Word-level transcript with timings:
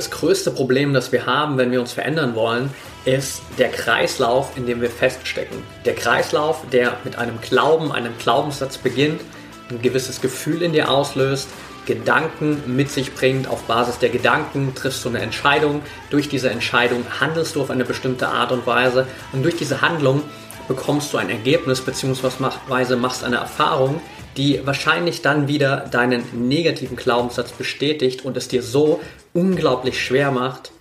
Das 0.00 0.10
größte 0.10 0.50
Problem, 0.50 0.94
das 0.94 1.12
wir 1.12 1.26
haben, 1.26 1.58
wenn 1.58 1.70
wir 1.72 1.78
uns 1.78 1.92
verändern 1.92 2.34
wollen, 2.34 2.70
ist 3.04 3.42
der 3.58 3.68
Kreislauf, 3.68 4.56
in 4.56 4.64
dem 4.64 4.80
wir 4.80 4.88
feststecken. 4.88 5.62
Der 5.84 5.94
Kreislauf, 5.94 6.62
der 6.72 6.96
mit 7.04 7.18
einem 7.18 7.38
Glauben, 7.42 7.92
einem 7.92 8.16
Glaubenssatz 8.16 8.78
beginnt, 8.78 9.20
ein 9.68 9.82
gewisses 9.82 10.22
Gefühl 10.22 10.62
in 10.62 10.72
dir 10.72 10.90
auslöst, 10.90 11.50
Gedanken 11.84 12.62
mit 12.64 12.90
sich 12.90 13.14
bringt. 13.14 13.46
Auf 13.46 13.64
Basis 13.64 13.98
der 13.98 14.08
Gedanken 14.08 14.74
triffst 14.74 15.04
du 15.04 15.10
eine 15.10 15.18
Entscheidung. 15.18 15.82
Durch 16.08 16.30
diese 16.30 16.48
Entscheidung 16.48 17.04
handelst 17.20 17.56
du 17.56 17.60
auf 17.60 17.68
eine 17.68 17.84
bestimmte 17.84 18.28
Art 18.28 18.52
und 18.52 18.66
Weise. 18.66 19.06
Und 19.34 19.42
durch 19.42 19.56
diese 19.56 19.82
Handlung 19.82 20.22
bekommst 20.66 21.12
du 21.12 21.18
ein 21.18 21.28
Ergebnis 21.28 21.82
bzw. 21.82 22.96
machst 22.96 23.22
eine 23.22 23.36
Erfahrung, 23.36 24.00
die 24.40 24.64
wahrscheinlich 24.64 25.20
dann 25.20 25.48
wieder 25.48 25.80
deinen 25.90 26.48
negativen 26.48 26.96
Glaubenssatz 26.96 27.52
bestätigt 27.52 28.24
und 28.24 28.38
es 28.38 28.48
dir 28.48 28.62
so 28.62 29.02
unglaublich 29.34 30.02
schwer 30.02 30.30
macht, 30.30 30.72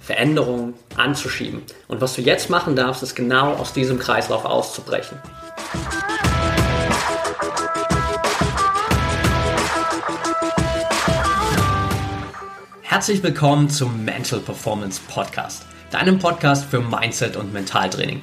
Veränderungen 0.00 0.72
anzuschieben. 0.96 1.60
Und 1.88 2.00
was 2.00 2.14
du 2.14 2.22
jetzt 2.22 2.48
machen 2.48 2.74
darfst, 2.74 3.02
ist 3.02 3.14
genau 3.14 3.52
aus 3.52 3.74
diesem 3.74 3.98
Kreislauf 3.98 4.46
auszubrechen. 4.46 5.18
Herzlich 12.80 13.22
willkommen 13.22 13.68
zum 13.68 14.06
Mental 14.06 14.40
Performance 14.40 14.98
Podcast, 15.06 15.66
deinem 15.90 16.18
Podcast 16.18 16.64
für 16.64 16.80
Mindset 16.80 17.36
und 17.36 17.52
Mentaltraining. 17.52 18.22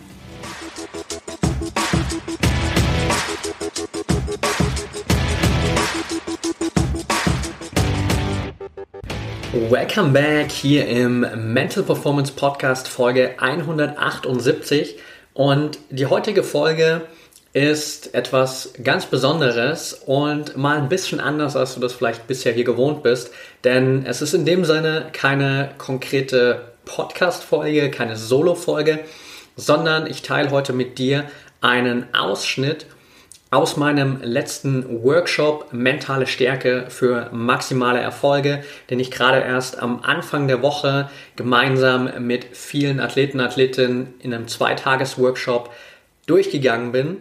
Welcome 9.53 10.13
back 10.13 10.49
hier 10.49 10.87
im 10.87 11.25
Mental 11.53 11.83
Performance 11.83 12.31
Podcast 12.31 12.87
Folge 12.87 13.35
178 13.37 14.95
und 15.33 15.77
die 15.89 16.05
heutige 16.05 16.41
Folge 16.41 17.01
ist 17.51 18.15
etwas 18.15 18.71
ganz 18.81 19.07
Besonderes 19.07 20.03
und 20.05 20.55
mal 20.55 20.77
ein 20.77 20.87
bisschen 20.87 21.19
anders, 21.19 21.57
als 21.57 21.73
du 21.73 21.81
das 21.81 21.91
vielleicht 21.91 22.27
bisher 22.27 22.53
hier 22.53 22.63
gewohnt 22.63 23.03
bist, 23.03 23.31
denn 23.65 24.05
es 24.05 24.21
ist 24.21 24.33
in 24.33 24.45
dem 24.45 24.63
Sinne 24.63 25.07
keine 25.11 25.71
konkrete 25.77 26.71
Podcast-Folge, 26.85 27.91
keine 27.91 28.15
Solo-Folge, 28.15 28.99
sondern 29.57 30.07
ich 30.07 30.21
teile 30.21 30.51
heute 30.51 30.71
mit 30.71 30.97
dir 30.97 31.25
einen 31.59 32.05
Ausschnitt 32.15 32.85
aus 33.53 33.75
meinem 33.75 34.21
letzten 34.21 35.03
Workshop 35.03 35.73
Mentale 35.73 36.25
Stärke 36.25 36.85
für 36.87 37.29
maximale 37.33 37.99
Erfolge, 37.99 38.63
den 38.89 39.01
ich 39.01 39.11
gerade 39.11 39.41
erst 39.41 39.77
am 39.77 40.03
Anfang 40.03 40.47
der 40.47 40.61
Woche 40.61 41.09
gemeinsam 41.35 42.09
mit 42.25 42.55
vielen 42.55 43.01
Athleten, 43.01 43.41
Athletinnen 43.41 44.13
in 44.19 44.33
einem 44.33 44.47
Zweitages-Workshop 44.47 45.69
durchgegangen 46.27 46.93
bin 46.93 47.17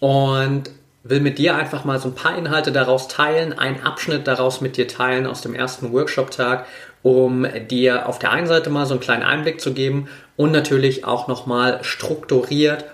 und 0.00 0.64
will 1.04 1.20
mit 1.20 1.38
dir 1.38 1.54
einfach 1.54 1.84
mal 1.84 2.00
so 2.00 2.08
ein 2.08 2.16
paar 2.16 2.36
Inhalte 2.36 2.72
daraus 2.72 3.06
teilen, 3.06 3.56
einen 3.56 3.80
Abschnitt 3.82 4.26
daraus 4.26 4.60
mit 4.60 4.76
dir 4.76 4.88
teilen 4.88 5.28
aus 5.28 5.42
dem 5.42 5.54
ersten 5.54 5.92
Workshop-Tag, 5.92 6.66
um 7.04 7.46
dir 7.70 8.08
auf 8.08 8.18
der 8.18 8.32
einen 8.32 8.48
Seite 8.48 8.68
mal 8.70 8.84
so 8.84 8.94
einen 8.94 9.00
kleinen 9.00 9.22
Einblick 9.22 9.60
zu 9.60 9.72
geben 9.72 10.08
und 10.36 10.50
natürlich 10.50 11.04
auch 11.04 11.28
nochmal 11.28 11.78
strukturiert 11.84 12.84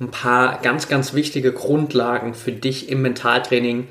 ein 0.00 0.10
paar 0.10 0.60
ganz, 0.60 0.88
ganz 0.88 1.14
wichtige 1.14 1.52
Grundlagen 1.52 2.34
für 2.34 2.52
dich 2.52 2.88
im 2.88 3.02
Mentaltraining 3.02 3.88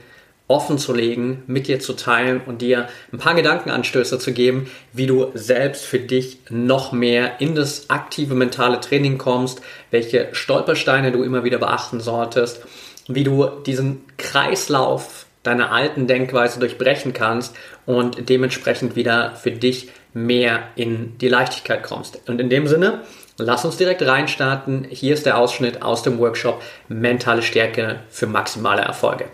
offen 0.47 0.77
zu 0.77 0.93
legen, 0.93 1.43
mit 1.47 1.67
dir 1.67 1.79
zu 1.79 1.93
teilen 1.93 2.41
und 2.45 2.61
dir 2.61 2.87
ein 3.11 3.17
paar 3.17 3.33
Gedankenanstöße 3.33 4.19
zu 4.19 4.31
geben, 4.31 4.69
wie 4.93 5.07
du 5.07 5.31
selbst 5.33 5.85
für 5.85 5.99
dich 5.99 6.39
noch 6.49 6.91
mehr 6.91 7.41
in 7.41 7.55
das 7.55 7.89
aktive 7.89 8.35
mentale 8.35 8.79
Training 8.79 9.17
kommst, 9.17 9.61
welche 9.89 10.29
Stolpersteine 10.33 11.11
du 11.11 11.23
immer 11.23 11.43
wieder 11.43 11.57
beachten 11.57 11.99
solltest, 11.99 12.61
wie 13.07 13.23
du 13.23 13.47
diesen 13.65 14.03
Kreislauf 14.17 15.25
deiner 15.41 15.71
alten 15.71 16.05
Denkweise 16.07 16.59
durchbrechen 16.59 17.13
kannst 17.13 17.55
und 17.85 18.29
dementsprechend 18.29 18.95
wieder 18.95 19.35
für 19.35 19.51
dich 19.51 19.89
mehr 20.13 20.63
in 20.75 21.17
die 21.19 21.27
Leichtigkeit 21.27 21.83
kommst. 21.83 22.19
Und 22.27 22.39
in 22.39 22.49
dem 22.49 22.67
Sinne, 22.67 23.01
Lass 23.37 23.65
uns 23.65 23.75
direkt 23.75 24.01
reinstarten. 24.01 24.85
Hier 24.89 25.13
ist 25.13 25.25
der 25.25 25.37
Ausschnitt 25.37 25.81
aus 25.81 26.03
dem 26.03 26.19
Workshop 26.19 26.61
Mentale 26.87 27.41
Stärke 27.41 27.99
für 28.07 28.27
maximale 28.27 28.81
Erfolge. 28.81 29.27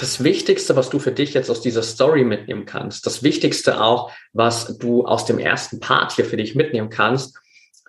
Das 0.00 0.24
Wichtigste, 0.24 0.76
was 0.76 0.88
du 0.88 0.98
für 0.98 1.12
dich 1.12 1.34
jetzt 1.34 1.50
aus 1.50 1.60
dieser 1.60 1.82
Story 1.82 2.24
mitnehmen 2.24 2.64
kannst, 2.64 3.04
das 3.04 3.22
Wichtigste 3.22 3.82
auch, 3.82 4.10
was 4.32 4.78
du 4.78 5.04
aus 5.04 5.26
dem 5.26 5.38
ersten 5.38 5.78
Part 5.78 6.12
hier 6.12 6.24
für 6.24 6.38
dich 6.38 6.54
mitnehmen 6.54 6.88
kannst, 6.88 7.36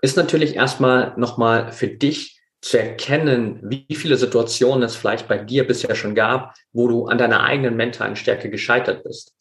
ist 0.01 0.17
natürlich 0.17 0.57
erstmal 0.57 1.13
nochmal 1.15 1.71
für 1.71 1.87
dich 1.87 2.38
zu 2.61 2.77
erkennen, 2.77 3.59
wie 3.63 3.95
viele 3.95 4.17
Situationen 4.17 4.83
es 4.83 4.95
vielleicht 4.95 5.27
bei 5.27 5.37
dir 5.37 5.65
bisher 5.65 5.95
schon 5.95 6.15
gab, 6.15 6.55
wo 6.73 6.87
du 6.87 7.07
an 7.07 7.17
deiner 7.17 7.43
eigenen 7.43 7.77
mentalen 7.77 8.15
Stärke 8.15 8.49
gescheitert 8.49 9.03
bist. 9.03 9.33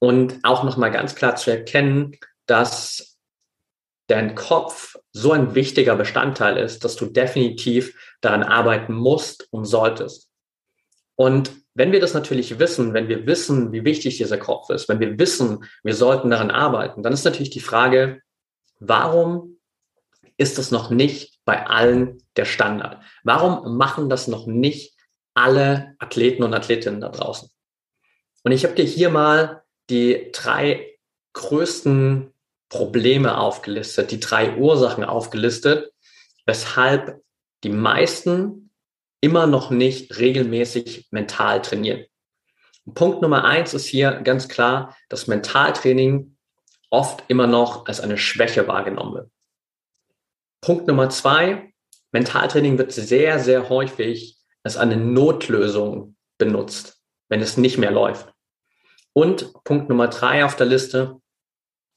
Und 0.00 0.40
auch 0.42 0.64
nochmal 0.64 0.90
ganz 0.90 1.14
klar 1.14 1.36
zu 1.36 1.50
erkennen, 1.50 2.16
dass 2.46 3.16
dein 4.08 4.34
Kopf 4.34 4.96
so 5.12 5.32
ein 5.32 5.54
wichtiger 5.54 5.96
Bestandteil 5.96 6.58
ist, 6.58 6.84
dass 6.84 6.96
du 6.96 7.06
definitiv 7.06 7.94
daran 8.20 8.42
arbeiten 8.42 8.94
musst 8.94 9.48
und 9.50 9.64
solltest. 9.64 10.28
Und 11.16 11.52
wenn 11.74 11.92
wir 11.92 12.00
das 12.00 12.14
natürlich 12.14 12.58
wissen, 12.58 12.92
wenn 12.92 13.08
wir 13.08 13.26
wissen, 13.26 13.72
wie 13.72 13.84
wichtig 13.84 14.18
dieser 14.18 14.38
Kopf 14.38 14.70
ist, 14.70 14.88
wenn 14.88 15.00
wir 15.00 15.18
wissen, 15.18 15.64
wir 15.82 15.94
sollten 15.94 16.30
daran 16.30 16.50
arbeiten, 16.50 17.02
dann 17.02 17.12
ist 17.12 17.24
natürlich 17.24 17.50
die 17.50 17.60
Frage, 17.60 18.20
warum 18.80 19.58
ist 20.36 20.58
es 20.58 20.70
noch 20.70 20.90
nicht 20.90 21.33
bei 21.44 21.66
allen 21.66 22.22
der 22.36 22.44
Standard? 22.44 23.02
Warum 23.22 23.76
machen 23.76 24.08
das 24.08 24.28
noch 24.28 24.46
nicht 24.46 24.96
alle 25.34 25.94
Athleten 25.98 26.42
und 26.42 26.54
Athletinnen 26.54 27.00
da 27.00 27.08
draußen? 27.08 27.50
Und 28.42 28.52
ich 28.52 28.64
habe 28.64 28.74
dir 28.74 28.84
hier 28.84 29.10
mal 29.10 29.62
die 29.90 30.30
drei 30.32 30.98
größten 31.32 32.32
Probleme 32.68 33.38
aufgelistet, 33.38 34.10
die 34.10 34.20
drei 34.20 34.56
Ursachen 34.56 35.04
aufgelistet, 35.04 35.92
weshalb 36.46 37.22
die 37.62 37.70
meisten 37.70 38.70
immer 39.20 39.46
noch 39.46 39.70
nicht 39.70 40.18
regelmäßig 40.18 41.08
mental 41.10 41.62
trainieren. 41.62 42.04
Punkt 42.92 43.22
Nummer 43.22 43.44
eins 43.44 43.72
ist 43.72 43.86
hier 43.86 44.12
ganz 44.22 44.48
klar, 44.48 44.94
dass 45.08 45.26
Mentaltraining 45.26 46.36
oft 46.90 47.24
immer 47.28 47.46
noch 47.46 47.86
als 47.86 48.00
eine 48.00 48.18
Schwäche 48.18 48.68
wahrgenommen 48.68 49.14
wird. 49.14 49.30
Punkt 50.64 50.86
Nummer 50.86 51.10
zwei, 51.10 51.74
Mentaltraining 52.12 52.78
wird 52.78 52.90
sehr, 52.90 53.38
sehr 53.38 53.68
häufig 53.68 54.38
als 54.62 54.78
eine 54.78 54.96
Notlösung 54.96 56.16
benutzt, 56.38 57.02
wenn 57.28 57.42
es 57.42 57.58
nicht 57.58 57.76
mehr 57.76 57.90
läuft. 57.90 58.32
Und 59.12 59.52
Punkt 59.64 59.90
Nummer 59.90 60.08
drei 60.08 60.42
auf 60.42 60.56
der 60.56 60.64
Liste, 60.64 61.16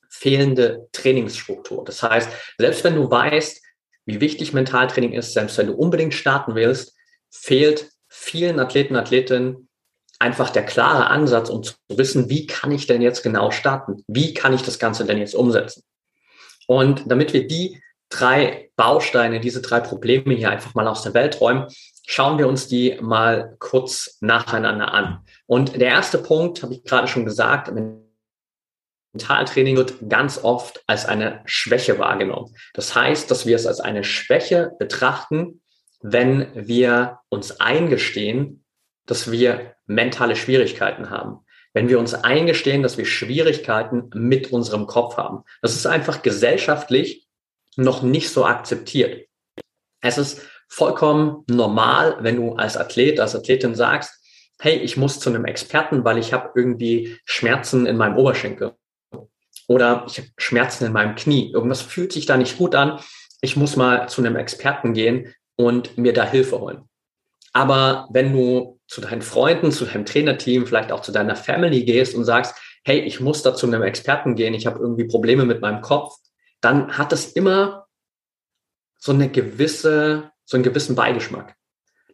fehlende 0.10 0.90
Trainingsstruktur. 0.92 1.86
Das 1.86 2.04
heißt, 2.04 2.30
selbst 2.58 2.84
wenn 2.84 2.96
du 2.96 3.10
weißt, 3.10 3.64
wie 4.06 4.20
wichtig 4.20 4.52
Mentaltraining 4.52 5.14
ist, 5.14 5.32
selbst 5.32 5.58
wenn 5.58 5.68
du 5.68 5.74
unbedingt 5.74 6.14
starten 6.14 6.54
willst, 6.54 6.94
fehlt 7.30 7.90
vielen 8.10 8.60
Athleten, 8.60 8.98
Athletinnen 8.98 9.70
einfach 10.20 10.50
der 10.50 10.66
klare 10.66 11.08
Ansatz, 11.08 11.50
um 11.50 11.64
zu 11.64 11.74
wissen, 11.88 12.30
wie 12.30 12.48
kann 12.48 12.74
ich 12.74 12.86
denn 12.86 13.02
jetzt 13.02 13.24
genau 13.24 13.50
starten? 13.52 14.04
Wie 14.08 14.34
kann 14.34 14.54
ich 14.54 14.62
das 14.62 14.78
Ganze 14.78 15.06
denn 15.06 15.20
jetzt 15.20 15.36
umsetzen? 15.36 15.84
Und 16.68 17.10
damit 17.10 17.32
wir 17.32 17.48
die 17.48 17.82
drei 18.10 18.70
Bausteine, 18.76 19.40
diese 19.40 19.62
drei 19.62 19.80
Probleme 19.80 20.34
hier 20.34 20.50
einfach 20.50 20.74
mal 20.76 20.88
aus 20.88 21.04
der 21.04 21.14
Welt 21.14 21.42
räumen, 21.42 21.68
schauen 22.06 22.38
wir 22.38 22.48
uns 22.48 22.68
die 22.68 22.98
mal 23.02 23.56
kurz 23.60 24.18
nacheinander 24.22 24.94
an. 24.94 25.26
Und 25.46 25.80
der 25.80 25.90
erste 25.90 26.18
Punkt, 26.18 26.64
habe 26.64 26.74
ich 26.74 26.84
gerade 26.84 27.08
schon 27.08 27.26
gesagt, 27.26 27.72
Mentaltraining 29.14 29.78
wird 29.78 30.10
ganz 30.10 30.44
oft 30.44 30.84
als 30.88 31.06
eine 31.06 31.42
Schwäche 31.46 32.00
wahrgenommen. 32.00 32.54
Das 32.74 32.96
heißt, 32.96 33.30
dass 33.30 33.46
wir 33.46 33.56
es 33.56 33.66
als 33.66 33.80
eine 33.80 34.04
Schwäche 34.04 34.72
betrachten, 34.80 35.62
wenn 36.02 36.48
wir 36.54 37.20
uns 37.30 37.60
eingestehen, 37.60 38.64
dass 39.06 39.32
wir 39.32 39.76
mentale 39.86 40.36
Schwierigkeiten 40.36 41.10
haben. 41.10 41.40
Wenn 41.74 41.90
wir 41.90 42.00
uns 42.00 42.14
eingestehen, 42.14 42.84
dass 42.84 42.98
wir 42.98 43.06
Schwierigkeiten 43.06 44.10
mit 44.14 44.52
unserem 44.52 44.88
Kopf 44.88 45.18
haben. 45.18 45.44
Das 45.62 45.76
ist 45.76 45.86
einfach 45.86 46.22
gesellschaftlich 46.22 47.27
noch 47.78 48.02
nicht 48.02 48.30
so 48.30 48.46
akzeptiert. 48.46 49.28
Es 50.02 50.18
ist 50.18 50.42
vollkommen 50.68 51.44
normal, 51.48 52.18
wenn 52.22 52.36
du 52.36 52.54
als 52.54 52.78
Athlet, 52.78 53.20
als 53.20 53.36
Athletin 53.36 53.76
sagst, 53.76 54.14
hey, 54.60 54.76
ich 54.78 54.98
muss 54.98 55.20
zu 55.20 55.30
einem 55.30 55.46
Experten, 55.46 56.04
weil 56.04 56.18
ich 56.18 56.34
habe 56.34 56.52
irgendwie 56.56 57.18
Schmerzen 57.26 57.86
in 57.86 57.98
meinem 57.98 58.18
Oberschenkel 58.18 58.74
oder 59.68 60.06
ich 60.08 60.18
habe 60.18 60.30
Schmerzen 60.38 60.86
in 60.86 60.94
meinem 60.94 61.16
Knie. 61.16 61.52
Irgendwas 61.52 61.82
fühlt 61.82 62.12
sich 62.12 62.26
da 62.26 62.38
nicht 62.38 62.58
gut 62.58 62.74
an. 62.74 63.00
Ich 63.42 63.56
muss 63.56 63.76
mal 63.76 64.10
zu 64.10 64.22
einem 64.22 64.36
Experten 64.36 64.94
gehen 64.94 65.34
und 65.56 65.98
mir 65.98 66.14
da 66.14 66.26
Hilfe 66.26 66.60
holen. 66.60 66.84
Aber 67.54 68.08
wenn 68.12 68.34
du 68.34 68.80
zu 68.88 69.02
deinen 69.02 69.22
Freunden, 69.22 69.72
zu 69.72 69.86
deinem 69.86 70.06
Trainerteam, 70.06 70.66
vielleicht 70.66 70.92
auch 70.92 71.02
zu 71.02 71.12
deiner 71.12 71.36
Family 71.36 71.84
gehst 71.84 72.16
und 72.16 72.24
sagst, 72.24 72.56
hey, 72.84 73.00
ich 73.00 73.20
muss 73.20 73.44
da 73.44 73.54
zu 73.54 73.68
einem 73.68 73.84
Experten 73.84 74.36
gehen, 74.36 74.54
ich 74.54 74.66
habe 74.66 74.80
irgendwie 74.80 75.06
Probleme 75.06 75.46
mit 75.46 75.62
meinem 75.62 75.82
Kopf, 75.82 76.16
dann 76.62 76.98
hat 76.98 77.14
es 77.14 77.32
immer 77.34 77.88
so 78.98 79.12
eine 79.12 79.30
gewisse, 79.30 80.32
so 80.46 80.58
einen 80.58 80.64
gewissen 80.64 80.96
Beigeschmack. 80.96 81.56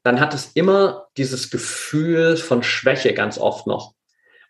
Dann 0.04 0.19
hat 0.19 0.34
es 0.34 0.51
immer 0.54 1.07
dieses 1.18 1.50
Gefühl 1.50 2.36
von 2.38 2.62
Schwäche 2.62 3.13
ganz 3.13 3.38
oft 3.38 3.68
noch. 3.68 3.94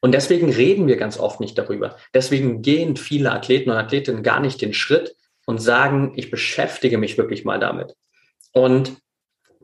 Und 0.02 0.12
deswegen 0.14 0.52
reden 0.52 0.88
wir 0.88 0.98
ganz 0.98 1.18
oft 1.18 1.40
nicht 1.40 1.58
darüber. 1.58 1.96
Deswegen 2.14 2.62
gehen 2.62 2.98
viele 2.98 3.32
Athleten 3.32 3.70
und 3.70 3.78
Athletinnen 3.78 4.24
gar 4.24 4.40
nicht 4.40 4.62
den 4.62 4.74
Schritt 4.74 5.16
und 5.46 5.60
sagen, 5.60 6.14
ich 6.16 6.32
beschäftige 6.32 6.98
mich 6.98 7.18
wirklich 7.18 7.46
mal 7.46 7.60
damit. 7.60 7.96
Und 8.52 8.98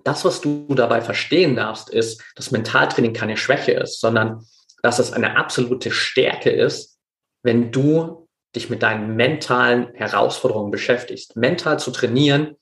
das, 0.04 0.24
was 0.24 0.42
du 0.42 0.66
dabei 0.76 1.02
verstehen 1.02 1.56
darfst, 1.56 1.90
ist, 1.90 2.24
dass 2.36 2.52
Mentaltraining 2.52 3.14
keine 3.14 3.36
Schwäche 3.36 3.74
ist, 3.74 4.00
sondern 4.00 4.46
dass 4.82 5.00
es 5.00 5.12
eine 5.12 5.36
absolute 5.38 5.92
Stärke 5.92 6.52
ist, 6.52 7.00
wenn 7.44 7.72
du 7.72 8.29
dich 8.56 8.70
mit 8.70 8.82
deinen 8.84 9.16
mentalen 9.16 9.94
Herausforderungen 9.94 10.72
beschäftigst. 10.72 11.36
Mental 11.36 11.80
zu 11.80 11.92
trainieren 11.92 12.56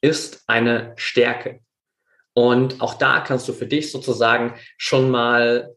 ist 0.00 0.44
eine 0.46 0.94
Stärke. 0.96 1.60
Und 2.32 2.80
auch 2.80 2.94
da 2.94 3.20
kannst 3.20 3.48
du 3.48 3.52
für 3.52 3.66
dich 3.66 3.90
sozusagen 3.90 4.54
schon 4.76 5.10
mal 5.10 5.76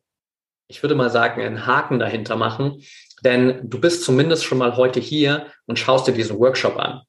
ich 0.69 0.83
würde 0.83 0.95
mal 0.95 1.09
sagen, 1.09 1.41
einen 1.41 1.65
Haken 1.65 2.00
dahinter 2.00 2.35
machen, 2.35 2.83
denn 3.23 3.69
du 3.69 3.81
bist 3.81 4.03
zumindest 4.03 4.45
schon 4.45 4.59
mal 4.59 4.77
heute 4.77 5.00
hier 5.00 5.47
und 5.65 5.79
schaust 5.79 6.07
dir 6.07 6.13
diesen 6.13 6.39
Workshop 6.39 6.77
an. 6.77 7.01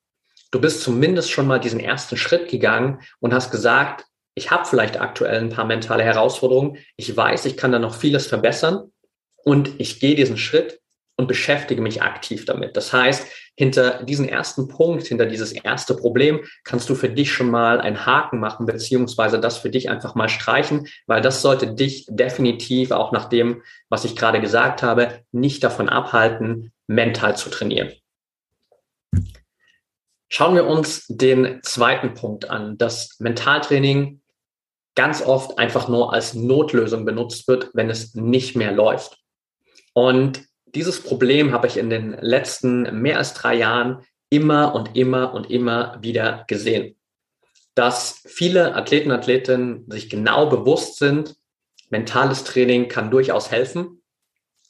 Du 0.50 0.61
bist 0.61 0.81
zumindest 0.81 1.31
schon 1.31 1.47
mal 1.47 1.61
diesen 1.61 1.79
ersten 1.79 2.17
Schritt 2.17 2.50
gegangen 2.50 3.00
und 3.20 3.32
hast 3.32 3.52
gesagt, 3.52 4.06
ich 4.35 4.50
habe 4.50 4.64
vielleicht 4.64 4.99
aktuell 5.00 5.38
ein 5.38 5.50
paar 5.50 5.67
mentale 5.67 6.02
Herausforderungen. 6.02 6.79
Ich 6.97 7.14
weiß, 7.14 7.44
ich 7.44 7.56
kann 7.56 7.70
da 7.70 7.79
noch 7.79 7.94
vieles 7.94 8.26
verbessern 8.26 8.91
und 9.44 9.79
ich 9.79 10.00
gehe 10.00 10.14
diesen 10.14 10.38
Schritt 10.38 10.81
und 11.20 11.28
beschäftige 11.28 11.82
mich 11.82 12.00
aktiv 12.00 12.46
damit. 12.46 12.78
Das 12.78 12.94
heißt, 12.94 13.26
hinter 13.55 14.02
diesen 14.05 14.26
ersten 14.26 14.69
Punkt, 14.69 15.06
hinter 15.06 15.26
dieses 15.26 15.52
erste 15.52 15.94
Problem, 15.94 16.40
kannst 16.64 16.88
du 16.88 16.94
für 16.94 17.11
dich 17.11 17.31
schon 17.31 17.50
mal 17.50 17.78
einen 17.78 18.06
Haken 18.06 18.40
machen, 18.40 18.64
beziehungsweise 18.64 19.38
das 19.38 19.58
für 19.58 19.69
dich 19.69 19.90
einfach 19.90 20.14
mal 20.14 20.31
streichen, 20.31 20.88
weil 21.06 21.20
das 21.20 21.43
sollte 21.43 21.75
dich 21.75 22.06
definitiv 22.08 22.90
auch 22.90 23.12
nach 23.12 23.26
dem, 23.26 23.62
was 23.90 24.06
ich 24.06 24.17
gerade 24.17 24.40
gesagt 24.40 24.82
habe, 24.82 25.20
nicht 25.31 25.62
davon 25.62 25.90
abhalten, 25.90 26.72
mental 26.87 27.37
zu 27.37 27.50
trainieren. 27.50 27.93
Schauen 30.31 30.55
wir 30.55 30.66
uns 30.66 31.05
den 31.08 31.61
zweiten 31.62 32.14
Punkt 32.14 32.49
an, 32.49 32.78
dass 32.78 33.16
Mentaltraining 33.19 34.23
ganz 34.94 35.20
oft 35.20 35.58
einfach 35.58 35.87
nur 35.87 36.14
als 36.14 36.32
Notlösung 36.32 37.05
benutzt 37.05 37.46
wird, 37.46 37.69
wenn 37.75 37.90
es 37.90 38.14
nicht 38.14 38.56
mehr 38.56 38.73
läuft. 38.73 39.19
Und 39.93 40.49
dieses 40.75 41.02
Problem 41.02 41.52
habe 41.52 41.67
ich 41.67 41.76
in 41.76 41.90
den 41.90 42.12
letzten 42.20 43.00
mehr 43.00 43.19
als 43.19 43.34
drei 43.34 43.56
Jahren 43.56 44.05
immer 44.31 44.75
und 44.75 44.96
immer 44.96 45.34
und 45.34 45.50
immer 45.50 45.99
wieder 46.00 46.44
gesehen. 46.46 46.96
Dass 47.75 48.22
viele 48.26 48.75
Athleten 48.75 49.11
und 49.11 49.19
Athletinnen 49.19 49.90
sich 49.90 50.08
genau 50.08 50.46
bewusst 50.46 50.99
sind, 50.99 51.37
mentales 51.88 52.44
Training 52.44 52.88
kann 52.88 53.11
durchaus 53.11 53.50
helfen, 53.50 54.02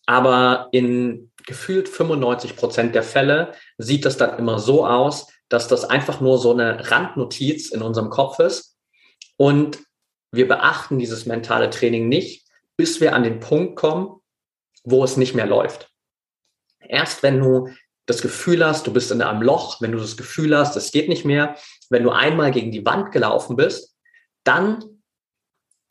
aber 0.06 0.68
in 0.72 1.30
gefühlt 1.46 1.88
95 1.88 2.56
Prozent 2.56 2.94
der 2.94 3.02
Fälle 3.02 3.52
sieht 3.78 4.04
das 4.04 4.16
dann 4.16 4.38
immer 4.38 4.58
so 4.58 4.86
aus, 4.86 5.28
dass 5.48 5.68
das 5.68 5.84
einfach 5.84 6.20
nur 6.20 6.38
so 6.38 6.52
eine 6.52 6.90
Randnotiz 6.90 7.70
in 7.70 7.82
unserem 7.82 8.10
Kopf 8.10 8.38
ist 8.38 8.76
und 9.36 9.78
wir 10.32 10.46
beachten 10.46 10.98
dieses 10.98 11.26
mentale 11.26 11.70
Training 11.70 12.08
nicht, 12.08 12.46
bis 12.76 13.00
wir 13.00 13.14
an 13.14 13.24
den 13.24 13.40
Punkt 13.40 13.76
kommen, 13.76 14.20
wo 14.84 15.02
es 15.04 15.16
nicht 15.16 15.34
mehr 15.34 15.46
läuft. 15.46 15.89
Erst 16.80 17.22
wenn 17.22 17.40
du 17.40 17.68
das 18.06 18.22
Gefühl 18.22 18.64
hast, 18.64 18.86
du 18.86 18.92
bist 18.92 19.12
in 19.12 19.22
einem 19.22 19.42
Loch, 19.42 19.80
wenn 19.80 19.92
du 19.92 19.98
das 19.98 20.16
Gefühl 20.16 20.56
hast, 20.56 20.76
es 20.76 20.90
geht 20.90 21.08
nicht 21.08 21.24
mehr, 21.24 21.54
wenn 21.90 22.02
du 22.02 22.10
einmal 22.10 22.50
gegen 22.50 22.72
die 22.72 22.84
Wand 22.84 23.12
gelaufen 23.12 23.56
bist, 23.56 23.96
dann 24.44 24.84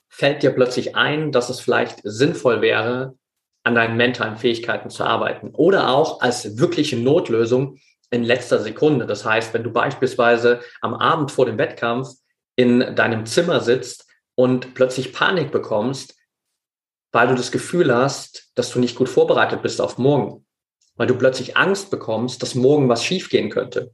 fällt 0.09 0.43
dir 0.43 0.51
plötzlich 0.51 0.95
ein, 0.95 1.31
dass 1.31 1.49
es 1.49 1.61
vielleicht 1.61 2.01
sinnvoll 2.03 2.61
wäre, 2.61 3.15
an 3.63 3.75
deinen 3.75 3.97
mentalen 3.97 4.37
Fähigkeiten 4.37 4.89
zu 4.89 5.03
arbeiten. 5.03 5.51
Oder 5.53 5.89
auch 5.89 6.21
als 6.21 6.57
wirkliche 6.57 6.97
Notlösung 6.97 7.77
in 8.09 8.23
letzter 8.23 8.59
Sekunde. 8.59 9.05
Das 9.05 9.23
heißt, 9.23 9.53
wenn 9.53 9.63
du 9.63 9.71
beispielsweise 9.71 10.61
am 10.81 10.93
Abend 10.93 11.31
vor 11.31 11.45
dem 11.45 11.57
Wettkampf 11.57 12.09
in 12.55 12.95
deinem 12.95 13.25
Zimmer 13.25 13.61
sitzt 13.61 14.07
und 14.35 14.73
plötzlich 14.73 15.13
Panik 15.13 15.51
bekommst, 15.51 16.15
weil 17.11 17.27
du 17.27 17.35
das 17.35 17.51
Gefühl 17.51 17.93
hast, 17.93 18.51
dass 18.55 18.71
du 18.71 18.79
nicht 18.79 18.95
gut 18.95 19.09
vorbereitet 19.09 19.61
bist 19.61 19.79
auf 19.79 19.97
morgen 19.97 20.45
weil 20.99 21.07
du 21.07 21.17
plötzlich 21.17 21.55
Angst 21.55 21.89
bekommst, 21.89 22.43
dass 22.43 22.55
morgen 22.55 22.89
was 22.89 23.05
schiefgehen 23.05 23.49
könnte, 23.49 23.93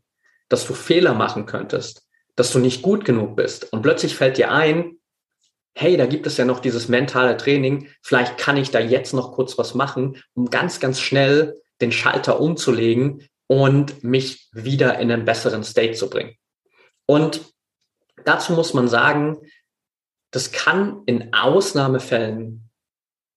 dass 0.49 0.65
du 0.65 0.73
Fehler 0.73 1.13
machen 1.13 1.45
könntest, 1.45 2.01
dass 2.35 2.51
du 2.51 2.57
nicht 2.57 2.81
gut 2.81 3.05
genug 3.05 3.35
bist. 3.35 3.71
Und 3.71 3.83
plötzlich 3.83 4.15
fällt 4.15 4.37
dir 4.37 4.51
ein, 4.51 4.97
hey, 5.77 5.97
da 5.97 6.07
gibt 6.07 6.25
es 6.25 6.37
ja 6.37 6.45
noch 6.45 6.59
dieses 6.59 6.87
mentale 6.87 7.37
Training, 7.37 7.89
vielleicht 8.01 8.39
kann 8.39 8.57
ich 8.57 8.71
da 8.71 8.79
jetzt 8.79 9.13
noch 9.13 9.33
kurz 9.33 9.55
was 9.59 9.75
machen, 9.75 10.19
um 10.33 10.49
ganz, 10.49 10.79
ganz 10.79 10.99
schnell 10.99 11.61
den 11.79 11.91
Schalter 11.91 12.39
umzulegen 12.39 13.27
und 13.45 14.03
mich 14.03 14.49
wieder 14.51 14.97
in 14.97 15.11
einen 15.11 15.25
besseren 15.25 15.63
State 15.63 15.93
zu 15.93 16.09
bringen. 16.09 16.35
Und 17.05 17.53
dazu 18.23 18.53
muss 18.53 18.73
man 18.73 18.87
sagen, 18.87 19.37
das 20.31 20.51
kann 20.51 21.03
in 21.05 21.35
Ausnahmefällen 21.35 22.67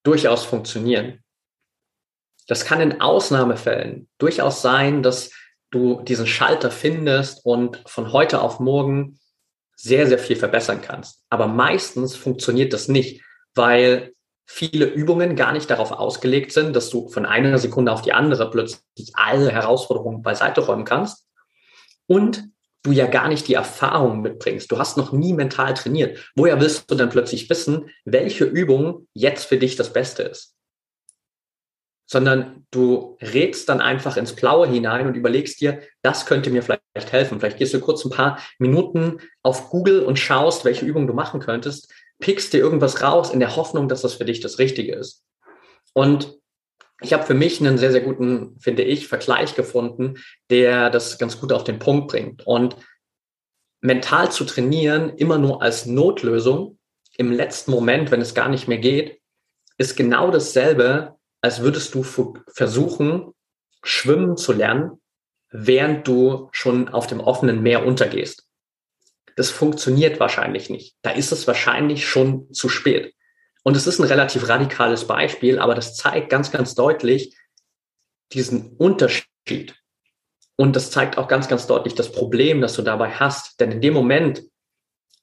durchaus 0.05 0.47
funktionieren. 0.47 1.23
Das 2.49 2.65
kann 2.65 2.81
in 2.81 3.01
Ausnahmefällen 3.01 4.09
durchaus 4.19 4.63
sein, 4.63 5.03
dass 5.05 5.31
du 5.71 6.03
diesen 6.03 6.27
Schalter 6.27 6.71
findest 6.71 7.45
und 7.45 7.83
von 7.87 8.13
heute 8.13 8.41
auf 8.41 8.59
morgen 8.59 9.21
sehr, 9.77 10.07
sehr 10.09 10.19
viel 10.19 10.35
verbessern 10.35 10.81
kannst. 10.81 11.23
Aber 11.29 11.47
meistens 11.47 12.17
funktioniert 12.17 12.73
das 12.73 12.89
nicht, 12.89 13.23
weil 13.55 14.13
viele 14.47 14.87
Übungen 14.87 15.37
gar 15.37 15.53
nicht 15.53 15.69
darauf 15.69 15.93
ausgelegt 15.93 16.53
sind, 16.53 16.75
dass 16.75 16.89
du 16.89 17.09
von 17.09 17.27
einer 17.27 17.59
Sekunde 17.59 17.93
auf 17.93 18.01
die 18.01 18.15
andere 18.15 18.51
plötzlich 18.51 19.13
alle 19.13 19.53
Herausforderungen 19.53 20.23
beiseite 20.23 20.63
räumen 20.63 20.87
kannst. 20.87 21.27
Und 22.07 22.49
du 22.83 22.93
ja 22.93 23.07
gar 23.07 23.29
nicht 23.29 23.47
die 23.47 23.55
Erfahrung 23.55 24.23
mitbringst. 24.23 24.73
Du 24.73 24.79
hast 24.79 24.97
noch 24.97 25.13
nie 25.13 25.35
mental 25.35 25.75
trainiert. 25.75 26.33
Woher 26.35 26.61
willst 26.61 26.91
du 26.91 26.95
dann 26.95 27.11
plötzlich 27.11 27.51
wissen, 27.51 27.91
welche 28.07 28.45
Übung 28.45 29.07
jetzt 29.13 29.45
für 29.45 29.59
dich 29.59 29.77
das 29.77 29.93
Beste 29.93 30.23
ist? 30.23 30.58
Sondern 32.09 32.65
du 32.71 33.19
rätst 33.21 33.69
dann 33.69 33.83
einfach 33.83 34.17
ins 34.17 34.35
Blaue 34.35 34.67
hinein 34.67 35.07
und 35.07 35.15
überlegst 35.15 35.61
dir, 35.61 35.83
das 36.03 36.25
könnte 36.25 36.51
mir 36.51 36.63
vielleicht 36.63 37.13
helfen. 37.13 37.39
Vielleicht 37.39 37.59
gehst 37.59 37.75
du 37.75 37.81
kurz 37.81 38.05
ein 38.05 38.11
paar 38.11 38.41
Minuten 38.59 39.19
auf 39.43 39.69
Google 39.69 40.01
und 40.01 40.19
schaust, 40.19 40.65
welche 40.65 40.87
Übung 40.87 41.07
du 41.07 41.13
machen 41.13 41.39
könntest, 41.39 41.93
pickst 42.19 42.55
dir 42.55 42.59
irgendwas 42.59 43.03
raus 43.03 43.31
in 43.31 43.41
der 43.41 43.57
Hoffnung, 43.57 43.89
dass 43.89 44.01
das 44.01 44.15
für 44.15 44.25
dich 44.25 44.41
das 44.41 44.59
Richtige 44.59 44.95
ist. 44.95 45.23
Und 45.93 46.35
ich 47.03 47.13
habe 47.13 47.25
für 47.25 47.35
mich 47.35 47.61
einen 47.61 47.77
sehr, 47.77 47.93
sehr 47.93 48.01
guten, 48.01 48.57
finde 48.59 48.83
ich, 48.83 49.07
Vergleich 49.07 49.55
gefunden, 49.55 50.17
der 50.51 50.89
das 50.89 51.19
ganz 51.19 51.39
gut 51.39 51.53
auf 51.53 51.63
den 51.63 51.79
Punkt 51.79 52.09
bringt. 52.09 52.47
Und 52.47 52.77
mental 53.83 54.33
zu 54.33 54.45
trainieren, 54.45 55.11
immer 55.11 55.37
nur 55.37 55.63
als 55.63 55.85
Notlösung 55.85 56.79
im 57.19 57.33
letzten 57.33 57.71
Moment, 57.71 58.11
wenn 58.11 58.23
es 58.23 58.35
gar 58.35 58.49
nicht 58.49 58.67
mehr 58.67 58.79
geht, 58.79 59.21
ist 59.77 59.95
genau 59.95 60.31
dasselbe, 60.31 61.18
als 61.41 61.61
würdest 61.61 61.95
du 61.95 62.03
versuchen, 62.03 63.33
schwimmen 63.83 64.37
zu 64.37 64.53
lernen, 64.53 65.01
während 65.51 66.07
du 66.07 66.49
schon 66.53 66.89
auf 66.89 67.07
dem 67.07 67.21
offenen 67.21 67.63
Meer 67.63 67.87
untergehst. 67.87 68.47
Das 69.37 69.51
funktioniert 69.51 70.19
wahrscheinlich 70.19 70.69
nicht. 70.69 70.97
Da 71.03 71.11
ist 71.11 71.31
es 71.33 71.47
wahrscheinlich 71.47 72.07
schon 72.07 72.53
zu 72.53 72.69
spät. 72.69 73.15
Und 73.63 73.77
es 73.77 73.87
ist 73.87 73.99
ein 73.99 74.05
relativ 74.07 74.49
radikales 74.49 75.07
Beispiel, 75.07 75.59
aber 75.59 75.75
das 75.75 75.97
zeigt 75.97 76.31
ganz, 76.31 76.51
ganz 76.51 76.75
deutlich 76.75 77.37
diesen 78.33 78.77
Unterschied. 78.77 79.77
Und 80.57 80.75
das 80.75 80.91
zeigt 80.91 81.19
auch 81.19 81.29
ganz, 81.29 81.49
ganz 81.49 81.67
deutlich 81.67 81.95
das 81.95 82.11
Problem, 82.11 82.61
das 82.61 82.75
du 82.75 82.83
dabei 82.83 83.11
hast. 83.13 83.61
Denn 83.61 83.71
in 83.71 83.81
dem 83.81 83.95
Moment, 83.95 84.43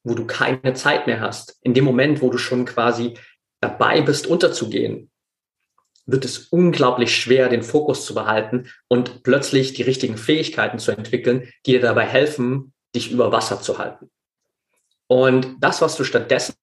wo 0.03 0.15
du 0.15 0.25
keine 0.25 0.73
Zeit 0.73 1.07
mehr 1.07 1.19
hast, 1.19 1.59
in 1.61 1.73
dem 1.73 1.83
Moment, 1.83 2.21
wo 2.21 2.29
du 2.29 2.37
schon 2.37 2.65
quasi 2.65 3.17
dabei 3.59 4.01
bist, 4.01 4.27
unterzugehen, 4.27 5.11
wird 6.05 6.25
es 6.25 6.47
unglaublich 6.49 7.15
schwer, 7.15 7.49
den 7.49 7.63
Fokus 7.63 8.05
zu 8.05 8.13
behalten 8.13 8.69
und 8.87 9.23
plötzlich 9.23 9.73
die 9.73 9.83
richtigen 9.83 10.17
Fähigkeiten 10.17 10.79
zu 10.79 10.91
entwickeln, 10.91 11.49
die 11.65 11.73
dir 11.73 11.81
dabei 11.81 12.05
helfen, 12.05 12.73
dich 12.95 13.11
über 13.11 13.31
Wasser 13.31 13.61
zu 13.61 13.77
halten. 13.77 14.09
Und 15.07 15.57
das, 15.59 15.81
was 15.81 15.95
du 15.95 16.03
stattdessen 16.03 16.55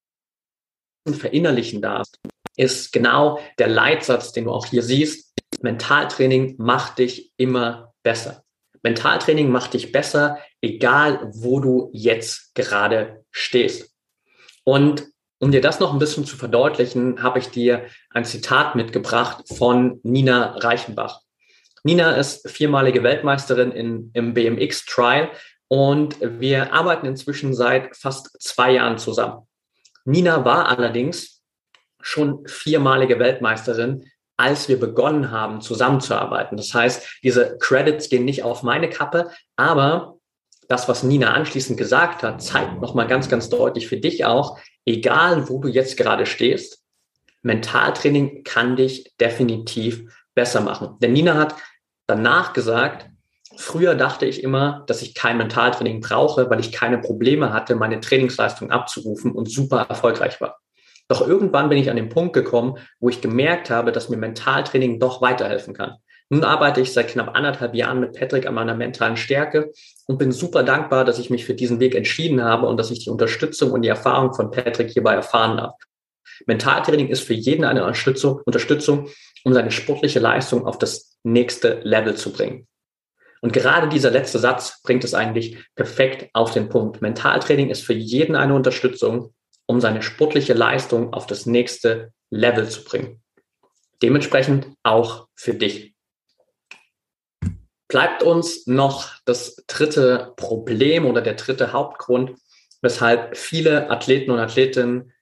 verinnerlichen 1.05 1.81
darfst, 1.81 2.19
ist 2.55 2.91
genau 2.91 3.39
der 3.57 3.67
Leitsatz, 3.67 4.31
den 4.31 4.45
du 4.45 4.51
auch 4.51 4.65
hier 4.65 4.83
siehst. 4.83 5.33
Mentaltraining 5.61 6.55
macht 6.57 6.99
dich 6.99 7.31
immer 7.37 7.93
besser. 8.03 8.43
Mentaltraining 8.83 9.49
macht 9.49 9.73
dich 9.73 9.91
besser, 9.91 10.39
egal 10.61 11.31
wo 11.33 11.59
du 11.59 11.89
jetzt 11.93 12.53
gerade 12.53 13.25
stehst. 13.31 13.93
Und 14.65 15.12
um 15.43 15.51
dir 15.51 15.59
das 15.59 15.81
noch 15.81 15.91
ein 15.91 15.99
bisschen 15.99 16.23
zu 16.23 16.37
verdeutlichen, 16.37 17.21
habe 17.21 17.37
ich 17.37 17.49
dir 17.49 17.87
ein 18.11 18.23
Zitat 18.23 18.75
mitgebracht 18.75 19.43
von 19.57 19.99
Nina 20.01 20.55
Reichenbach. 20.55 21.19
Nina 21.83 22.15
ist 22.15 22.49
viermalige 22.49 23.03
Weltmeisterin 23.03 23.73
in, 23.73 24.09
im 24.13 24.33
BMX 24.33 24.85
Trial 24.85 25.29
und 25.67 26.15
wir 26.21 26.71
arbeiten 26.71 27.05
inzwischen 27.07 27.53
seit 27.53 27.93
fast 27.97 28.41
zwei 28.41 28.71
Jahren 28.71 28.97
zusammen. 28.97 29.45
Nina 30.05 30.45
war 30.45 30.69
allerdings 30.69 31.43
schon 31.99 32.47
viermalige 32.47 33.19
Weltmeisterin, 33.19 34.09
als 34.37 34.69
wir 34.69 34.79
begonnen 34.79 35.29
haben, 35.29 35.59
zusammenzuarbeiten. 35.59 36.55
Das 36.55 36.73
heißt, 36.73 37.19
diese 37.21 37.57
Credits 37.57 38.07
gehen 38.07 38.23
nicht 38.23 38.43
auf 38.43 38.63
meine 38.63 38.89
Kappe, 38.89 39.29
aber 39.57 40.19
das, 40.69 40.87
was 40.87 41.03
Nina 41.03 41.33
anschließend 41.33 41.77
gesagt 41.77 42.23
hat, 42.23 42.41
zeigt 42.41 42.81
nochmal 42.81 43.07
ganz, 43.07 43.29
ganz 43.29 43.49
deutlich 43.49 43.87
für 43.87 43.97
dich 43.97 44.25
auch, 44.25 44.57
egal 44.85 45.49
wo 45.49 45.59
du 45.59 45.67
jetzt 45.67 45.97
gerade 45.97 46.25
stehst, 46.25 46.83
Mentaltraining 47.41 48.43
kann 48.43 48.75
dich 48.75 49.13
definitiv 49.19 50.03
besser 50.33 50.61
machen. 50.61 50.97
Denn 51.01 51.13
Nina 51.13 51.35
hat 51.35 51.55
danach 52.07 52.53
gesagt, 52.53 53.09
früher 53.57 53.95
dachte 53.95 54.25
ich 54.25 54.43
immer, 54.43 54.83
dass 54.87 55.01
ich 55.01 55.13
kein 55.13 55.37
Mentaltraining 55.37 56.01
brauche, 56.01 56.49
weil 56.49 56.59
ich 56.59 56.71
keine 56.71 56.97
Probleme 56.97 57.53
hatte, 57.53 57.75
meine 57.75 57.99
Trainingsleistung 57.99 58.71
abzurufen 58.71 59.31
und 59.31 59.51
super 59.51 59.85
erfolgreich 59.89 60.39
war. 60.41 60.59
Doch 61.09 61.27
irgendwann 61.27 61.69
bin 61.69 61.77
ich 61.77 61.89
an 61.89 61.97
den 61.97 62.09
Punkt 62.09 62.33
gekommen, 62.33 62.77
wo 62.99 63.09
ich 63.09 63.21
gemerkt 63.21 63.69
habe, 63.69 63.91
dass 63.91 64.09
mir 64.09 64.17
Mentaltraining 64.17 64.99
doch 64.99 65.21
weiterhelfen 65.21 65.73
kann. 65.73 65.97
Nun 66.29 66.43
arbeite 66.43 66.81
ich 66.81 66.93
seit 66.93 67.09
knapp 67.09 67.35
anderthalb 67.35 67.75
Jahren 67.75 67.99
mit 67.99 68.17
Patrick 68.17 68.47
an 68.47 68.55
meiner 68.55 68.75
mentalen 68.75 69.17
Stärke 69.17 69.71
und 70.07 70.17
bin 70.17 70.31
super 70.31 70.63
dankbar, 70.63 71.05
dass 71.05 71.19
ich 71.19 71.29
mich 71.29 71.45
für 71.45 71.53
diesen 71.53 71.79
Weg 71.79 71.95
entschieden 71.95 72.43
habe 72.43 72.67
und 72.67 72.77
dass 72.77 72.91
ich 72.91 73.03
die 73.03 73.09
Unterstützung 73.09 73.71
und 73.71 73.81
die 73.81 73.89
Erfahrung 73.89 74.33
von 74.33 74.51
Patrick 74.51 74.89
hierbei 74.91 75.13
erfahren 75.13 75.57
darf. 75.57 75.75
Mentaltraining 76.45 77.09
ist 77.09 77.23
für 77.23 77.33
jeden 77.33 77.65
eine 77.65 77.83
Unterstützung, 77.83 78.41
Unterstützung, 78.45 79.09
um 79.43 79.53
seine 79.53 79.71
sportliche 79.71 80.19
Leistung 80.19 80.65
auf 80.65 80.77
das 80.77 81.17
nächste 81.23 81.81
Level 81.83 82.15
zu 82.15 82.31
bringen. 82.31 82.67
Und 83.41 83.51
gerade 83.51 83.89
dieser 83.89 84.09
letzte 84.09 84.39
Satz 84.39 84.81
bringt 84.83 85.03
es 85.03 85.13
eigentlich 85.13 85.57
perfekt 85.75 86.29
auf 86.33 86.51
den 86.51 86.69
Punkt. 86.69 87.01
Mentaltraining 87.01 87.69
ist 87.69 87.83
für 87.83 87.93
jeden 87.93 88.35
eine 88.35 88.55
Unterstützung, 88.55 89.33
um 89.65 89.81
seine 89.81 90.01
sportliche 90.01 90.53
Leistung 90.53 91.13
auf 91.13 91.27
das 91.27 91.45
nächste 91.45 92.13
Level 92.29 92.67
zu 92.69 92.83
bringen. 92.85 93.21
Dementsprechend 94.01 94.67
auch 94.83 95.27
für 95.35 95.53
dich. 95.53 95.92
Bleibt 97.93 98.23
uns 98.23 98.65
noch 98.65 99.11
das 99.23 99.55
dritte 99.67 100.33
Problem 100.35 101.05
oder 101.05 101.21
der 101.21 101.35
dritte 101.35 101.73
Hauptgrund, 101.73 102.33
weshalb 102.81 103.37
viele 103.37 103.91
Athleten 103.91 104.31
und 104.31 104.39
Athletinnen 104.39 105.13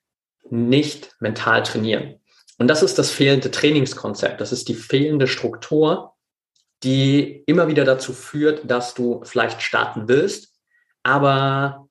nicht 0.49 1.13
mental 1.19 1.63
trainieren. 1.63 2.21
Und 2.59 2.69
das 2.69 2.81
ist 2.81 2.97
das 2.97 3.11
fehlende 3.11 3.51
Trainingskonzept. 3.51 4.39
Das 4.39 4.53
ist 4.53 4.69
die 4.69 4.73
fehlende 4.73 5.27
Struktur, 5.27 6.13
die 6.81 7.43
immer 7.45 7.67
wieder 7.67 7.83
dazu 7.83 8.13
führt, 8.13 8.61
dass 8.71 8.93
du 8.93 9.21
vielleicht 9.25 9.61
starten 9.61 10.07
willst, 10.07 10.57
aber 11.03 11.89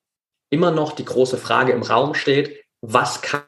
immer 0.49 0.71
noch 0.71 0.93
die 0.93 1.05
große 1.05 1.37
Frage 1.37 1.73
im 1.73 1.83
Raum 1.83 2.15
steht, 2.15 2.65
was 2.81 3.21
kann 3.21 3.45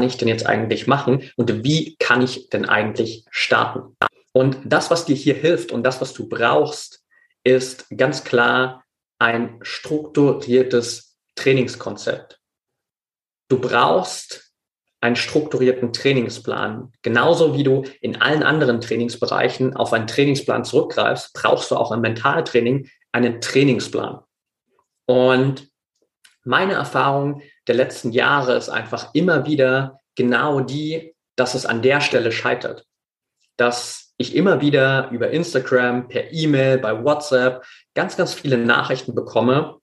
ich 0.00 0.16
denn 0.16 0.26
jetzt 0.26 0.44
eigentlich 0.44 0.88
machen 0.88 1.30
und 1.36 1.62
wie 1.62 1.94
kann 2.00 2.20
ich 2.20 2.48
denn 2.48 2.64
eigentlich 2.64 3.24
starten? 3.30 3.96
Und 4.36 4.58
das, 4.66 4.90
was 4.90 5.06
dir 5.06 5.16
hier 5.16 5.32
hilft 5.32 5.72
und 5.72 5.82
das, 5.82 6.02
was 6.02 6.12
du 6.12 6.28
brauchst, 6.28 7.02
ist 7.42 7.88
ganz 7.96 8.22
klar 8.22 8.84
ein 9.18 9.58
strukturiertes 9.62 11.16
Trainingskonzept. 11.36 12.38
Du 13.48 13.58
brauchst 13.58 14.52
einen 15.00 15.16
strukturierten 15.16 15.94
Trainingsplan. 15.94 16.92
Genauso 17.00 17.56
wie 17.56 17.62
du 17.62 17.84
in 18.02 18.20
allen 18.20 18.42
anderen 18.42 18.82
Trainingsbereichen 18.82 19.74
auf 19.74 19.94
einen 19.94 20.06
Trainingsplan 20.06 20.66
zurückgreifst, 20.66 21.32
brauchst 21.32 21.70
du 21.70 21.76
auch 21.76 21.90
im 21.90 22.02
Mentaltraining 22.02 22.90
einen 23.12 23.40
Trainingsplan. 23.40 24.20
Und 25.06 25.70
meine 26.44 26.74
Erfahrung 26.74 27.40
der 27.68 27.76
letzten 27.76 28.12
Jahre 28.12 28.54
ist 28.54 28.68
einfach 28.68 29.14
immer 29.14 29.46
wieder 29.46 29.98
genau 30.14 30.60
die, 30.60 31.16
dass 31.36 31.54
es 31.54 31.64
an 31.64 31.80
der 31.80 32.02
Stelle 32.02 32.32
scheitert. 32.32 32.84
Dass 33.56 34.05
ich 34.18 34.34
immer 34.34 34.60
wieder 34.60 35.10
über 35.10 35.30
Instagram, 35.30 36.08
per 36.08 36.32
E-Mail, 36.32 36.78
bei 36.78 37.04
WhatsApp 37.04 37.64
ganz, 37.94 38.16
ganz 38.16 38.34
viele 38.34 38.58
Nachrichten 38.58 39.14
bekomme. 39.14 39.78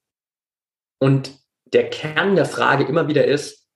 Und 1.00 1.34
der 1.66 1.90
Kern 1.90 2.36
der 2.36 2.46
Frage 2.46 2.86
immer 2.86 3.08
wieder 3.08 3.26
ist, 3.26 3.68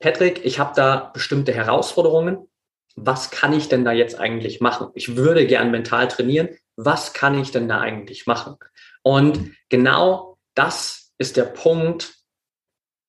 Patrick, 0.00 0.44
ich 0.44 0.58
habe 0.58 0.72
da 0.74 1.10
bestimmte 1.12 1.52
Herausforderungen. 1.52 2.48
Was 2.96 3.30
kann 3.30 3.52
ich 3.52 3.68
denn 3.68 3.84
da 3.84 3.92
jetzt 3.92 4.18
eigentlich 4.18 4.60
machen? 4.60 4.88
Ich 4.94 5.16
würde 5.16 5.46
gern 5.46 5.70
mental 5.70 6.08
trainieren. 6.08 6.48
Was 6.76 7.12
kann 7.12 7.38
ich 7.38 7.50
denn 7.52 7.68
da 7.68 7.80
eigentlich 7.80 8.26
machen? 8.26 8.56
Und 9.02 9.52
genau 9.68 10.38
das 10.54 11.12
ist 11.18 11.36
der 11.36 11.44
Punkt, 11.44 12.14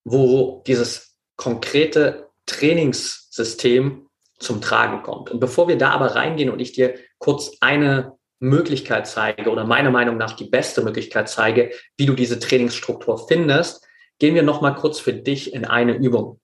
wo 0.06 0.64
dieses 0.68 1.18
konkrete 1.36 2.30
Trainingssystem 2.46 4.08
zum 4.44 4.62
Tragen 4.62 5.04
kommt. 5.04 5.32
Und 5.32 5.40
bevor 5.40 5.68
wir 5.68 5.78
da 5.78 5.92
aber 5.92 6.16
reingehen 6.16 6.50
und 6.50 6.60
ich 6.60 6.74
dir 6.74 6.96
kurz 7.18 7.52
eine 7.62 8.14
Möglichkeit 8.40 9.08
zeige 9.08 9.50
oder 9.50 9.66
meiner 9.66 9.90
Meinung 9.90 10.18
nach 10.18 10.34
die 10.34 10.50
beste 10.50 10.82
Möglichkeit 10.82 11.30
zeige, 11.30 11.72
wie 11.98 12.06
du 12.06 12.14
diese 12.14 12.40
Trainingsstruktur 12.40 13.28
findest, 13.28 13.88
gehen 14.20 14.36
wir 14.36 14.44
noch 14.44 14.62
mal 14.62 14.76
kurz 14.76 15.00
für 15.00 15.14
dich 15.14 15.54
in 15.54 15.66
eine 15.66 15.94
Übung. 15.94 16.40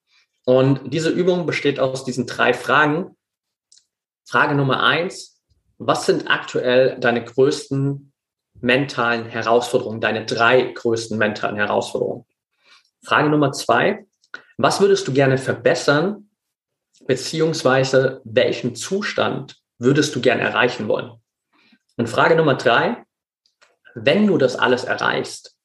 Und 0.46 0.94
diese 0.94 1.10
Übung 1.10 1.46
besteht 1.46 1.80
aus 1.80 2.06
diesen 2.06 2.26
drei 2.26 2.54
Fragen. 2.54 3.18
Frage 4.26 4.56
Nummer 4.56 4.82
eins, 4.82 5.42
was 5.78 6.06
sind 6.06 6.30
aktuell 6.30 6.98
deine 7.00 7.24
größten 7.24 8.14
mentalen 8.62 9.26
Herausforderungen, 9.26 10.02
deine 10.02 10.26
drei 10.26 10.64
größten 10.64 11.18
mentalen 11.18 11.58
Herausforderungen? 11.58 12.26
Frage 13.04 13.30
Nummer 13.30 13.52
zwei, 13.52 14.06
was 14.58 14.82
würdest 14.82 15.08
du 15.08 15.14
gerne 15.14 15.38
verbessern, 15.38 16.29
beziehungsweise 17.08 18.22
welchen 18.24 18.76
Zustand 18.76 19.58
würdest 19.78 20.16
du 20.16 20.22
gerne 20.22 20.42
erreichen 20.42 20.88
wollen? 20.88 21.12
Und 21.98 22.08
Frage 22.08 22.36
Nummer 22.36 22.56
drei, 22.56 23.04
wenn 23.96 24.28
du 24.28 24.38
das 24.38 24.56
alles 24.56 24.84
erreichst, 24.84 25.56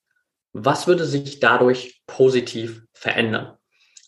was 0.52 0.86
würde 0.86 1.04
sich 1.04 1.40
dadurch 1.40 2.02
positiv 2.06 2.82
verändern? 2.92 3.56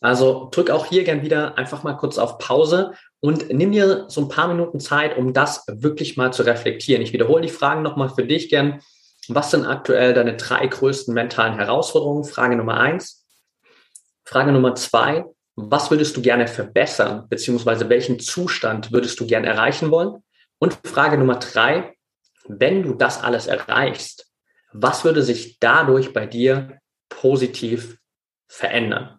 Also 0.00 0.48
drück 0.50 0.70
auch 0.70 0.86
hier 0.86 1.04
gern 1.04 1.22
wieder 1.22 1.58
einfach 1.58 1.82
mal 1.82 1.94
kurz 1.94 2.18
auf 2.18 2.38
Pause 2.38 2.92
und 3.20 3.48
nimm 3.50 3.72
dir 3.72 4.04
so 4.08 4.20
ein 4.20 4.28
paar 4.28 4.48
Minuten 4.48 4.78
Zeit, 4.78 5.16
um 5.16 5.32
das 5.32 5.64
wirklich 5.66 6.16
mal 6.16 6.32
zu 6.32 6.42
reflektieren. 6.42 7.02
Ich 7.02 7.12
wiederhole 7.12 7.42
die 7.42 7.48
Fragen 7.48 7.82
nochmal 7.82 8.10
für 8.10 8.24
dich 8.24 8.48
gern. 8.48 8.80
Was 9.28 9.50
sind 9.50 9.66
aktuell 9.66 10.14
deine 10.14 10.36
drei 10.36 10.66
größten 10.66 11.12
mentalen 11.14 11.54
Herausforderungen? 11.54 12.24
Frage 12.24 12.56
Nummer 12.56 12.78
eins. 12.78 13.26
Frage 14.24 14.52
Nummer 14.52 14.74
zwei. 14.74 15.24
Was 15.56 15.90
würdest 15.90 16.16
du 16.16 16.22
gerne 16.22 16.48
verbessern, 16.48 17.26
beziehungsweise 17.28 17.88
welchen 17.88 18.20
Zustand 18.20 18.92
würdest 18.92 19.18
du 19.20 19.26
gerne 19.26 19.46
erreichen 19.46 19.90
wollen? 19.90 20.22
Und 20.58 20.78
Frage 20.84 21.16
Nummer 21.18 21.36
drei. 21.36 21.94
Wenn 22.46 22.82
du 22.82 22.94
das 22.94 23.22
alles 23.22 23.46
erreichst, 23.46 24.30
was 24.72 25.04
würde 25.04 25.22
sich 25.22 25.58
dadurch 25.58 26.12
bei 26.12 26.26
dir 26.26 26.78
positiv 27.08 27.98
verändern? 28.46 29.18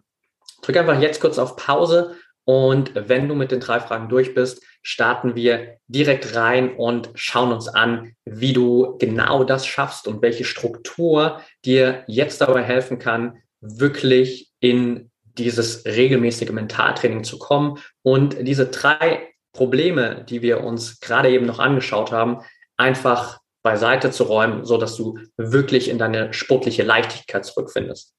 Drück 0.62 0.76
einfach 0.76 1.00
jetzt 1.00 1.20
kurz 1.20 1.38
auf 1.38 1.56
Pause 1.56 2.16
und 2.44 2.92
wenn 2.94 3.28
du 3.28 3.34
mit 3.34 3.50
den 3.50 3.60
drei 3.60 3.80
Fragen 3.80 4.08
durch 4.08 4.34
bist, 4.34 4.62
starten 4.80 5.34
wir 5.34 5.76
direkt 5.86 6.34
rein 6.34 6.74
und 6.76 7.10
schauen 7.14 7.52
uns 7.52 7.68
an, 7.68 8.14
wie 8.24 8.54
du 8.54 8.96
genau 8.98 9.44
das 9.44 9.66
schaffst 9.66 10.08
und 10.08 10.22
welche 10.22 10.44
Struktur 10.44 11.42
dir 11.64 12.04
jetzt 12.06 12.40
dabei 12.40 12.62
helfen 12.62 12.98
kann, 12.98 13.42
wirklich 13.60 14.50
in 14.60 15.07
dieses 15.38 15.84
regelmäßige 15.84 16.50
Mentaltraining 16.50 17.24
zu 17.24 17.38
kommen 17.38 17.78
und 18.02 18.36
diese 18.40 18.66
drei 18.66 19.32
Probleme, 19.52 20.24
die 20.28 20.42
wir 20.42 20.62
uns 20.62 21.00
gerade 21.00 21.30
eben 21.30 21.46
noch 21.46 21.58
angeschaut 21.58 22.12
haben, 22.12 22.42
einfach 22.76 23.40
beiseite 23.62 24.10
zu 24.10 24.24
räumen, 24.24 24.64
so 24.64 24.78
dass 24.78 24.96
du 24.96 25.18
wirklich 25.36 25.88
in 25.88 25.98
deine 25.98 26.32
sportliche 26.32 26.82
Leichtigkeit 26.82 27.44
zurückfindest. 27.44 28.14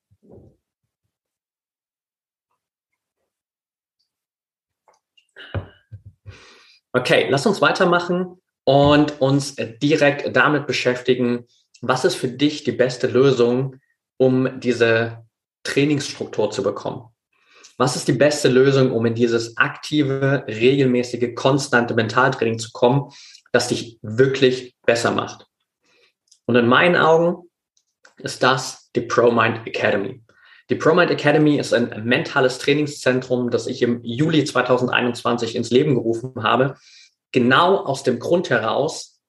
Okay, 6.92 7.28
lass 7.30 7.46
uns 7.46 7.62
weitermachen 7.62 8.42
und 8.64 9.22
uns 9.22 9.56
direkt 9.56 10.36
damit 10.36 10.66
beschäftigen, 10.68 11.46
was 11.82 12.04
ist 12.04 12.16
für 12.16 12.28
dich 12.28 12.64
die 12.64 12.72
beste 12.72 13.08
Lösung, 13.08 13.78
um 14.18 14.60
diese 14.60 15.24
Trainingsstruktur 15.64 16.52
zu 16.52 16.64
bekommen. 16.64 17.10
Was 17.78 17.96
ist 17.96 18.08
die 18.08 18.14
beste 18.14 18.50
Lösung, 18.50 18.92
um 18.92 19.06
in 19.06 19.16
dieses 19.16 19.56
aktive, 19.58 20.44
regelmäßige, 20.48 21.34
konstante 21.34 21.94
Mentaltraining 21.94 22.60
zu 22.60 22.72
kommen, 22.72 23.12
das 23.54 23.70
dich 23.70 24.00
wirklich 24.02 24.76
besser 24.86 25.12
macht? 25.12 25.48
Und 26.46 26.56
in 26.56 26.68
meinen 26.68 26.96
Augen 26.96 27.50
ist 28.18 28.44
das 28.44 28.90
die 28.96 29.02
ProMind 29.02 29.66
Academy. 29.66 30.22
Die 30.70 30.76
ProMind 30.76 31.10
Academy 31.10 31.58
ist 31.58 31.74
ein 31.74 32.04
mentales 32.06 32.60
Trainingszentrum, 32.60 33.50
das 33.50 33.66
ich 33.66 33.82
im 33.82 34.04
Juli 34.04 34.44
2021 34.44 35.56
ins 35.56 35.72
Leben 35.72 35.96
gerufen 35.96 36.44
habe, 36.44 36.76
genau 37.32 37.78
aus 37.78 38.04
dem 38.04 38.20
Grund 38.20 38.50
heraus, 38.50 39.20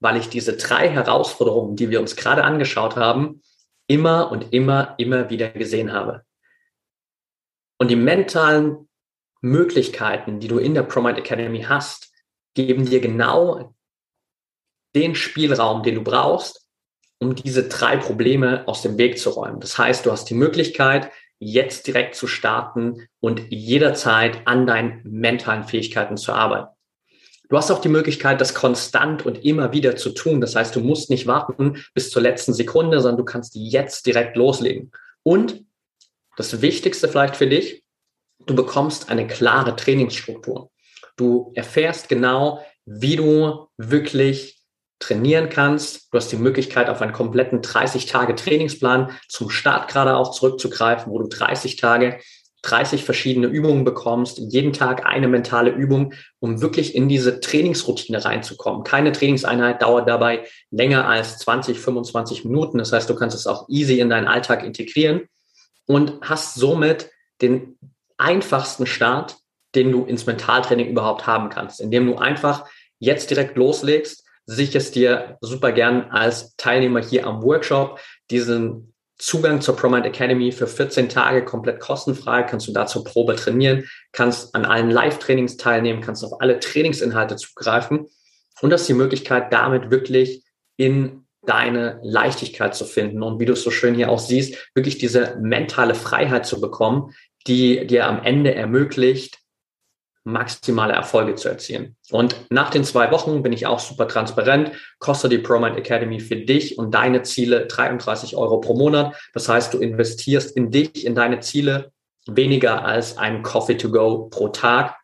weil 0.00 0.16
ich 0.16 0.28
diese 0.28 0.56
drei 0.56 0.88
Herausforderungen, 0.88 1.76
die 1.76 1.90
wir 1.90 2.00
uns 2.00 2.16
gerade 2.16 2.44
angeschaut 2.44 2.96
haben, 2.96 3.42
immer 3.86 4.30
und 4.30 4.52
immer, 4.52 4.94
immer 4.98 5.30
wieder 5.30 5.50
gesehen 5.50 5.92
habe. 5.92 6.24
Und 7.78 7.88
die 7.88 7.96
mentalen 7.96 8.88
Möglichkeiten, 9.40 10.40
die 10.40 10.48
du 10.48 10.58
in 10.58 10.74
der 10.74 10.82
ProMind 10.82 11.18
Academy 11.18 11.62
hast, 11.62 12.12
geben 12.54 12.86
dir 12.86 13.00
genau 13.00 13.74
den 14.94 15.14
Spielraum, 15.14 15.82
den 15.82 15.96
du 15.96 16.02
brauchst, 16.02 16.66
um 17.18 17.34
diese 17.34 17.68
drei 17.68 17.96
Probleme 17.96 18.66
aus 18.66 18.82
dem 18.82 18.98
Weg 18.98 19.18
zu 19.18 19.30
räumen. 19.30 19.60
Das 19.60 19.78
heißt, 19.78 20.06
du 20.06 20.12
hast 20.12 20.28
die 20.30 20.34
Möglichkeit, 20.34 21.10
jetzt 21.38 21.86
direkt 21.86 22.14
zu 22.14 22.26
starten 22.26 23.06
und 23.20 23.50
jederzeit 23.50 24.46
an 24.46 24.66
deinen 24.66 25.02
mentalen 25.04 25.64
Fähigkeiten 25.64 26.16
zu 26.16 26.32
arbeiten. 26.32 26.75
Du 27.48 27.56
hast 27.56 27.70
auch 27.70 27.80
die 27.80 27.88
Möglichkeit, 27.88 28.40
das 28.40 28.54
konstant 28.54 29.24
und 29.24 29.44
immer 29.44 29.72
wieder 29.72 29.96
zu 29.96 30.10
tun. 30.10 30.40
Das 30.40 30.56
heißt, 30.56 30.74
du 30.74 30.80
musst 30.80 31.10
nicht 31.10 31.26
warten 31.26 31.84
bis 31.94 32.10
zur 32.10 32.22
letzten 32.22 32.52
Sekunde, 32.52 33.00
sondern 33.00 33.18
du 33.18 33.24
kannst 33.24 33.54
jetzt 33.54 34.06
direkt 34.06 34.36
loslegen. 34.36 34.90
Und 35.22 35.64
das 36.36 36.60
Wichtigste 36.60 37.08
vielleicht 37.08 37.36
für 37.36 37.46
dich, 37.46 37.84
du 38.46 38.54
bekommst 38.54 39.10
eine 39.10 39.26
klare 39.26 39.76
Trainingsstruktur. 39.76 40.70
Du 41.16 41.52
erfährst 41.54 42.08
genau, 42.08 42.64
wie 42.84 43.16
du 43.16 43.68
wirklich 43.76 44.56
trainieren 44.98 45.48
kannst. 45.48 46.12
Du 46.12 46.18
hast 46.18 46.32
die 46.32 46.36
Möglichkeit, 46.36 46.88
auf 46.88 47.00
einen 47.00 47.12
kompletten 47.12 47.62
30 47.62 48.06
Tage 48.06 48.34
Trainingsplan 48.34 49.12
zum 49.28 49.50
Start 49.50 49.88
gerade 49.88 50.16
auch 50.16 50.30
zurückzugreifen, 50.30 51.12
wo 51.12 51.18
du 51.18 51.28
30 51.28 51.76
Tage 51.76 52.18
30 52.62 53.04
verschiedene 53.04 53.46
Übungen 53.46 53.84
bekommst, 53.84 54.38
jeden 54.38 54.72
Tag 54.72 55.06
eine 55.06 55.28
mentale 55.28 55.70
Übung, 55.70 56.14
um 56.40 56.60
wirklich 56.60 56.94
in 56.94 57.08
diese 57.08 57.40
Trainingsroutine 57.40 58.24
reinzukommen. 58.24 58.82
Keine 58.82 59.12
Trainingseinheit 59.12 59.82
dauert 59.82 60.08
dabei 60.08 60.44
länger 60.70 61.06
als 61.06 61.38
20, 61.38 61.78
25 61.78 62.44
Minuten. 62.44 62.78
Das 62.78 62.92
heißt, 62.92 63.08
du 63.08 63.14
kannst 63.14 63.36
es 63.36 63.46
auch 63.46 63.68
easy 63.68 64.00
in 64.00 64.10
deinen 64.10 64.26
Alltag 64.26 64.64
integrieren 64.64 65.28
und 65.86 66.18
hast 66.22 66.54
somit 66.54 67.10
den 67.40 67.78
einfachsten 68.18 68.86
Start, 68.86 69.36
den 69.74 69.92
du 69.92 70.04
ins 70.04 70.26
Mentaltraining 70.26 70.88
überhaupt 70.88 71.26
haben 71.26 71.50
kannst, 71.50 71.80
indem 71.80 72.06
du 72.06 72.16
einfach 72.16 72.66
jetzt 72.98 73.30
direkt 73.30 73.56
loslegst, 73.56 74.24
sicherst 74.46 74.94
dir 74.94 75.36
super 75.40 75.72
gern 75.72 76.10
als 76.10 76.56
Teilnehmer 76.56 77.02
hier 77.02 77.26
am 77.26 77.42
Workshop 77.42 78.00
diesen 78.30 78.94
Zugang 79.18 79.60
zur 79.62 79.76
ProMind 79.76 80.04
Academy 80.04 80.52
für 80.52 80.66
14 80.66 81.08
Tage 81.08 81.44
komplett 81.44 81.80
kostenfrei, 81.80 82.42
kannst 82.42 82.68
du 82.68 82.72
da 82.72 82.86
zur 82.86 83.02
Probe 83.04 83.34
trainieren, 83.34 83.88
kannst 84.12 84.54
an 84.54 84.64
allen 84.64 84.90
Live-Trainings 84.90 85.56
teilnehmen, 85.56 86.02
kannst 86.02 86.24
auf 86.24 86.40
alle 86.40 86.60
Trainingsinhalte 86.60 87.36
zugreifen 87.36 88.06
und 88.60 88.72
hast 88.72 88.88
die 88.88 88.94
Möglichkeit, 88.94 89.52
damit 89.52 89.90
wirklich 89.90 90.44
in 90.76 91.26
deine 91.46 92.00
Leichtigkeit 92.02 92.74
zu 92.74 92.84
finden 92.84 93.22
und 93.22 93.40
wie 93.40 93.46
du 93.46 93.54
es 93.54 93.62
so 93.62 93.70
schön 93.70 93.94
hier 93.94 94.10
auch 94.10 94.18
siehst, 94.18 94.70
wirklich 94.74 94.98
diese 94.98 95.36
mentale 95.40 95.94
Freiheit 95.94 96.44
zu 96.44 96.60
bekommen, 96.60 97.14
die 97.46 97.86
dir 97.86 98.06
am 98.06 98.22
Ende 98.22 98.54
ermöglicht, 98.54 99.38
maximale 100.26 100.92
Erfolge 100.92 101.36
zu 101.36 101.48
erzielen. 101.48 101.96
Und 102.10 102.34
nach 102.50 102.70
den 102.70 102.84
zwei 102.84 103.10
Wochen 103.12 103.42
bin 103.42 103.52
ich 103.52 103.66
auch 103.66 103.78
super 103.78 104.08
transparent, 104.08 104.72
kostet 104.98 105.32
die 105.32 105.38
ProMind 105.38 105.76
Academy 105.76 106.18
für 106.18 106.36
dich 106.36 106.78
und 106.78 106.92
deine 106.92 107.22
Ziele 107.22 107.66
33 107.66 108.36
Euro 108.36 108.58
pro 108.58 108.74
Monat. 108.74 109.14
Das 109.32 109.48
heißt, 109.48 109.72
du 109.72 109.78
investierst 109.78 110.56
in 110.56 110.70
dich, 110.70 111.06
in 111.06 111.14
deine 111.14 111.40
Ziele 111.40 111.92
weniger 112.26 112.84
als 112.84 113.18
ein 113.18 113.42
Coffee 113.42 113.76
to 113.76 113.90
go 113.90 114.28
pro 114.28 114.48
Tag 114.48 114.96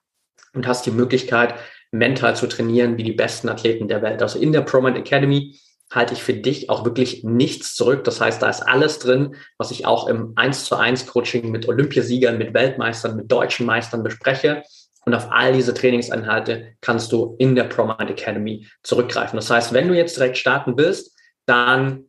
und 0.54 0.66
hast 0.66 0.86
die 0.86 0.90
Möglichkeit, 0.90 1.54
mental 1.92 2.34
zu 2.34 2.48
trainieren 2.48 2.98
wie 2.98 3.04
die 3.04 3.12
besten 3.12 3.48
Athleten 3.48 3.86
der 3.86 4.02
Welt. 4.02 4.22
Also 4.22 4.40
in 4.40 4.52
der 4.52 4.62
ProMind 4.62 4.96
Academy 4.96 5.56
halte 5.92 6.14
ich 6.14 6.22
für 6.22 6.34
dich 6.34 6.68
auch 6.70 6.84
wirklich 6.84 7.22
nichts 7.22 7.74
zurück. 7.74 8.02
Das 8.04 8.20
heißt, 8.20 8.42
da 8.42 8.48
ist 8.48 8.62
alles 8.62 8.98
drin, 8.98 9.36
was 9.58 9.70
ich 9.70 9.86
auch 9.86 10.08
im 10.08 10.32
1 10.36 10.64
zu 10.64 10.76
1 10.76 11.06
Coaching 11.06 11.50
mit 11.50 11.68
Olympiasiegern, 11.68 12.38
mit 12.38 12.54
Weltmeistern, 12.54 13.14
mit 13.14 13.30
deutschen 13.30 13.66
Meistern 13.66 14.02
bespreche. 14.02 14.64
Und 15.04 15.14
auf 15.14 15.30
all 15.30 15.52
diese 15.52 15.74
Trainingseinhalte 15.74 16.74
kannst 16.80 17.12
du 17.12 17.36
in 17.38 17.54
der 17.54 17.64
ProMind 17.64 18.10
Academy 18.10 18.66
zurückgreifen. 18.82 19.36
Das 19.36 19.50
heißt, 19.50 19.72
wenn 19.72 19.88
du 19.88 19.94
jetzt 19.94 20.16
direkt 20.16 20.38
starten 20.38 20.76
willst, 20.76 21.18
dann 21.46 22.06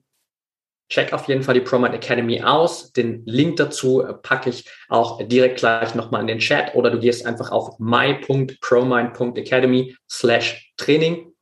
check 0.90 1.12
auf 1.12 1.28
jeden 1.28 1.42
Fall 1.42 1.56
die 1.56 1.62
ProMind 1.62 1.96
Academy 1.96 2.44
aus. 2.44 2.92
Den 2.92 3.26
Link 3.26 3.56
dazu 3.56 4.04
packe 4.22 4.52
ich 4.52 4.70
auch 4.90 5.28
direkt 5.28 5.58
gleich 5.58 5.96
nochmal 5.96 6.22
in 6.22 6.28
den 6.28 6.38
Chat 6.40 6.76
oder 6.76 6.92
du 6.92 7.00
gehst 7.00 7.26
einfach 7.26 7.50
auf 7.52 7.80
my.promind.academy 7.80 9.98
slash 10.08 10.72
Training 10.78 11.33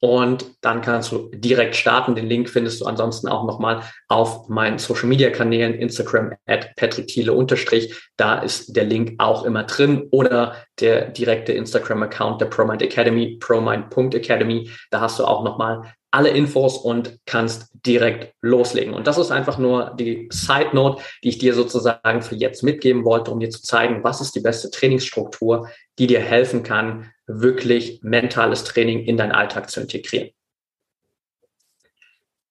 und 0.00 0.46
dann 0.62 0.80
kannst 0.80 1.12
du 1.12 1.30
direkt 1.34 1.76
starten. 1.76 2.14
Den 2.14 2.26
Link 2.26 2.48
findest 2.48 2.80
du 2.80 2.86
ansonsten 2.86 3.28
auch 3.28 3.44
nochmal 3.44 3.82
auf 4.08 4.48
meinen 4.48 4.78
Social 4.78 5.06
Media 5.06 5.28
Kanälen, 5.30 5.74
Instagram 5.74 6.32
at 6.46 6.74
Patrick 6.76 7.06
Thiele 7.06 7.34
unterstrich. 7.34 7.94
Da 8.16 8.38
ist 8.38 8.74
der 8.76 8.84
Link 8.84 9.14
auch 9.18 9.44
immer 9.44 9.64
drin 9.64 10.08
oder 10.10 10.56
der 10.80 11.10
direkte 11.10 11.52
Instagram 11.52 12.02
Account 12.02 12.40
der 12.40 12.46
ProMind 12.46 12.82
Academy, 12.82 13.36
promind.academy. 13.40 14.70
Da 14.90 15.00
hast 15.00 15.18
du 15.18 15.24
auch 15.24 15.44
nochmal 15.44 15.94
alle 16.10 16.30
Infos 16.30 16.78
und 16.78 17.18
kannst 17.26 17.68
direkt 17.86 18.34
loslegen. 18.40 18.94
Und 18.94 19.06
das 19.06 19.18
ist 19.18 19.30
einfach 19.30 19.58
nur 19.58 19.94
die 19.98 20.28
Side 20.32 20.70
Note, 20.72 21.02
die 21.22 21.28
ich 21.28 21.38
dir 21.38 21.54
sozusagen 21.54 22.22
für 22.22 22.34
jetzt 22.34 22.62
mitgeben 22.62 23.04
wollte, 23.04 23.30
um 23.30 23.38
dir 23.38 23.50
zu 23.50 23.62
zeigen, 23.62 24.02
was 24.02 24.20
ist 24.20 24.34
die 24.34 24.40
beste 24.40 24.70
Trainingsstruktur, 24.70 25.68
die 25.98 26.06
dir 26.06 26.20
helfen 26.20 26.62
kann, 26.62 27.10
wirklich 27.38 28.00
mentales 28.02 28.64
Training 28.64 29.04
in 29.04 29.16
deinen 29.16 29.32
Alltag 29.32 29.70
zu 29.70 29.80
integrieren. 29.80 30.30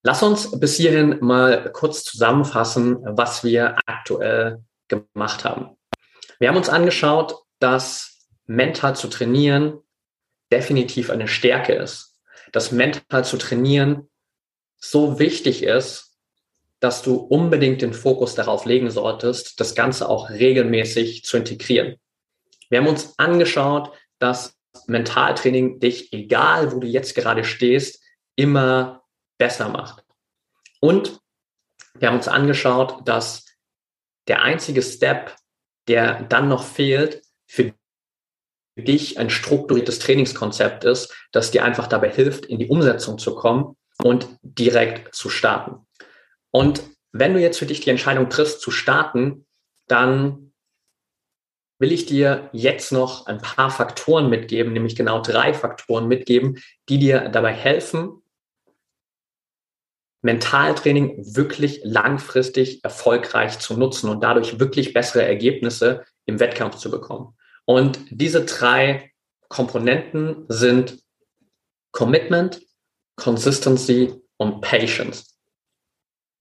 Lass 0.01 0.23
uns 0.23 0.59
bis 0.59 0.77
hierhin 0.77 1.17
mal 1.19 1.71
kurz 1.73 2.03
zusammenfassen, 2.05 2.99
was 3.03 3.43
wir 3.43 3.77
aktuell 3.85 4.63
gemacht 4.87 5.43
haben. 5.43 5.77
Wir 6.39 6.47
haben 6.47 6.57
uns 6.57 6.69
angeschaut, 6.69 7.35
dass 7.59 8.27
mental 8.45 8.95
zu 8.95 9.09
trainieren 9.09 9.79
definitiv 10.51 11.09
eine 11.09 11.27
Stärke 11.27 11.73
ist. 11.73 12.17
Dass 12.51 12.71
mental 12.71 13.25
zu 13.25 13.37
trainieren 13.37 14.09
so 14.77 15.19
wichtig 15.19 15.63
ist, 15.63 16.17
dass 16.79 17.01
du 17.01 17.15
unbedingt 17.15 17.81
den 17.81 17.93
Fokus 17.93 18.35
darauf 18.35 18.65
legen 18.65 18.89
solltest, 18.89 19.59
das 19.59 19.75
Ganze 19.75 20.07
auch 20.07 20.29
regelmäßig 20.29 21.25
zu 21.25 21.37
integrieren. 21.37 21.97
Wir 22.69 22.79
haben 22.79 22.87
uns 22.87 23.19
angeschaut, 23.19 23.91
dass 24.17 24.58
Mentaltraining 24.87 25.79
dich, 25.79 26.13
egal 26.13 26.71
wo 26.71 26.79
du 26.79 26.87
jetzt 26.87 27.15
gerade 27.15 27.43
stehst, 27.43 28.03
immer 28.35 29.03
besser 29.37 29.69
macht. 29.69 30.03
Und 30.79 31.19
wir 31.95 32.07
haben 32.07 32.17
uns 32.17 32.27
angeschaut, 32.27 33.07
dass 33.07 33.45
der 34.27 34.41
einzige 34.41 34.81
Step, 34.81 35.35
der 35.87 36.23
dann 36.23 36.47
noch 36.47 36.63
fehlt, 36.63 37.23
für 37.47 37.73
dich 38.77 39.17
ein 39.19 39.29
strukturiertes 39.29 39.99
Trainingskonzept 39.99 40.83
ist, 40.83 41.13
das 41.31 41.51
dir 41.51 41.65
einfach 41.65 41.87
dabei 41.87 42.09
hilft, 42.09 42.45
in 42.45 42.59
die 42.59 42.67
Umsetzung 42.67 43.17
zu 43.17 43.35
kommen 43.35 43.75
und 44.03 44.27
direkt 44.41 45.15
zu 45.15 45.29
starten. 45.29 45.85
Und 46.51 46.83
wenn 47.11 47.33
du 47.33 47.41
jetzt 47.41 47.59
für 47.59 47.65
dich 47.65 47.81
die 47.81 47.89
Entscheidung 47.89 48.29
triffst, 48.29 48.61
zu 48.61 48.71
starten, 48.71 49.45
dann 49.87 50.48
will 51.79 51.91
ich 51.91 52.05
dir 52.05 52.49
jetzt 52.51 52.91
noch 52.91 53.25
ein 53.25 53.39
paar 53.39 53.71
Faktoren 53.71 54.29
mitgeben, 54.29 54.73
nämlich 54.73 54.95
genau 54.95 55.21
drei 55.21 55.53
Faktoren 55.53 56.07
mitgeben, 56.07 56.61
die 56.89 56.99
dir 56.99 57.29
dabei 57.29 57.53
helfen, 57.53 58.21
Mentaltraining 60.21 61.35
wirklich 61.35 61.79
langfristig 61.83 62.83
erfolgreich 62.83 63.59
zu 63.59 63.77
nutzen 63.77 64.09
und 64.09 64.21
dadurch 64.21 64.59
wirklich 64.59 64.93
bessere 64.93 65.25
Ergebnisse 65.25 66.03
im 66.25 66.41
Wettkampf 66.41 66.75
zu 66.75 66.91
bekommen. 66.91 67.37
Und 67.63 67.99
diese 68.09 68.43
drei 68.43 69.13
Komponenten 69.47 70.45
sind 70.49 71.01
Commitment, 71.93 72.61
Consistency 73.15 74.13
und 74.37 74.59
Patience. 74.59 75.37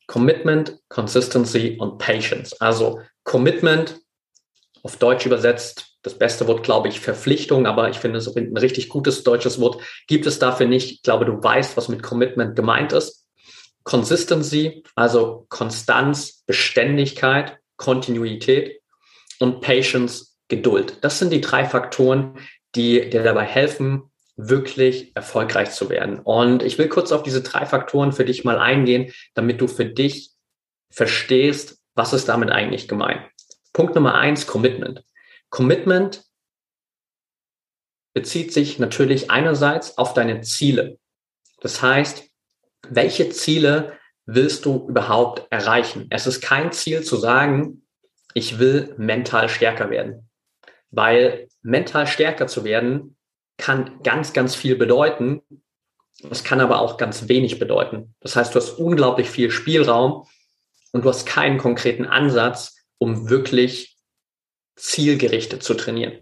Commitment, 0.08 0.80
Consistency 0.88 1.76
und 1.78 1.98
Patience. 1.98 2.60
Also 2.60 3.00
Commitment 3.22 4.00
auf 4.88 4.96
Deutsch 4.96 5.26
übersetzt, 5.26 5.96
das 6.02 6.18
beste 6.18 6.46
Wort, 6.48 6.62
glaube 6.62 6.88
ich, 6.88 7.00
Verpflichtung, 7.00 7.66
aber 7.66 7.90
ich 7.90 7.98
finde 7.98 8.18
es 8.18 8.34
ein 8.34 8.56
richtig 8.56 8.88
gutes 8.88 9.22
deutsches 9.22 9.60
Wort 9.60 9.82
gibt 10.06 10.26
es 10.26 10.38
dafür 10.38 10.66
nicht. 10.66 10.90
Ich 10.90 11.02
glaube, 11.02 11.26
du 11.26 11.42
weißt, 11.42 11.76
was 11.76 11.88
mit 11.88 12.02
Commitment 12.02 12.56
gemeint 12.56 12.92
ist. 12.92 13.26
Consistency, 13.84 14.82
also 14.94 15.46
Konstanz, 15.48 16.42
Beständigkeit. 16.46 17.58
Kontinuität 17.78 18.82
und 19.38 19.62
Patience, 19.62 20.36
Geduld. 20.48 20.98
Das 21.02 21.18
sind 21.18 21.30
die 21.30 21.40
drei 21.40 21.64
Faktoren, 21.64 22.38
die 22.74 23.08
dir 23.08 23.22
dabei 23.22 23.44
helfen, 23.44 24.10
wirklich 24.36 25.12
erfolgreich 25.14 25.70
zu 25.70 25.90
werden. 25.90 26.20
Und 26.20 26.62
ich 26.62 26.78
will 26.78 26.88
kurz 26.88 27.12
auf 27.12 27.22
diese 27.22 27.42
drei 27.42 27.66
Faktoren 27.66 28.12
für 28.12 28.24
dich 28.24 28.44
mal 28.44 28.58
eingehen, 28.58 29.12
damit 29.34 29.60
du 29.60 29.68
für 29.68 29.84
dich 29.84 30.30
verstehst, 30.90 31.78
was 31.94 32.12
ist 32.12 32.28
damit 32.28 32.50
eigentlich 32.50 32.88
gemeint. 32.88 33.22
Punkt 33.78 33.94
Nummer 33.94 34.16
eins, 34.16 34.48
Commitment. 34.48 35.04
Commitment 35.50 36.24
bezieht 38.12 38.52
sich 38.52 38.80
natürlich 38.80 39.30
einerseits 39.30 39.98
auf 39.98 40.14
deine 40.14 40.40
Ziele. 40.40 40.98
Das 41.60 41.80
heißt, 41.80 42.24
welche 42.88 43.30
Ziele 43.30 43.96
willst 44.26 44.64
du 44.64 44.88
überhaupt 44.88 45.46
erreichen? 45.52 46.08
Es 46.10 46.26
ist 46.26 46.40
kein 46.40 46.72
Ziel 46.72 47.04
zu 47.04 47.18
sagen, 47.18 47.86
ich 48.34 48.58
will 48.58 48.96
mental 48.98 49.48
stärker 49.48 49.90
werden, 49.90 50.28
weil 50.90 51.46
mental 51.62 52.08
stärker 52.08 52.48
zu 52.48 52.64
werden 52.64 53.16
kann 53.58 54.02
ganz, 54.02 54.32
ganz 54.32 54.56
viel 54.56 54.74
bedeuten. 54.74 55.40
Es 56.28 56.42
kann 56.42 56.58
aber 56.60 56.80
auch 56.80 56.96
ganz 56.96 57.28
wenig 57.28 57.60
bedeuten. 57.60 58.16
Das 58.18 58.34
heißt, 58.34 58.56
du 58.56 58.58
hast 58.58 58.70
unglaublich 58.72 59.30
viel 59.30 59.52
Spielraum 59.52 60.26
und 60.90 61.04
du 61.04 61.08
hast 61.08 61.26
keinen 61.26 61.58
konkreten 61.58 62.06
Ansatz, 62.06 62.77
um 62.98 63.30
wirklich 63.30 63.96
zielgerichtet 64.76 65.62
zu 65.62 65.74
trainieren. 65.74 66.18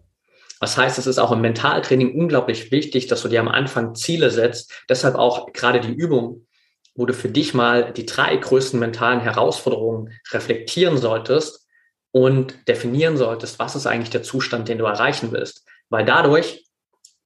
Das 0.61 0.79
heißt, 0.79 0.99
es 0.99 1.07
ist 1.07 1.19
auch 1.19 1.33
im 1.33 1.43
Mentaltraining 1.43 2.19
unglaublich 2.19 2.71
wichtig, 2.73 3.07
dass 3.09 3.23
du 3.23 3.29
dir 3.29 3.41
am 3.41 3.49
Anfang 3.49 3.95
Ziele 3.95 4.31
setzt. 4.31 4.73
Deshalb 4.89 5.15
auch 5.17 5.53
gerade 5.53 5.81
die 5.81 5.93
Übung, 5.93 6.47
wo 6.95 7.05
du 7.05 7.13
für 7.13 7.29
dich 7.29 7.53
mal 7.53 7.93
die 7.93 8.07
drei 8.07 8.35
größten 8.37 8.81
mentalen 8.81 9.21
Herausforderungen 9.21 10.15
reflektieren 10.31 10.97
solltest 10.97 11.67
und 12.11 12.67
definieren 12.69 13.19
solltest, 13.19 13.59
was 13.59 13.77
ist 13.77 13.87
eigentlich 13.87 14.11
der 14.11 14.23
Zustand, 14.23 14.69
den 14.69 14.79
du 14.79 14.87
erreichen 14.87 15.31
willst. 15.31 15.67
Weil 15.91 16.07
dadurch 16.07 16.65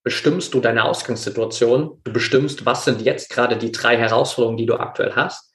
bestimmst 0.03 0.55
du 0.55 0.61
deine 0.61 0.85
Ausgangssituation, 0.85 2.01
du 2.03 2.13
bestimmst, 2.13 2.67
was 2.67 2.85
sind 2.85 3.01
jetzt 3.03 3.31
gerade 3.31 3.57
die 3.57 3.71
drei 3.71 3.97
Herausforderungen, 3.97 4.57
die 4.57 4.67
du 4.67 4.75
aktuell 4.75 5.13
hast 5.15 5.50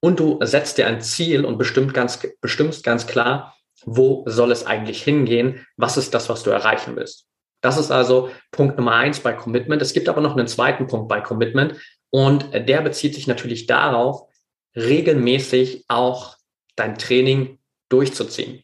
und 0.00 0.20
du 0.20 0.38
setzt 0.42 0.78
dir 0.78 0.86
ein 0.86 1.00
Ziel 1.00 1.44
und 1.44 1.58
bestimmt 1.58 1.94
ganz, 1.94 2.20
bestimmst 2.40 2.84
ganz 2.84 3.06
klar, 3.06 3.56
wo 3.84 4.24
soll 4.26 4.52
es 4.52 4.66
eigentlich 4.66 5.02
hingehen, 5.02 5.66
was 5.76 5.96
ist 5.96 6.14
das, 6.14 6.28
was 6.28 6.42
du 6.42 6.50
erreichen 6.50 6.96
willst. 6.96 7.26
Das 7.60 7.76
ist 7.76 7.90
also 7.90 8.30
Punkt 8.52 8.76
Nummer 8.76 8.94
eins 8.94 9.20
bei 9.20 9.32
Commitment. 9.32 9.82
Es 9.82 9.92
gibt 9.92 10.08
aber 10.08 10.20
noch 10.20 10.36
einen 10.36 10.46
zweiten 10.46 10.86
Punkt 10.86 11.08
bei 11.08 11.20
Commitment 11.20 11.74
und 12.10 12.52
der 12.52 12.80
bezieht 12.80 13.14
sich 13.14 13.26
natürlich 13.26 13.66
darauf, 13.66 14.28
regelmäßig 14.76 15.84
auch 15.88 16.36
dein 16.76 16.96
Training 16.96 17.58
durchzuziehen. 17.88 18.62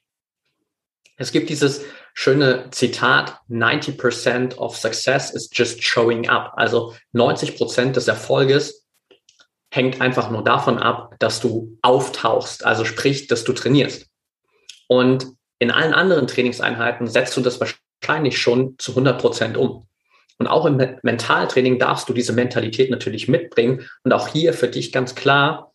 Es 1.16 1.32
gibt 1.32 1.48
dieses 1.48 1.82
schöne 2.12 2.70
Zitat, 2.70 3.38
90% 3.50 4.56
of 4.56 4.76
success 4.76 5.30
is 5.30 5.50
just 5.52 5.82
showing 5.82 6.28
up. 6.28 6.52
Also 6.56 6.94
90% 7.14 7.92
des 7.92 8.08
Erfolges 8.08 8.83
hängt 9.74 10.00
einfach 10.00 10.30
nur 10.30 10.44
davon 10.44 10.78
ab, 10.78 11.16
dass 11.18 11.40
du 11.40 11.76
auftauchst, 11.82 12.64
also 12.64 12.84
sprich, 12.84 13.26
dass 13.26 13.44
du 13.44 13.52
trainierst. 13.52 14.06
Und 14.86 15.26
in 15.58 15.70
allen 15.70 15.94
anderen 15.94 16.26
Trainingseinheiten 16.26 17.06
setzt 17.06 17.36
du 17.36 17.40
das 17.40 17.58
wahrscheinlich 17.60 18.38
schon 18.38 18.76
zu 18.78 18.92
100% 18.92 19.56
um. 19.56 19.88
Und 20.38 20.46
auch 20.46 20.66
im 20.66 20.76
Mentaltraining 21.02 21.78
darfst 21.78 22.08
du 22.08 22.12
diese 22.12 22.32
Mentalität 22.32 22.90
natürlich 22.90 23.28
mitbringen 23.28 23.88
und 24.02 24.12
auch 24.12 24.28
hier 24.28 24.52
für 24.52 24.68
dich 24.68 24.92
ganz 24.92 25.14
klar 25.14 25.72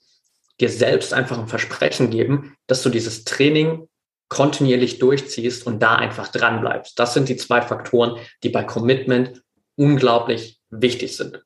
dir 0.60 0.70
selbst 0.70 1.14
einfach 1.14 1.38
ein 1.38 1.48
Versprechen 1.48 2.10
geben, 2.10 2.56
dass 2.68 2.84
du 2.84 2.90
dieses 2.90 3.24
Training 3.24 3.88
kontinuierlich 4.28 5.00
durchziehst 5.00 5.66
und 5.66 5.80
da 5.80 5.96
einfach 5.96 6.28
dran 6.30 6.62
bleibst. 6.62 7.00
Das 7.00 7.14
sind 7.14 7.30
die 7.30 7.38
zwei 7.38 7.62
Faktoren, 7.62 8.20
die 8.44 8.50
bei 8.50 8.64
Commitment 8.64 9.42
unglaublich 9.76 10.60
wichtig 10.70 11.16
sind. 11.16 11.42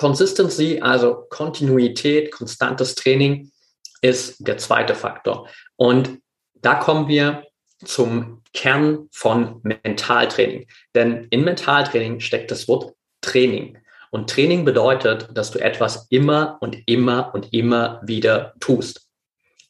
Consistency, 0.00 0.80
also 0.80 1.26
Kontinuität, 1.28 2.32
konstantes 2.32 2.94
Training, 2.94 3.52
ist 4.00 4.36
der 4.38 4.56
zweite 4.56 4.94
Faktor. 4.94 5.46
Und 5.76 6.22
da 6.54 6.76
kommen 6.76 7.06
wir 7.06 7.44
zum 7.84 8.42
Kern 8.54 9.10
von 9.12 9.60
Mentaltraining. 9.62 10.66
Denn 10.94 11.26
in 11.28 11.44
Mentaltraining 11.44 12.20
steckt 12.20 12.50
das 12.50 12.66
Wort 12.66 12.94
Training. 13.20 13.76
Und 14.10 14.30
Training 14.30 14.64
bedeutet, 14.64 15.28
dass 15.34 15.50
du 15.50 15.58
etwas 15.58 16.06
immer 16.08 16.56
und 16.62 16.78
immer 16.86 17.34
und 17.34 17.52
immer 17.52 18.00
wieder 18.02 18.54
tust. 18.58 19.06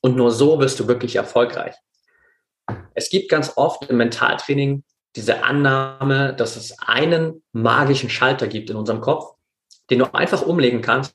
Und 0.01 0.17
nur 0.17 0.31
so 0.31 0.61
wirst 0.61 0.79
du 0.79 0.87
wirklich 0.87 1.17
erfolgreich. 1.17 1.75
Es 2.95 3.11
gibt 3.11 3.31
ganz 3.31 3.55
oft 3.57 3.91
im 3.91 3.97
Mentaltraining 3.97 4.85
diese 5.17 5.43
Annahme, 5.43 6.35
dass 6.35 6.55
es 6.55 6.79
einen 6.79 7.43
magischen 7.51 8.11
Schalter 8.11 8.47
gibt 8.47 8.71
in 8.71 8.77
unserem 8.77 9.01
Kopf, 9.01 9.35
den 9.91 9.99
du 9.99 10.15
einfach 10.15 10.43
umlegen 10.43 10.83
kannst 10.83 11.15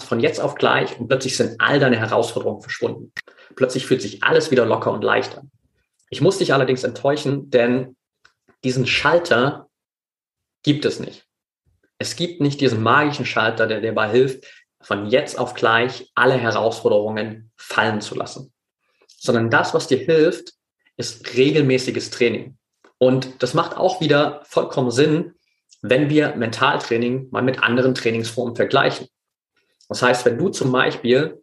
von 0.00 0.20
jetzt 0.20 0.40
auf 0.40 0.54
gleich 0.54 0.98
und 0.98 1.08
plötzlich 1.08 1.36
sind 1.36 1.60
all 1.60 1.78
deine 1.78 1.98
Herausforderungen 1.98 2.62
verschwunden. 2.62 3.12
Plötzlich 3.56 3.86
fühlt 3.86 4.02
sich 4.02 4.22
alles 4.22 4.50
wieder 4.50 4.66
locker 4.66 4.92
und 4.92 5.04
leicht 5.04 5.36
an. 5.38 5.50
Ich 6.10 6.20
muss 6.20 6.38
dich 6.38 6.52
allerdings 6.52 6.84
enttäuschen, 6.84 7.50
denn 7.50 7.96
diesen 8.64 8.86
Schalter 8.86 9.68
gibt 10.62 10.84
es 10.84 11.00
nicht. 11.00 11.26
Es 11.98 12.16
gibt 12.16 12.40
nicht 12.40 12.60
diesen 12.60 12.82
magischen 12.82 13.26
Schalter, 13.26 13.66
der 13.66 13.80
dir 13.80 13.88
dabei 13.88 14.10
hilft, 14.10 14.44
von 14.80 15.06
jetzt 15.06 15.38
auf 15.38 15.54
gleich 15.54 16.10
alle 16.14 16.34
Herausforderungen 16.34 17.52
fallen 17.56 18.00
zu 18.00 18.14
lassen. 18.14 18.52
Sondern 19.06 19.50
das, 19.50 19.72
was 19.72 19.86
dir 19.86 19.98
hilft, 19.98 20.54
ist 20.96 21.34
regelmäßiges 21.36 22.10
Training. 22.10 22.58
Und 22.98 23.42
das 23.42 23.54
macht 23.54 23.76
auch 23.76 24.00
wieder 24.00 24.42
vollkommen 24.44 24.90
Sinn, 24.90 25.34
wenn 25.82 26.08
wir 26.08 26.36
Mentaltraining 26.36 27.28
mal 27.30 27.42
mit 27.42 27.62
anderen 27.62 27.94
Trainingsformen 27.94 28.56
vergleichen. 28.56 29.08
Das 29.88 30.02
heißt, 30.02 30.24
wenn 30.24 30.38
du 30.38 30.48
zum 30.48 30.72
Beispiel 30.72 31.42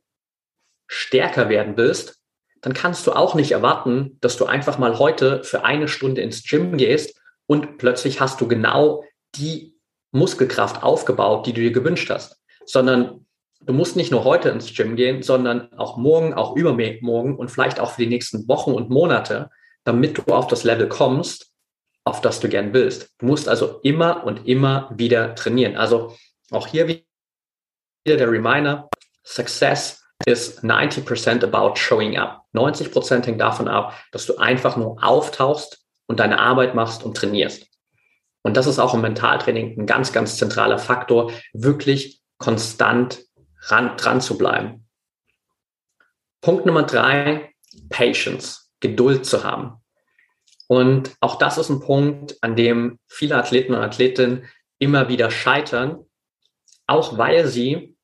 stärker 0.88 1.50
werden 1.50 1.78
willst, 1.78 2.20
dann 2.62 2.74
kannst 2.74 3.06
du 3.06 3.12
auch 3.12 3.36
nicht 3.36 3.52
erwarten, 3.52 4.18
dass 4.22 4.38
du 4.38 4.46
einfach 4.46 4.78
mal 4.78 4.98
heute 4.98 5.44
für 5.44 5.64
eine 5.64 5.88
Stunde 5.88 6.22
ins 6.22 6.44
Gym 6.44 6.78
gehst 6.78 7.20
und 7.46 7.78
plötzlich 7.78 8.20
hast 8.20 8.42
du 8.42 8.48
genau 8.48 9.04
die 9.36 9.76
Muskelkraft 10.12 10.84
aufgebaut, 10.84 11.46
die 11.46 11.54
du 11.54 11.62
dir 11.62 11.72
gewünscht 11.72 12.10
hast, 12.10 12.42
sondern 12.66 13.26
du 13.62 13.74
musst 13.74 13.96
nicht 13.96 14.12
nur 14.12 14.24
heute 14.24 14.50
ins 14.50 14.74
Gym 14.74 14.96
gehen, 14.96 15.22
sondern 15.22 15.72
auch 15.74 15.98
morgen, 15.98 16.34
auch 16.34 16.56
übermorgen 16.56 17.36
und 17.36 17.52
vielleicht 17.52 17.80
auch 17.80 17.92
für 17.92 18.02
die 18.02 18.10
nächsten 18.10 18.48
Wochen 18.48 18.72
und 18.72 18.90
Monate, 18.90 19.50
damit 19.84 20.18
du 20.18 20.34
auf 20.34 20.48
das 20.48 20.64
Level 20.64 20.90
kommst, 20.90 21.49
auf 22.10 22.22
das 22.22 22.40
du 22.40 22.50
gern 22.50 22.74
willst. 22.74 23.10
Du 23.20 23.28
musst 23.28 23.48
also 23.48 23.80
immer 23.84 24.24
und 24.24 24.48
immer 24.48 24.92
wieder 24.96 25.36
trainieren. 25.36 25.78
Also 25.78 26.18
auch 26.52 26.68
hier 26.68 26.88
wieder 26.88 27.04
der 28.06 28.30
Reminder, 28.30 28.90
Success 29.24 30.04
is 30.26 30.62
90% 30.64 31.44
about 31.44 31.76
showing 31.76 32.18
up. 32.18 32.44
90% 32.54 33.26
hängt 33.26 33.40
davon 33.40 33.68
ab, 33.68 33.94
dass 34.12 34.26
du 34.26 34.38
einfach 34.38 34.76
nur 34.76 35.02
auftauchst 35.04 35.86
und 36.08 36.20
deine 36.20 36.40
Arbeit 36.40 36.76
machst 36.76 37.04
und 37.04 37.16
trainierst. 37.16 37.68
Und 38.42 38.58
das 38.58 38.68
ist 38.68 38.80
auch 38.80 38.94
im 38.94 39.02
Mentaltraining 39.02 39.80
ein 39.80 39.86
ganz, 39.86 40.12
ganz 40.12 40.38
zentraler 40.38 40.80
Faktor, 40.80 41.32
wirklich 41.54 42.22
konstant 42.38 43.24
ran, 43.64 43.96
dran 43.98 44.22
zu 44.22 44.38
bleiben. 44.38 44.88
Punkt 46.42 46.66
Nummer 46.66 46.84
drei, 46.84 47.54
Patience, 47.90 48.72
Geduld 48.80 49.26
zu 49.26 49.44
haben. 49.44 49.79
Und 50.70 51.16
auch 51.20 51.36
das 51.36 51.58
ist 51.58 51.70
ein 51.70 51.80
Punkt, 51.80 52.38
an 52.42 52.56
dem 52.56 53.00
viele 53.08 53.36
Athleten 53.36 53.74
und 53.74 53.82
Athletinnen 53.82 54.48
immer 54.78 55.10
wieder 55.10 55.32
scheitern, 55.32 56.06
auch 56.86 57.18
weil 57.18 57.48
sie, 57.48 57.98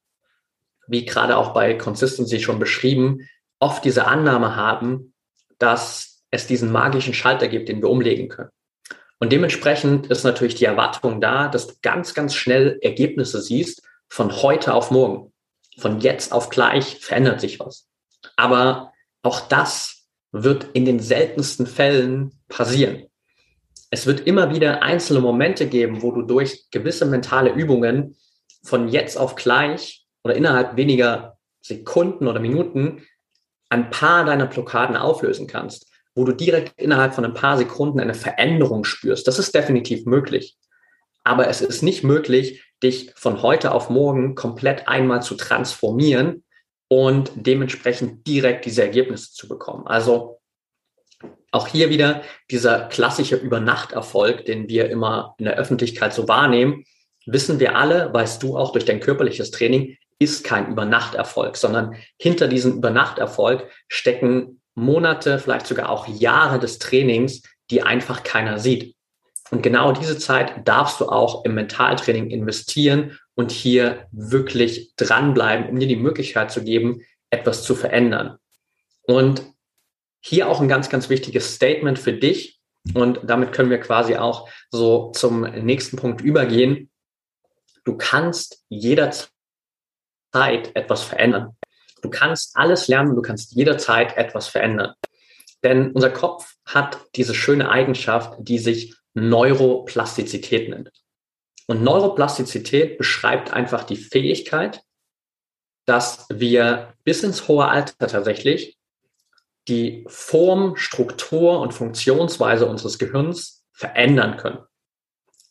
wie 0.87 1.05
gerade 1.05 1.37
auch 1.37 1.53
bei 1.53 1.75
Consistency 1.75 2.39
schon 2.39 2.57
beschrieben, 2.57 3.29
oft 3.59 3.85
diese 3.85 4.07
Annahme 4.07 4.55
haben, 4.55 5.13
dass 5.59 6.23
es 6.31 6.47
diesen 6.47 6.71
magischen 6.71 7.13
Schalter 7.13 7.47
gibt, 7.47 7.69
den 7.69 7.81
wir 7.81 7.89
umlegen 7.89 8.29
können. 8.29 8.49
Und 9.19 9.31
dementsprechend 9.31 10.07
ist 10.07 10.23
natürlich 10.23 10.55
die 10.55 10.65
Erwartung 10.65 11.21
da, 11.21 11.47
dass 11.47 11.67
du 11.67 11.73
ganz, 11.81 12.13
ganz 12.13 12.33
schnell 12.33 12.79
Ergebnisse 12.81 13.41
siehst 13.41 13.83
von 14.09 14.41
heute 14.41 14.73
auf 14.73 14.91
morgen 14.91 15.31
von 15.77 15.99
jetzt 15.99 16.31
auf 16.31 16.49
gleich 16.49 16.97
verändert 16.99 17.41
sich 17.41 17.59
was. 17.59 17.87
Aber 18.35 18.93
auch 19.21 19.41
das 19.41 20.04
wird 20.31 20.67
in 20.73 20.85
den 20.85 20.99
seltensten 20.99 21.67
Fällen 21.67 22.31
passieren. 22.49 23.05
Es 23.89 24.05
wird 24.05 24.21
immer 24.27 24.53
wieder 24.53 24.83
einzelne 24.83 25.21
Momente 25.21 25.67
geben, 25.67 26.01
wo 26.01 26.11
du 26.11 26.21
durch 26.21 26.65
gewisse 26.71 27.05
mentale 27.05 27.51
Übungen 27.51 28.15
von 28.63 28.87
jetzt 28.89 29.17
auf 29.17 29.35
gleich 29.35 30.05
oder 30.23 30.35
innerhalb 30.35 30.75
weniger 30.75 31.37
Sekunden 31.61 32.27
oder 32.27 32.39
Minuten 32.39 33.03
ein 33.69 33.89
paar 33.89 34.25
deiner 34.25 34.47
Blockaden 34.47 34.95
auflösen 34.95 35.47
kannst, 35.47 35.87
wo 36.13 36.23
du 36.23 36.31
direkt 36.31 36.79
innerhalb 36.79 37.13
von 37.13 37.25
ein 37.25 37.33
paar 37.33 37.57
Sekunden 37.57 37.99
eine 37.99 38.13
Veränderung 38.13 38.83
spürst. 38.83 39.27
Das 39.27 39.39
ist 39.39 39.53
definitiv 39.53 40.05
möglich. 40.05 40.57
Aber 41.23 41.47
es 41.47 41.61
ist 41.61 41.81
nicht 41.81 42.03
möglich, 42.03 42.63
dich 42.83 43.11
von 43.15 43.41
heute 43.41 43.71
auf 43.71 43.89
morgen 43.89 44.35
komplett 44.35 44.87
einmal 44.87 45.23
zu 45.23 45.35
transformieren, 45.35 46.44
und 46.87 47.31
dementsprechend 47.35 48.27
direkt 48.27 48.65
diese 48.65 48.83
Ergebnisse 48.83 49.31
zu 49.31 49.47
bekommen. 49.47 49.87
Also 49.87 50.39
auch 51.51 51.67
hier 51.67 51.89
wieder 51.89 52.21
dieser 52.51 52.87
klassische 52.87 53.37
Übernachterfolg, 53.37 54.45
den 54.45 54.67
wir 54.67 54.89
immer 54.89 55.35
in 55.37 55.45
der 55.45 55.55
Öffentlichkeit 55.55 56.13
so 56.13 56.27
wahrnehmen, 56.27 56.83
wissen 57.25 57.59
wir 57.59 57.75
alle, 57.75 58.13
weißt 58.13 58.43
du 58.43 58.57
auch 58.57 58.71
durch 58.71 58.85
dein 58.85 58.99
körperliches 58.99 59.51
Training, 59.51 59.97
ist 60.19 60.43
kein 60.43 60.71
Übernachterfolg, 60.71 61.57
sondern 61.57 61.95
hinter 62.19 62.47
diesem 62.47 62.73
Übernachterfolg 62.77 63.69
stecken 63.87 64.61
Monate, 64.75 65.39
vielleicht 65.39 65.67
sogar 65.67 65.89
auch 65.89 66.07
Jahre 66.07 66.59
des 66.59 66.79
Trainings, 66.79 67.41
die 67.71 67.81
einfach 67.81 68.23
keiner 68.23 68.59
sieht. 68.59 68.95
Und 69.51 69.61
genau 69.61 69.91
diese 69.91 70.17
Zeit 70.17 70.67
darfst 70.67 70.99
du 70.99 71.07
auch 71.07 71.45
im 71.45 71.55
Mentaltraining 71.55 72.29
investieren 72.29 73.17
und 73.35 73.51
hier 73.51 74.07
wirklich 74.11 74.95
dranbleiben, 74.95 75.69
um 75.69 75.79
dir 75.79 75.87
die 75.87 75.95
Möglichkeit 75.95 76.51
zu 76.51 76.63
geben, 76.63 77.01
etwas 77.29 77.63
zu 77.63 77.75
verändern. 77.75 78.37
Und 79.03 79.43
hier 80.21 80.49
auch 80.49 80.59
ein 80.59 80.67
ganz, 80.67 80.89
ganz 80.89 81.09
wichtiges 81.09 81.53
Statement 81.53 81.99
für 81.99 82.13
dich. 82.13 82.59
Und 82.93 83.19
damit 83.23 83.51
können 83.51 83.69
wir 83.69 83.79
quasi 83.79 84.15
auch 84.15 84.49
so 84.71 85.11
zum 85.11 85.41
nächsten 85.41 85.97
Punkt 85.97 86.21
übergehen. 86.21 86.89
Du 87.83 87.95
kannst 87.97 88.63
jederzeit 88.69 89.29
etwas 90.73 91.03
verändern. 91.03 91.55
Du 92.01 92.09
kannst 92.09 92.55
alles 92.55 92.87
lernen, 92.87 93.15
du 93.15 93.21
kannst 93.21 93.53
jederzeit 93.53 94.17
etwas 94.17 94.47
verändern. 94.47 94.93
Denn 95.63 95.91
unser 95.91 96.11
Kopf 96.11 96.55
hat 96.65 96.99
diese 97.15 97.33
schöne 97.33 97.69
Eigenschaft, 97.69 98.35
die 98.39 98.59
sich 98.59 98.95
Neuroplastizität 99.13 100.69
nennt. 100.69 100.91
Und 101.67 101.83
Neuroplastizität 101.83 102.97
beschreibt 102.97 103.51
einfach 103.51 103.83
die 103.83 103.97
Fähigkeit, 103.97 104.81
dass 105.85 106.25
wir 106.29 106.93
bis 107.03 107.23
ins 107.23 107.47
hohe 107.47 107.67
Alter 107.67 108.07
tatsächlich 108.07 108.77
die 109.67 110.05
Form, 110.07 110.75
Struktur 110.75 111.59
und 111.59 111.73
Funktionsweise 111.73 112.67
unseres 112.67 112.99
Gehirns 112.99 113.63
verändern 113.71 114.37
können. 114.37 114.59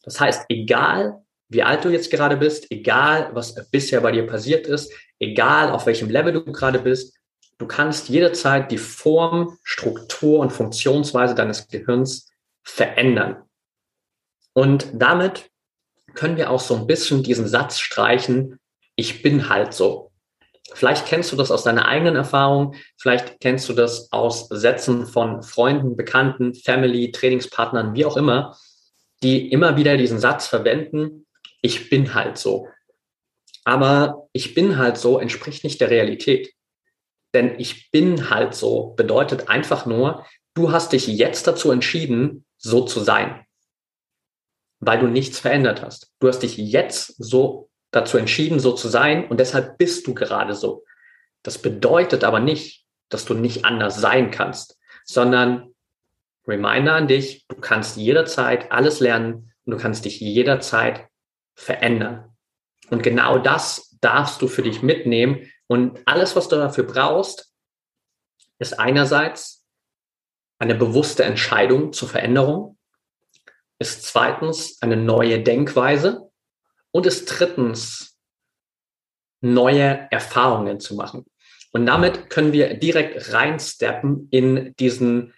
Das 0.03 0.21
heißt, 0.21 0.47
egal 0.49 1.25
wie 1.49 1.63
alt 1.63 1.85
du 1.85 1.91
jetzt 1.91 2.11
gerade 2.11 2.37
bist, 2.37 2.71
egal 2.71 3.31
was 3.35 3.55
bisher 3.71 4.01
bei 4.01 4.13
dir 4.13 4.27
passiert 4.27 4.67
ist, 4.67 4.93
egal 5.19 5.71
auf 5.71 5.87
welchem 5.87 6.11
Level 6.11 6.33
du 6.33 6.45
gerade 6.45 6.79
bist, 6.79 7.17
du 7.59 7.67
kannst 7.67 8.09
jederzeit 8.09 8.71
die 8.71 8.79
Form, 8.79 9.59
Struktur 9.63 10.41
und 10.41 10.51
Funktionsweise 10.51 11.35
deines 11.35 11.69
Gehirns 11.69 12.31
verändern. 12.63 13.43
Und 14.53 14.89
damit 14.95 15.51
können 16.15 16.37
wir 16.37 16.51
auch 16.51 16.61
so 16.61 16.77
ein 16.77 16.87
bisschen 16.87 17.23
diesen 17.23 17.47
Satz 17.47 17.79
streichen, 17.79 18.59
ich 18.97 19.23
bin 19.23 19.49
halt 19.49 19.75
so. 19.75 20.13
Vielleicht 20.73 21.07
kennst 21.07 21.31
du 21.31 21.37
das 21.37 21.51
aus 21.51 21.65
deiner 21.65 21.87
eigenen 21.87 22.17
Erfahrung, 22.17 22.75
vielleicht 22.97 23.41
kennst 23.41 23.69
du 23.69 23.75
das 23.75 24.11
aus 24.13 24.49
Sätzen 24.49 25.07
von 25.07 25.43
Freunden, 25.43 25.97
Bekannten, 25.97 26.55
Family, 26.55 27.13
Trainingspartnern, 27.13 27.95
wie 27.95 28.05
auch 28.07 28.17
immer, 28.17 28.57
die 29.23 29.51
immer 29.53 29.77
wieder 29.77 29.97
diesen 29.97 30.19
Satz 30.19 30.47
verwenden, 30.47 31.27
ich 31.61 31.91
bin 31.91 32.15
halt 32.15 32.39
so. 32.39 32.69
Aber 33.65 34.29
ich 34.33 34.55
bin 34.55 34.79
halt 34.79 34.99
so 34.99 35.19
entspricht 35.19 35.65
nicht 35.65 35.81
der 35.81 35.91
Realität. 35.91 36.53
Denn 37.33 37.59
ich 37.59 37.91
bin 37.91 38.31
halt 38.31 38.55
so 38.55 38.95
bedeutet 38.97 39.49
einfach 39.49 39.87
nur, 39.87 40.27
du 40.55 40.73
hast 40.73 40.93
dich 40.93 41.07
jetzt 41.07 41.47
dazu 41.47 41.71
entschieden, 41.73 42.45
so 42.59 42.85
zu 42.85 43.01
sein 43.01 43.45
weil 44.81 44.99
du 44.99 45.07
nichts 45.07 45.39
verändert 45.39 45.83
hast. 45.83 46.13
Du 46.21 46.29
hast 46.29 46.41
dich 46.41 46.57
jetzt 46.57 47.15
so 47.19 47.71
dazu 47.91 48.19
entschieden, 48.19 48.59
so 48.59 48.73
zu 48.73 48.89
sein 48.89 49.29
und 49.29 49.39
deshalb 49.39 49.79
bist 49.79 50.07
du 50.07 50.15
gerade 50.15 50.55
so. 50.55 50.85
Das 51.43 51.59
bedeutet 51.59 52.25
aber 52.25 52.41
nicht, 52.41 52.85
dass 53.09 53.25
du 53.25 53.35
nicht 53.35 53.65
anders 53.65 54.01
sein 54.01 54.31
kannst, 54.31 54.79
sondern 55.05 55.75
Reminder 56.47 56.95
an 56.95 57.09
dich, 57.09 57.47
du 57.49 57.57
kannst 57.57 57.97
jederzeit 57.97 58.71
alles 58.73 59.01
lernen 59.01 59.53
und 59.65 59.73
du 59.73 59.77
kannst 59.77 60.05
dich 60.05 60.21
jederzeit 60.21 61.09
verändern. 61.55 62.35
Und 62.91 63.03
genau 63.03 63.39
das 63.39 63.97
darfst 64.01 64.43
du 64.43 64.49
für 64.49 64.63
dich 64.63 64.83
mitnehmen 64.83 65.51
und 65.67 66.01
alles, 66.05 66.37
was 66.37 66.49
du 66.49 66.57
dafür 66.57 66.85
brauchst, 66.85 67.53
ist 68.59 68.79
einerseits 68.79 69.65
eine 70.59 70.75
bewusste 70.75 71.25
Entscheidung 71.25 71.93
zur 71.93 72.09
Veränderung, 72.09 72.74
ist 73.79 74.05
zweitens 74.05 74.81
eine 74.81 74.97
neue 74.97 75.43
Denkweise 75.43 76.31
und 76.91 77.07
ist 77.07 77.27
drittens 77.27 78.17
neue 79.41 80.09
Erfahrungen 80.11 80.81
zu 80.81 80.95
machen. 80.95 81.27
Und 81.73 81.87
damit 81.87 82.31
können 82.31 82.53
wir 82.53 82.75
direkt 82.75 83.33
reinsteppen 83.33 84.29
in 84.31 84.75
diesen 84.77 85.35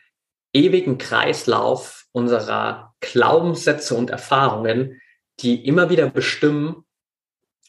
ewigen 0.53 0.99
Kreislauf 0.99 2.07
unserer 2.13 2.95
Glaubenssätze 3.01 3.95
und 3.95 4.11
Erfahrungen, 4.11 5.01
die 5.41 5.67
immer 5.67 5.91
wieder 5.91 6.11
bestimmen, 6.11 6.85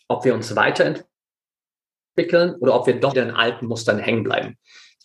ob 0.07 0.25
wir 0.25 0.33
uns 0.33 0.55
weiterentwickeln 0.55 1.05
oder 2.59 2.75
ob 2.75 2.87
wir 2.87 2.99
doch 2.99 3.13
wieder 3.13 3.23
in 3.23 3.31
alten 3.31 3.65
Mustern 3.67 3.99
hängen 3.99 4.23
bleiben. 4.23 4.57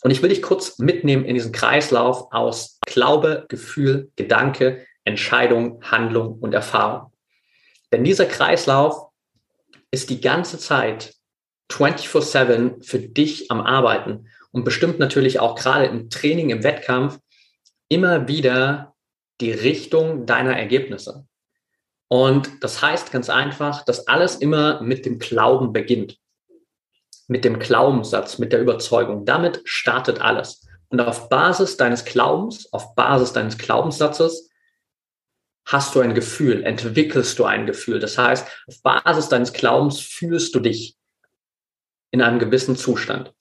Und 0.03 0.11
ich 0.11 0.23
will 0.23 0.29
dich 0.29 0.43
kurz 0.43 0.79
mitnehmen 0.79 1.25
in 1.25 1.35
diesen 1.35 1.53
Kreislauf 1.53 2.33
aus 2.33 2.79
Glaube, 2.87 3.47
Gefühl, 3.49 4.11
Gedanke, 4.17 4.85
Entscheidung, 5.05 5.83
Handlung 5.83 6.39
und 6.39 6.55
Erfahrung. 6.55 7.13
Denn 7.93 8.05
dieser 8.05 8.27
Kreislauf 8.27 9.09
ist 9.91 10.11
die 10.11 10.21
ganze 10.21 10.59
Zeit 10.59 11.15
24-7 11.71 12.85
für 12.85 12.99
dich 12.99 13.51
am 13.51 13.61
Arbeiten 13.61 14.29
und 14.51 14.65
bestimmt 14.65 14.99
natürlich 14.99 15.41
auch 15.41 15.55
gerade 15.55 15.87
im 15.87 16.11
Training, 16.11 16.51
im 16.51 16.63
Wettkampf 16.63 17.19
immer 17.89 18.29
wieder 18.29 18.95
die 19.41 19.53
Richtung 19.53 20.27
deiner 20.27 20.57
Ergebnisse. 20.57 21.27
Und 22.09 22.63
das 22.63 22.83
heißt 22.83 23.11
ganz 23.11 23.31
einfach, 23.31 23.85
dass 23.85 24.07
alles 24.07 24.37
immer 24.37 24.83
mit 24.83 25.07
dem 25.07 25.19
Glauben 25.19 25.73
beginnt. 25.73 26.19
Mit 27.27 27.45
dem 27.45 27.59
Glaubenssatz, 27.59 28.39
mit 28.39 28.53
der 28.53 28.61
Überzeugung. 28.61 29.25
Damit 29.25 29.63
startet 29.65 30.21
alles. 30.21 30.67
Und 30.89 31.01
auf 31.01 31.31
Basis 31.31 31.79
deines 31.79 32.05
Glaubens, 32.05 32.71
auf 32.73 32.95
Basis 32.95 33.33
deines 33.33 33.57
Glaubenssatzes 33.57 34.51
hast 35.65 35.95
du 35.95 36.01
ein 36.01 36.15
Gefühl, 36.15 36.65
entwickelst 36.65 37.39
du 37.39 37.45
ein 37.45 37.67
Gefühl. 37.67 37.99
Das 38.01 38.19
heißt, 38.19 38.47
auf 38.67 38.83
Basis 38.83 39.29
deines 39.29 39.53
Glaubens 39.53 40.01
fühlst 40.01 40.55
du 40.55 40.61
dich 40.61 40.97
in 42.11 42.21
einem 42.21 42.39
gewissen 42.39 42.77
Zustand. 42.77 43.33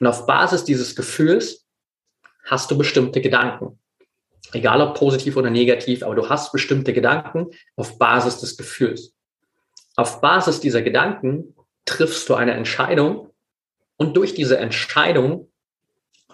Und 0.00 0.06
auf 0.06 0.26
Basis 0.26 0.64
dieses 0.64 0.96
Gefühls 0.96 1.66
hast 2.44 2.70
du 2.70 2.78
bestimmte 2.78 3.20
Gedanken. 3.20 3.78
Egal 4.52 4.80
ob 4.82 4.98
positiv 4.98 5.36
oder 5.36 5.50
negativ, 5.50 6.02
aber 6.02 6.14
du 6.14 6.28
hast 6.28 6.52
bestimmte 6.52 6.92
Gedanken 6.92 7.50
auf 7.76 7.98
Basis 7.98 8.38
des 8.38 8.56
Gefühls. 8.56 9.14
Auf 9.94 10.20
Basis 10.20 10.60
dieser 10.60 10.82
Gedanken 10.82 11.54
triffst 11.84 12.28
du 12.28 12.34
eine 12.34 12.52
Entscheidung 12.52 13.30
und 13.96 14.16
durch 14.16 14.34
diese 14.34 14.58
Entscheidung 14.58 15.48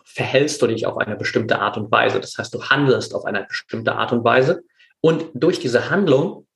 verhältst 0.05 0.63
du 0.63 0.67
dich 0.67 0.87
auf 0.87 0.97
eine 0.97 1.17
bestimmte 1.17 1.59
Art 1.59 1.77
und 1.77 1.91
Weise. 1.93 2.21
Das 2.21 2.39
heißt, 2.39 2.55
du 2.55 2.63
handelst 2.65 3.15
auf 3.15 3.25
eine 3.25 3.45
bestimmte 3.45 3.95
Art 3.95 4.13
und 4.13 4.25
Weise 4.25 4.63
und 5.01 5.27
durch 5.35 5.61
diese 5.61 5.91
Handlung 5.91 6.47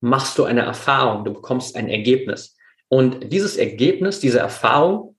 machst 0.00 0.38
du 0.38 0.44
eine 0.44 0.62
Erfahrung, 0.62 1.24
du 1.24 1.34
bekommst 1.34 1.76
ein 1.76 1.88
Ergebnis. 1.88 2.56
Und 2.88 3.32
dieses 3.32 3.56
Ergebnis, 3.56 4.18
diese 4.18 4.38
Erfahrung 4.38 5.16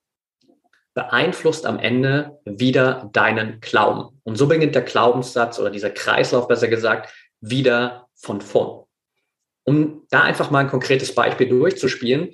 beeinflusst 0.93 1.65
am 1.65 1.79
Ende 1.79 2.39
wieder 2.43 3.09
deinen 3.13 3.61
Glauben. 3.61 4.19
Und 4.23 4.35
so 4.35 4.47
beginnt 4.47 4.75
der 4.75 4.81
Glaubenssatz 4.81 5.59
oder 5.59 5.69
dieser 5.69 5.91
Kreislauf, 5.91 6.47
besser 6.47 6.67
gesagt, 6.67 7.13
wieder 7.39 8.07
von 8.15 8.41
vorn. 8.41 8.85
Um 9.63 10.05
da 10.09 10.23
einfach 10.23 10.51
mal 10.51 10.59
ein 10.59 10.69
konkretes 10.69 11.15
Beispiel 11.15 11.47
durchzuspielen, 11.47 12.33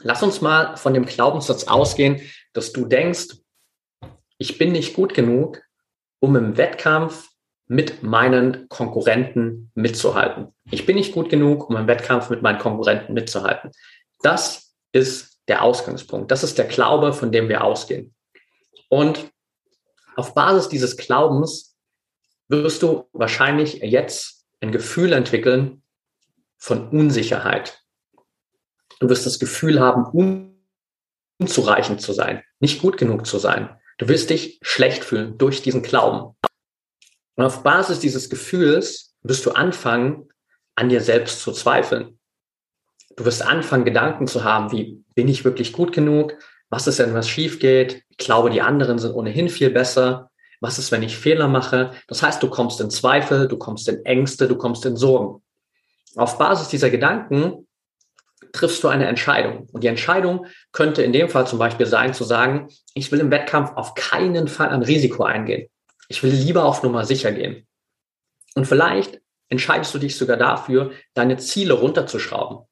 lass 0.00 0.22
uns 0.22 0.40
mal 0.40 0.76
von 0.76 0.94
dem 0.94 1.04
Glaubenssatz 1.04 1.64
ausgehen, 1.64 2.20
dass 2.52 2.72
du 2.72 2.86
denkst, 2.86 3.36
ich 4.38 4.58
bin 4.58 4.72
nicht 4.72 4.94
gut 4.94 5.14
genug, 5.14 5.60
um 6.20 6.34
im 6.36 6.56
Wettkampf 6.56 7.28
mit 7.68 8.02
meinen 8.02 8.68
Konkurrenten 8.68 9.70
mitzuhalten. 9.74 10.48
Ich 10.70 10.86
bin 10.86 10.96
nicht 10.96 11.12
gut 11.12 11.28
genug, 11.28 11.68
um 11.68 11.76
im 11.76 11.86
Wettkampf 11.86 12.30
mit 12.30 12.42
meinen 12.42 12.58
Konkurrenten 12.58 13.12
mitzuhalten. 13.12 13.70
Das 14.22 14.74
ist 14.92 15.38
der 15.48 15.62
Ausgangspunkt. 15.62 16.30
Das 16.30 16.42
ist 16.42 16.58
der 16.58 16.64
Glaube, 16.64 17.12
von 17.12 17.30
dem 17.30 17.48
wir 17.48 17.62
ausgehen. 17.62 18.14
Und 18.88 19.30
auf 20.16 20.34
Basis 20.34 20.68
dieses 20.68 20.96
Glaubens 20.96 21.76
wirst 22.48 22.82
du 22.82 23.08
wahrscheinlich 23.12 23.74
jetzt 23.74 24.46
ein 24.60 24.72
Gefühl 24.72 25.12
entwickeln 25.12 25.82
von 26.56 26.88
Unsicherheit. 26.88 27.82
Du 28.98 29.08
wirst 29.08 29.26
das 29.26 29.38
Gefühl 29.38 29.78
haben, 29.78 30.56
unzureichend 31.38 32.00
zu 32.00 32.12
sein, 32.12 32.42
nicht 32.58 32.80
gut 32.80 32.96
genug 32.96 33.26
zu 33.26 33.38
sein. 33.38 33.78
Du 33.98 34.08
wirst 34.08 34.30
dich 34.30 34.58
schlecht 34.62 35.04
fühlen 35.04 35.38
durch 35.38 35.62
diesen 35.62 35.82
Glauben. 35.82 36.36
Und 37.38 37.44
auf 37.44 37.62
Basis 37.62 38.00
dieses 38.00 38.28
Gefühls 38.28 39.14
wirst 39.22 39.46
du 39.46 39.52
anfangen, 39.52 40.28
an 40.74 40.90
dir 40.90 41.00
selbst 41.00 41.40
zu 41.40 41.52
zweifeln. 41.52 42.18
Du 43.16 43.24
wirst 43.24 43.42
anfangen, 43.42 43.84
Gedanken 43.84 44.26
zu 44.26 44.44
haben, 44.44 44.70
wie 44.72 45.02
bin 45.14 45.28
ich 45.28 45.44
wirklich 45.44 45.72
gut 45.72 45.92
genug? 45.92 46.34
was 46.70 46.86
ist, 46.86 46.98
wenn 46.98 47.14
was 47.14 47.28
schief 47.28 47.58
geht? 47.58 48.02
Ich 48.10 48.18
glaube, 48.18 48.50
die 48.50 48.60
anderen 48.60 48.98
sind 48.98 49.14
ohnehin 49.14 49.48
viel 49.48 49.70
besser. 49.70 50.30
Was 50.60 50.78
ist, 50.78 50.90
wenn 50.92 51.02
ich 51.02 51.16
Fehler 51.16 51.48
mache? 51.48 51.92
Das 52.08 52.22
heißt, 52.22 52.42
du 52.42 52.50
kommst 52.50 52.80
in 52.80 52.90
Zweifel, 52.90 53.48
du 53.48 53.56
kommst 53.56 53.88
in 53.88 54.04
Ängste, 54.04 54.48
du 54.48 54.56
kommst 54.56 54.84
in 54.84 54.96
Sorgen. 54.96 55.42
Auf 56.16 56.36
Basis 56.36 56.68
dieser 56.68 56.90
Gedanken 56.90 57.66
triffst 58.52 58.82
du 58.82 58.88
eine 58.88 59.06
Entscheidung. 59.06 59.68
Und 59.72 59.84
die 59.84 59.88
Entscheidung 59.88 60.46
könnte 60.72 61.02
in 61.02 61.12
dem 61.12 61.28
Fall 61.28 61.46
zum 61.46 61.58
Beispiel 61.58 61.86
sein, 61.86 62.12
zu 62.12 62.24
sagen, 62.24 62.68
ich 62.94 63.12
will 63.12 63.20
im 63.20 63.30
Wettkampf 63.30 63.72
auf 63.76 63.94
keinen 63.94 64.48
Fall 64.48 64.70
ein 64.70 64.82
Risiko 64.82 65.22
eingehen. 65.24 65.68
Ich 66.08 66.22
will 66.22 66.32
lieber 66.32 66.64
auf 66.64 66.82
Nummer 66.82 67.04
sicher 67.04 67.32
gehen. 67.32 67.66
Und 68.54 68.66
vielleicht 68.66 69.20
entscheidest 69.48 69.94
du 69.94 69.98
dich 69.98 70.16
sogar 70.16 70.36
dafür, 70.36 70.92
deine 71.14 71.36
Ziele 71.36 71.74
runterzuschrauben. 71.74 72.66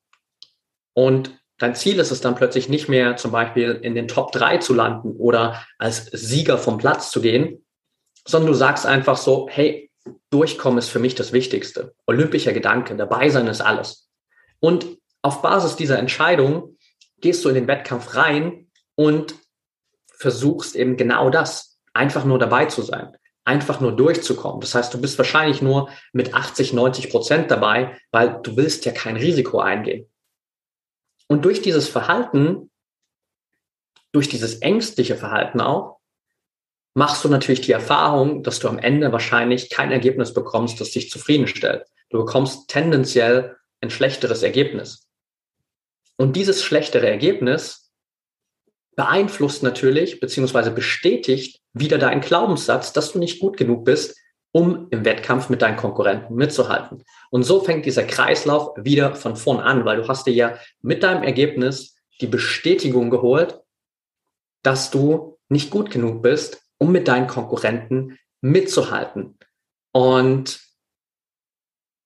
Und 0.94 1.38
dein 1.58 1.74
Ziel 1.74 1.98
ist 1.98 2.10
es 2.10 2.20
dann 2.20 2.34
plötzlich 2.34 2.68
nicht 2.68 2.88
mehr 2.88 3.16
zum 3.16 3.30
Beispiel 3.30 3.72
in 3.82 3.94
den 3.94 4.08
Top 4.08 4.32
3 4.32 4.58
zu 4.58 4.74
landen 4.74 5.12
oder 5.16 5.64
als 5.78 6.06
Sieger 6.06 6.58
vom 6.58 6.78
Platz 6.78 7.10
zu 7.10 7.20
gehen, 7.20 7.64
sondern 8.26 8.52
du 8.52 8.56
sagst 8.56 8.86
einfach 8.86 9.16
so, 9.16 9.48
hey, 9.50 9.90
durchkommen 10.30 10.78
ist 10.78 10.88
für 10.88 10.98
mich 10.98 11.14
das 11.14 11.32
Wichtigste. 11.32 11.94
Olympischer 12.06 12.52
Gedanke, 12.52 12.96
dabei 12.96 13.28
sein 13.28 13.46
ist 13.46 13.60
alles. 13.60 14.08
Und 14.60 14.86
auf 15.22 15.42
Basis 15.42 15.76
dieser 15.76 15.98
Entscheidung 15.98 16.76
gehst 17.20 17.44
du 17.44 17.48
in 17.48 17.54
den 17.54 17.66
Wettkampf 17.66 18.14
rein 18.14 18.70
und 18.94 19.34
versuchst 20.06 20.76
eben 20.76 20.96
genau 20.96 21.30
das, 21.30 21.78
einfach 21.92 22.24
nur 22.24 22.38
dabei 22.38 22.66
zu 22.66 22.82
sein, 22.82 23.16
einfach 23.46 23.80
nur 23.80 23.94
durchzukommen. 23.94 24.60
Das 24.60 24.74
heißt, 24.74 24.92
du 24.92 25.00
bist 25.00 25.16
wahrscheinlich 25.16 25.62
nur 25.62 25.88
mit 26.12 26.34
80, 26.34 26.72
90 26.72 27.10
Prozent 27.10 27.50
dabei, 27.50 27.96
weil 28.10 28.40
du 28.42 28.56
willst 28.56 28.84
ja 28.84 28.92
kein 28.92 29.16
Risiko 29.16 29.60
eingehen. 29.60 30.10
Und 31.28 31.44
durch 31.44 31.62
dieses 31.62 31.88
Verhalten, 31.88 32.70
durch 34.12 34.28
dieses 34.28 34.56
ängstliche 34.56 35.16
Verhalten 35.16 35.60
auch, 35.60 35.98
machst 36.94 37.24
du 37.24 37.28
natürlich 37.28 37.60
die 37.60 37.72
Erfahrung, 37.72 38.42
dass 38.42 38.58
du 38.58 38.68
am 38.68 38.78
Ende 38.78 39.12
wahrscheinlich 39.12 39.70
kein 39.70 39.92
Ergebnis 39.92 40.34
bekommst, 40.34 40.80
das 40.80 40.90
dich 40.90 41.10
zufriedenstellt. 41.10 41.86
Du 42.10 42.18
bekommst 42.18 42.68
tendenziell 42.68 43.56
ein 43.80 43.90
schlechteres 43.90 44.42
Ergebnis. 44.42 45.08
Und 46.16 46.34
dieses 46.34 46.64
schlechtere 46.64 47.08
Ergebnis 47.08 47.85
beeinflusst 48.96 49.62
natürlich 49.62 50.20
beziehungsweise 50.20 50.70
bestätigt 50.70 51.60
wieder 51.72 51.98
deinen 51.98 52.22
Glaubenssatz, 52.22 52.92
dass 52.92 53.12
du 53.12 53.18
nicht 53.18 53.40
gut 53.40 53.56
genug 53.56 53.84
bist, 53.84 54.18
um 54.52 54.88
im 54.90 55.04
Wettkampf 55.04 55.50
mit 55.50 55.60
deinen 55.60 55.76
Konkurrenten 55.76 56.34
mitzuhalten. 56.34 57.04
Und 57.30 57.42
so 57.42 57.60
fängt 57.60 57.84
dieser 57.84 58.04
Kreislauf 58.04 58.72
wieder 58.76 59.14
von 59.14 59.36
vorn 59.36 59.60
an, 59.60 59.84
weil 59.84 59.98
du 59.98 60.08
hast 60.08 60.26
dir 60.26 60.32
ja 60.32 60.58
mit 60.80 61.02
deinem 61.02 61.22
Ergebnis 61.22 61.96
die 62.22 62.26
Bestätigung 62.26 63.10
geholt, 63.10 63.60
dass 64.62 64.90
du 64.90 65.38
nicht 65.50 65.70
gut 65.70 65.90
genug 65.90 66.22
bist, 66.22 66.62
um 66.78 66.90
mit 66.90 67.06
deinen 67.06 67.26
Konkurrenten 67.26 68.18
mitzuhalten. 68.40 69.38
Und 69.92 70.60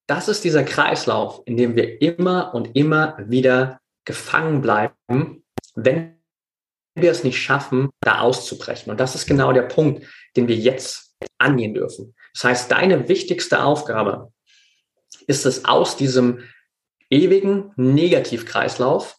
das 0.09 0.27
ist 0.27 0.43
dieser 0.43 0.65
Kreislauf, 0.65 1.43
in 1.45 1.57
dem 1.57 1.77
wir 1.77 2.03
immer 2.03 2.53
und 2.53 2.75
immer 2.75 3.17
wieder 3.29 3.81
gefangen 4.05 4.61
bleiben, 4.61 5.45
wenn 5.77 6.20
wir 7.03 7.11
es 7.11 7.25
nicht 7.25 7.41
schaffen, 7.41 7.91
da 8.01 8.21
auszubrechen. 8.21 8.91
Und 8.91 9.01
das 9.01 9.15
ist 9.15 9.27
genau 9.27 9.53
der 9.53 9.63
Punkt, 9.63 10.07
den 10.37 10.49
wir 10.49 10.57
jetzt 10.57 11.17
angehen 11.39 11.75
dürfen. 11.75 12.15
Das 12.35 12.45
heißt, 12.45 12.71
deine 12.71 13.09
wichtigste 13.09 13.63
Aufgabe 13.63 14.33
ist 15.27 15.47
es, 15.47 15.65
aus 15.65 15.97
diesem 15.97 16.49
ewigen 17.11 17.73
Negativkreislauf 17.77 19.17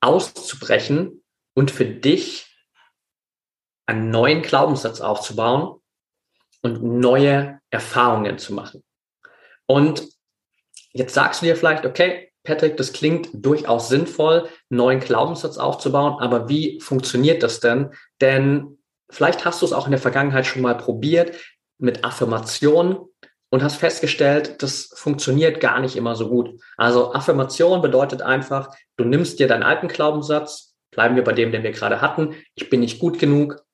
auszubrechen 0.00 1.22
und 1.54 1.70
für 1.70 1.84
dich 1.84 2.46
einen 3.86 4.10
neuen 4.10 4.42
Glaubenssatz 4.42 5.00
aufzubauen 5.00 5.80
und 6.62 6.82
neue 6.82 7.60
Erfahrungen 7.70 8.38
zu 8.38 8.54
machen. 8.54 8.84
Und 9.66 10.08
jetzt 10.92 11.14
sagst 11.14 11.42
du 11.42 11.46
dir 11.46 11.56
vielleicht, 11.56 11.84
okay, 11.84 12.29
Patrick, 12.42 12.76
das 12.76 12.92
klingt 12.92 13.28
durchaus 13.32 13.88
sinnvoll, 13.88 14.48
einen 14.70 14.78
neuen 14.78 15.00
Glaubenssatz 15.00 15.58
aufzubauen, 15.58 16.20
aber 16.20 16.48
wie 16.48 16.80
funktioniert 16.80 17.42
das 17.42 17.60
denn? 17.60 17.90
Denn 18.20 18.78
vielleicht 19.10 19.44
hast 19.44 19.60
du 19.60 19.66
es 19.66 19.72
auch 19.72 19.86
in 19.86 19.92
der 19.92 20.00
Vergangenheit 20.00 20.46
schon 20.46 20.62
mal 20.62 20.76
probiert, 20.76 21.36
mit 21.78 22.04
Affirmationen 22.04 22.98
und 23.50 23.62
hast 23.62 23.76
festgestellt, 23.76 24.62
das 24.62 24.90
funktioniert 24.94 25.60
gar 25.60 25.80
nicht 25.80 25.96
immer 25.96 26.14
so 26.14 26.28
gut. 26.28 26.60
Also 26.76 27.12
Affirmation 27.12 27.82
bedeutet 27.82 28.22
einfach, 28.22 28.70
du 28.96 29.04
nimmst 29.04 29.38
dir 29.38 29.48
deinen 29.48 29.62
alten 29.62 29.88
Glaubenssatz, 29.88 30.74
bleiben 30.90 31.16
wir 31.16 31.24
bei 31.24 31.32
dem, 31.32 31.52
den 31.52 31.62
wir 31.62 31.72
gerade 31.72 32.00
hatten, 32.00 32.34
ich 32.54 32.70
bin 32.70 32.80
nicht 32.80 32.98
gut 32.98 33.18
genug, 33.18 33.64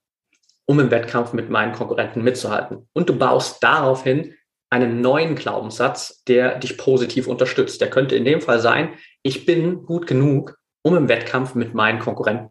um 0.67 0.81
im 0.81 0.91
Wettkampf 0.91 1.33
mit 1.33 1.51
meinen 1.51 1.73
Konkurrenten 1.73 2.23
mitzuhalten. 2.23 2.89
Und 2.93 3.09
du 3.09 3.17
baust 3.17 3.63
daraufhin 3.63 4.35
einen 4.71 5.01
neuen 5.01 5.35
Glaubenssatz, 5.37 6.23
der 6.25 6.59
dich 6.59 6.77
positiv 6.77 7.29
unterstützt. 7.29 7.81
Der 7.81 7.91
könnte 7.91 8.17
in 8.17 8.25
dem 8.25 8.41
Fall 8.41 8.61
sein, 8.61 8.95
ich 9.23 9.47
bin 9.47 9.85
gut 9.85 10.07
genug, 10.07 10.59
um 10.83 10.97
im 10.97 11.09
Wettkampf 11.09 11.55
mit 11.55 11.75
meinen 11.75 11.99
Konkurrenten 11.99 12.51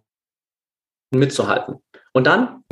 mitzuhalten. 1.11 1.75
Und 2.13 2.25
dann 2.25 2.63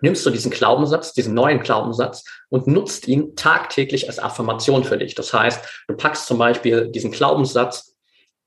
nimmst 0.00 0.24
du 0.24 0.30
diesen 0.30 0.50
Glaubenssatz, 0.50 1.12
diesen 1.12 1.34
neuen 1.34 1.60
Glaubenssatz 1.60 2.24
und 2.48 2.66
nutzt 2.66 3.06
ihn 3.06 3.36
tagtäglich 3.36 4.08
als 4.08 4.18
Affirmation 4.18 4.84
für 4.84 4.98
dich. 4.98 5.14
Das 5.14 5.32
heißt, 5.32 5.84
du 5.88 5.96
packst 5.96 6.26
zum 6.26 6.38
Beispiel 6.38 6.88
diesen 6.88 7.10
Glaubenssatz 7.10 7.96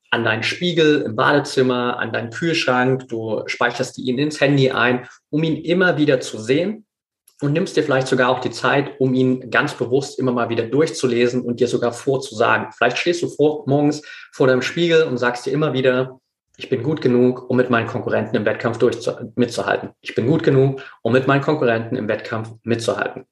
an 0.09 0.23
deinen 0.23 0.43
Spiegel 0.43 1.01
im 1.01 1.15
Badezimmer, 1.15 1.97
an 1.97 2.11
deinen 2.11 2.29
Kühlschrank, 2.29 3.07
du 3.07 3.43
speicherst 3.47 3.97
ihn 3.97 4.19
ins 4.19 4.39
Handy 4.39 4.69
ein, 4.71 5.07
um 5.29 5.43
ihn 5.43 5.57
immer 5.63 5.97
wieder 5.97 6.19
zu 6.19 6.39
sehen 6.39 6.85
und 7.43 7.51
nimmst 7.51 7.75
dir 7.75 7.83
vielleicht 7.83 8.07
sogar 8.07 8.29
auch 8.29 8.39
die 8.39 8.51
Zeit, 8.51 8.99
um 8.99 9.13
ihn 9.13 9.51
ganz 9.51 9.73
bewusst 9.73 10.17
immer 10.17 10.31
mal 10.31 10.47
wieder 10.47 10.63
durchzulesen 10.63 11.41
und 11.41 11.59
dir 11.59 11.67
sogar 11.67 11.91
vorzusagen. 11.91 12.71
Vielleicht 12.71 12.97
stehst 12.97 13.21
du 13.21 13.27
vor, 13.27 13.65
morgens 13.67 14.01
vor 14.31 14.47
deinem 14.47 14.61
Spiegel 14.61 15.03
und 15.03 15.17
sagst 15.17 15.45
dir 15.45 15.51
immer 15.51 15.73
wieder, 15.73 16.21
ich 16.55 16.69
bin 16.69 16.83
gut 16.83 17.01
genug, 17.01 17.49
um 17.49 17.57
mit 17.57 17.69
meinen 17.69 17.87
Konkurrenten 17.87 18.37
im 18.37 18.45
Wettkampf 18.45 18.79
mitzuhalten. 19.35 19.89
Ich 19.99 20.15
bin 20.15 20.25
gut 20.25 20.43
genug, 20.43 20.81
um 21.01 21.11
mit 21.11 21.27
meinen 21.27 21.41
Konkurrenten 21.41 21.97
im 21.97 22.07
Wettkampf 22.07 22.53
mitzuhalten. 22.63 23.25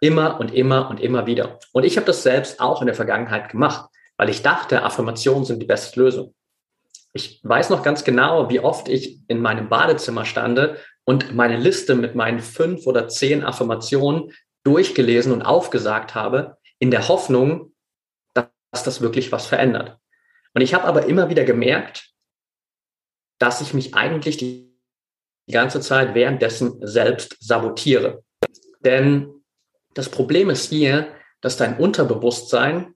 Immer 0.00 0.40
und 0.40 0.54
immer 0.54 0.88
und 0.88 0.98
immer 1.00 1.26
wieder. 1.26 1.58
Und 1.72 1.84
ich 1.84 1.96
habe 1.96 2.06
das 2.06 2.22
selbst 2.22 2.58
auch 2.58 2.80
in 2.80 2.86
der 2.86 2.94
Vergangenheit 2.94 3.50
gemacht, 3.50 3.90
weil 4.16 4.30
ich 4.30 4.40
dachte, 4.40 4.82
Affirmationen 4.82 5.44
sind 5.44 5.60
die 5.60 5.66
beste 5.66 6.00
Lösung. 6.00 6.34
Ich 7.14 7.40
weiß 7.42 7.70
noch 7.70 7.82
ganz 7.82 8.04
genau, 8.04 8.48
wie 8.48 8.60
oft 8.60 8.88
ich 8.88 9.20
in 9.28 9.40
meinem 9.40 9.68
Badezimmer 9.68 10.24
stande 10.24 10.78
und 11.04 11.34
meine 11.34 11.58
Liste 11.58 11.94
mit 11.94 12.14
meinen 12.14 12.40
fünf 12.40 12.86
oder 12.86 13.08
zehn 13.08 13.44
Affirmationen 13.44 14.32
durchgelesen 14.64 15.32
und 15.32 15.42
aufgesagt 15.42 16.14
habe, 16.14 16.56
in 16.78 16.90
der 16.90 17.08
Hoffnung, 17.08 17.74
dass 18.34 18.82
das 18.84 19.00
wirklich 19.00 19.30
was 19.32 19.46
verändert. 19.46 19.98
Und 20.54 20.62
ich 20.62 20.74
habe 20.74 20.84
aber 20.84 21.06
immer 21.06 21.28
wieder 21.28 21.44
gemerkt, 21.44 22.10
dass 23.38 23.60
ich 23.60 23.74
mich 23.74 23.94
eigentlich 23.94 24.36
die 24.36 24.72
ganze 25.50 25.80
Zeit 25.80 26.14
währenddessen 26.14 26.78
selbst 26.86 27.36
sabotiere. 27.40 28.22
Denn 28.80 29.42
das 29.94 30.08
Problem 30.08 30.48
ist 30.48 30.70
hier, 30.70 31.14
dass 31.40 31.56
dein 31.56 31.76
Unterbewusstsein 31.76 32.94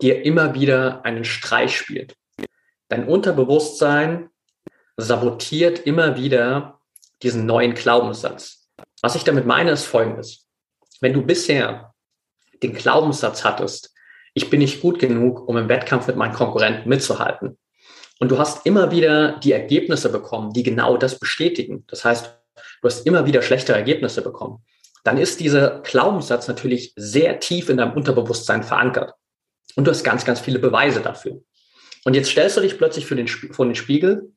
dir 0.00 0.24
immer 0.24 0.54
wieder 0.54 1.04
einen 1.04 1.24
Streich 1.24 1.76
spielt. 1.76 2.16
Dein 2.92 3.08
Unterbewusstsein 3.08 4.28
sabotiert 4.98 5.86
immer 5.86 6.18
wieder 6.18 6.78
diesen 7.22 7.46
neuen 7.46 7.72
Glaubenssatz. 7.72 8.68
Was 9.00 9.14
ich 9.14 9.24
damit 9.24 9.46
meine, 9.46 9.70
ist 9.70 9.86
folgendes. 9.86 10.46
Wenn 11.00 11.14
du 11.14 11.22
bisher 11.22 11.94
den 12.62 12.74
Glaubenssatz 12.74 13.46
hattest, 13.46 13.94
ich 14.34 14.50
bin 14.50 14.58
nicht 14.58 14.82
gut 14.82 14.98
genug, 14.98 15.48
um 15.48 15.56
im 15.56 15.70
Wettkampf 15.70 16.06
mit 16.06 16.16
meinen 16.16 16.34
Konkurrenten 16.34 16.86
mitzuhalten, 16.86 17.56
und 18.20 18.30
du 18.30 18.36
hast 18.36 18.66
immer 18.66 18.90
wieder 18.90 19.38
die 19.38 19.52
Ergebnisse 19.52 20.12
bekommen, 20.12 20.52
die 20.52 20.62
genau 20.62 20.98
das 20.98 21.18
bestätigen. 21.18 21.86
Das 21.86 22.04
heißt, 22.04 22.38
du 22.82 22.86
hast 22.86 23.06
immer 23.06 23.24
wieder 23.24 23.40
schlechtere 23.40 23.78
Ergebnisse 23.78 24.20
bekommen. 24.20 24.66
Dann 25.02 25.16
ist 25.16 25.40
dieser 25.40 25.80
Glaubenssatz 25.80 26.46
natürlich 26.46 26.92
sehr 26.96 27.40
tief 27.40 27.70
in 27.70 27.78
deinem 27.78 27.94
Unterbewusstsein 27.94 28.62
verankert. 28.62 29.14
Und 29.76 29.86
du 29.86 29.90
hast 29.90 30.04
ganz, 30.04 30.26
ganz 30.26 30.40
viele 30.40 30.58
Beweise 30.58 31.00
dafür. 31.00 31.40
Und 32.04 32.14
jetzt 32.14 32.30
stellst 32.30 32.56
du 32.56 32.60
dich 32.60 32.78
plötzlich 32.78 33.06
für 33.06 33.16
den, 33.16 33.28
vor 33.28 33.64
den 33.64 33.74
Spiegel 33.74 34.32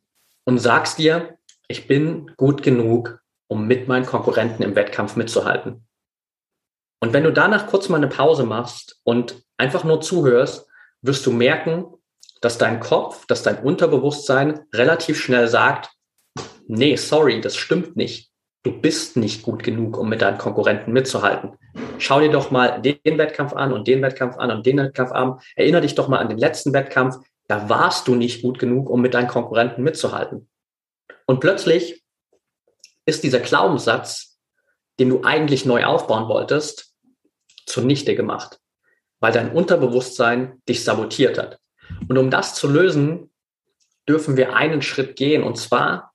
und 0.45 0.59
sagst 0.59 0.99
dir, 0.99 1.37
ich 1.67 1.87
bin 1.87 2.31
gut 2.37 2.61
genug, 2.61 3.19
um 3.47 3.67
mit 3.67 3.87
meinen 3.87 4.05
Konkurrenten 4.05 4.63
im 4.63 4.75
Wettkampf 4.75 5.15
mitzuhalten. 5.15 5.87
Und 7.01 7.13
wenn 7.13 7.23
du 7.23 7.33
danach 7.33 7.67
kurz 7.67 7.89
mal 7.89 7.97
eine 7.97 8.07
Pause 8.07 8.45
machst 8.45 8.99
und 9.03 9.43
einfach 9.57 9.83
nur 9.83 10.01
zuhörst, 10.01 10.67
wirst 11.01 11.25
du 11.25 11.31
merken, 11.31 11.85
dass 12.41 12.57
dein 12.57 12.79
Kopf, 12.79 13.25
dass 13.27 13.43
dein 13.43 13.59
Unterbewusstsein 13.59 14.61
relativ 14.73 15.19
schnell 15.19 15.47
sagt, 15.47 15.89
nee, 16.67 16.95
sorry, 16.95 17.41
das 17.41 17.55
stimmt 17.55 17.95
nicht. 17.95 18.31
Du 18.63 18.71
bist 18.71 19.15
nicht 19.17 19.43
gut 19.43 19.63
genug, 19.63 19.97
um 19.97 20.09
mit 20.09 20.21
deinen 20.21 20.39
Konkurrenten 20.39 20.91
mitzuhalten. 20.91 21.51
Schau 21.99 22.19
dir 22.19 22.31
doch 22.31 22.49
mal 22.49 22.81
den 22.81 23.17
Wettkampf 23.17 23.53
an 23.53 23.71
und 23.71 23.87
den 23.87 24.01
Wettkampf 24.01 24.37
an 24.37 24.49
und 24.51 24.65
den 24.65 24.77
Wettkampf 24.77 25.11
an. 25.11 25.39
Erinnere 25.55 25.81
dich 25.81 25.95
doch 25.95 26.07
mal 26.07 26.17
an 26.17 26.29
den 26.29 26.39
letzten 26.39 26.73
Wettkampf. 26.73 27.17
Da 27.47 27.69
warst 27.69 28.07
du 28.07 28.15
nicht 28.15 28.41
gut 28.41 28.59
genug, 28.59 28.89
um 28.89 29.01
mit 29.01 29.13
deinen 29.13 29.27
Konkurrenten 29.27 29.83
mitzuhalten. 29.83 30.49
Und 31.25 31.39
plötzlich 31.39 32.03
ist 33.05 33.23
dieser 33.23 33.39
Glaubenssatz, 33.39 34.39
den 34.99 35.09
du 35.09 35.23
eigentlich 35.23 35.65
neu 35.65 35.85
aufbauen 35.85 36.27
wolltest, 36.27 36.93
zunichte 37.65 38.15
gemacht, 38.15 38.59
weil 39.19 39.31
dein 39.31 39.51
Unterbewusstsein 39.51 40.61
dich 40.67 40.83
sabotiert 40.83 41.37
hat. 41.37 41.59
Und 42.07 42.17
um 42.17 42.31
das 42.31 42.55
zu 42.55 42.67
lösen, 42.67 43.31
dürfen 44.07 44.37
wir 44.37 44.55
einen 44.55 44.81
Schritt 44.81 45.15
gehen, 45.15 45.43
und 45.43 45.57
zwar 45.57 46.13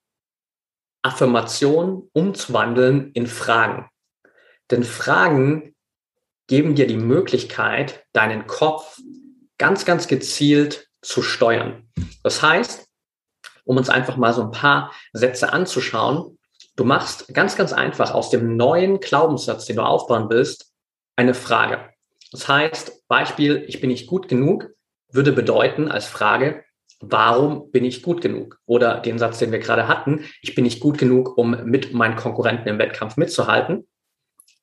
Affirmation 1.02 2.08
umzuwandeln 2.12 3.12
in 3.12 3.26
Fragen. 3.26 3.88
Denn 4.70 4.84
Fragen 4.84 5.74
geben 6.46 6.74
dir 6.74 6.86
die 6.86 6.96
Möglichkeit, 6.96 8.04
deinen 8.12 8.46
Kopf 8.46 8.98
ganz, 9.58 9.84
ganz 9.84 10.08
gezielt 10.08 10.89
zu 11.03 11.22
steuern. 11.22 11.88
Das 12.22 12.42
heißt, 12.42 12.86
um 13.64 13.76
uns 13.76 13.88
einfach 13.88 14.16
mal 14.16 14.32
so 14.32 14.42
ein 14.42 14.51
paar 14.51 14.92
Sätze 15.12 15.53
anzuschauen, 15.53 16.38
du 16.76 16.84
machst 16.84 17.32
ganz, 17.34 17.57
ganz 17.57 17.72
einfach 17.72 18.12
aus 18.12 18.30
dem 18.30 18.57
neuen 18.57 19.01
Glaubenssatz, 19.01 19.66
den 19.66 19.76
du 19.76 19.82
aufbauen 19.82 20.28
willst, 20.30 20.72
eine 21.16 21.34
Frage. 21.34 21.90
Das 22.32 22.48
heißt, 22.48 23.07
Beispiel, 23.09 23.64
ich 23.66 23.80
bin 23.80 23.90
nicht 23.90 24.07
gut 24.07 24.28
genug, 24.28 24.70
würde 25.12 25.32
bedeuten 25.32 25.90
als 25.90 26.07
Frage, 26.07 26.64
warum 27.01 27.70
bin 27.70 27.84
ich 27.84 28.03
gut 28.03 28.20
genug? 28.20 28.59
Oder 28.66 29.01
den 29.01 29.18
Satz, 29.18 29.38
den 29.38 29.53
wir 29.53 29.59
gerade 29.59 29.88
hatten, 29.88 30.24
ich 30.42 30.55
bin 30.55 30.64
nicht 30.64 30.80
gut 30.80 30.98
genug, 30.98 31.36
um 31.36 31.64
mit 31.64 31.92
meinen 31.92 32.16
Konkurrenten 32.16 32.68
im 32.68 32.78
Wettkampf 32.78 33.16
mitzuhalten, 33.16 33.88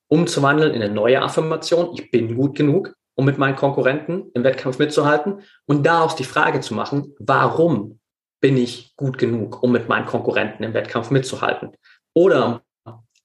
umzuwandeln 0.08 0.72
in 0.72 0.82
eine 0.82 0.92
neue 0.92 1.20
Affirmation, 1.20 1.94
ich 1.94 2.10
bin 2.10 2.36
gut 2.36 2.56
genug, 2.56 2.94
um 3.18 3.24
mit 3.24 3.36
meinen 3.36 3.56
Konkurrenten 3.56 4.30
im 4.34 4.44
Wettkampf 4.44 4.78
mitzuhalten 4.78 5.42
und 5.66 5.84
daraus 5.84 6.14
die 6.14 6.22
Frage 6.24 6.60
zu 6.60 6.72
machen, 6.72 7.16
warum 7.18 7.98
bin 8.40 8.56
ich 8.56 8.94
gut 8.96 9.18
genug, 9.18 9.60
um 9.60 9.72
mit 9.72 9.88
meinen 9.88 10.06
Konkurrenten 10.06 10.62
im 10.62 10.72
Wettkampf 10.72 11.10
mitzuhalten? 11.10 11.72
Oder 12.14 12.62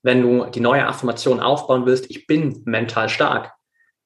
wenn 0.02 0.24
du 0.24 0.46
die 0.46 0.62
neue 0.62 0.88
Affirmation 0.88 1.40
aufbauen 1.40 1.86
willst, 1.86 2.10
ich 2.10 2.26
bin 2.26 2.64
mental 2.66 3.08
stark, 3.08 3.54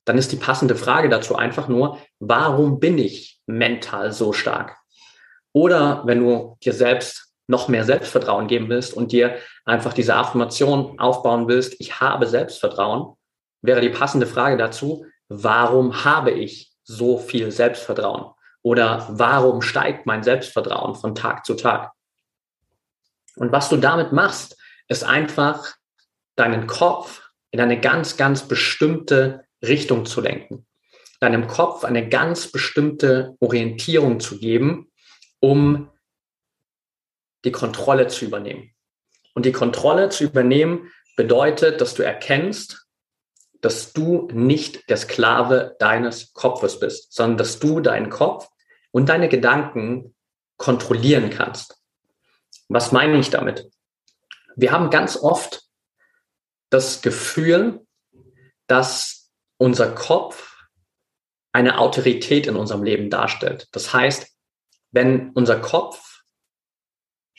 dann 0.03 0.17
ist 0.17 0.33
die 0.33 0.35
passende 0.35 0.75
Frage 0.75 1.07
dazu 1.07 1.37
einfach 1.37 1.69
nur, 1.69 1.99
warum 2.19 2.81
bin 2.81 2.97
ich 2.97 3.39
mental 3.45 4.11
so 4.11 4.33
stark? 4.33 4.75
Oder 5.53 6.03
wenn 6.05 6.19
du 6.19 6.57
dir 6.65 6.73
selbst 6.73 7.33
noch 7.47 7.69
mehr 7.69 7.85
Selbstvertrauen 7.85 8.47
geben 8.47 8.67
willst 8.67 8.93
und 8.93 9.13
dir 9.13 9.37
einfach 9.63 9.93
diese 9.93 10.15
Affirmation 10.15 10.99
aufbauen 10.99 11.47
willst, 11.47 11.79
ich 11.79 12.01
habe 12.01 12.27
Selbstvertrauen, 12.27 13.15
wäre 13.61 13.79
die 13.79 13.89
passende 13.89 14.27
Frage 14.27 14.57
dazu, 14.57 15.05
warum 15.29 16.03
habe 16.03 16.31
ich 16.31 16.71
so 16.83 17.17
viel 17.17 17.51
Selbstvertrauen? 17.51 18.33
Oder 18.61 19.07
warum 19.09 19.61
steigt 19.61 20.05
mein 20.05 20.23
Selbstvertrauen 20.23 20.95
von 20.95 21.15
Tag 21.15 21.45
zu 21.45 21.53
Tag? 21.53 21.91
Und 23.35 23.51
was 23.51 23.69
du 23.69 23.77
damit 23.77 24.11
machst, 24.11 24.57
ist 24.87 25.03
einfach 25.03 25.75
deinen 26.35 26.67
Kopf 26.67 27.29
in 27.51 27.61
eine 27.61 27.79
ganz, 27.79 28.17
ganz 28.17 28.47
bestimmte 28.47 29.45
Richtung 29.61 30.05
zu 30.05 30.21
lenken. 30.21 30.65
Deinem 31.19 31.47
Kopf 31.47 31.83
eine 31.83 32.09
ganz 32.09 32.51
bestimmte 32.51 33.35
Orientierung 33.39 34.19
zu 34.19 34.39
geben, 34.39 34.91
um 35.39 35.89
die 37.43 37.51
Kontrolle 37.51 38.07
zu 38.07 38.25
übernehmen. 38.25 38.73
Und 39.33 39.45
die 39.45 39.51
Kontrolle 39.51 40.09
zu 40.09 40.25
übernehmen 40.25 40.91
bedeutet, 41.15 41.81
dass 41.81 41.93
du 41.95 42.03
erkennst, 42.03 42.86
dass 43.61 43.93
du 43.93 44.27
nicht 44.31 44.89
der 44.89 44.97
Sklave 44.97 45.75
deines 45.79 46.33
Kopfes 46.33 46.79
bist, 46.79 47.13
sondern 47.13 47.37
dass 47.37 47.59
du 47.59 47.79
deinen 47.79 48.09
Kopf 48.09 48.49
und 48.91 49.09
deine 49.09 49.29
Gedanken 49.29 50.15
kontrollieren 50.57 51.29
kannst. 51.29 51.81
Was 52.67 52.91
meine 52.91 53.17
ich 53.17 53.29
damit? 53.29 53.69
Wir 54.55 54.71
haben 54.71 54.89
ganz 54.89 55.17
oft 55.17 55.63
das 56.69 57.01
Gefühl, 57.01 57.85
dass 58.67 59.31
unser 59.57 59.93
Kopf 59.93 60.67
eine 61.53 61.79
Autorität 61.79 62.47
in 62.47 62.55
unserem 62.55 62.83
Leben 62.83 63.09
darstellt. 63.09 63.67
Das 63.71 63.93
heißt, 63.93 64.27
wenn 64.91 65.31
unser 65.31 65.59
Kopf 65.59 66.21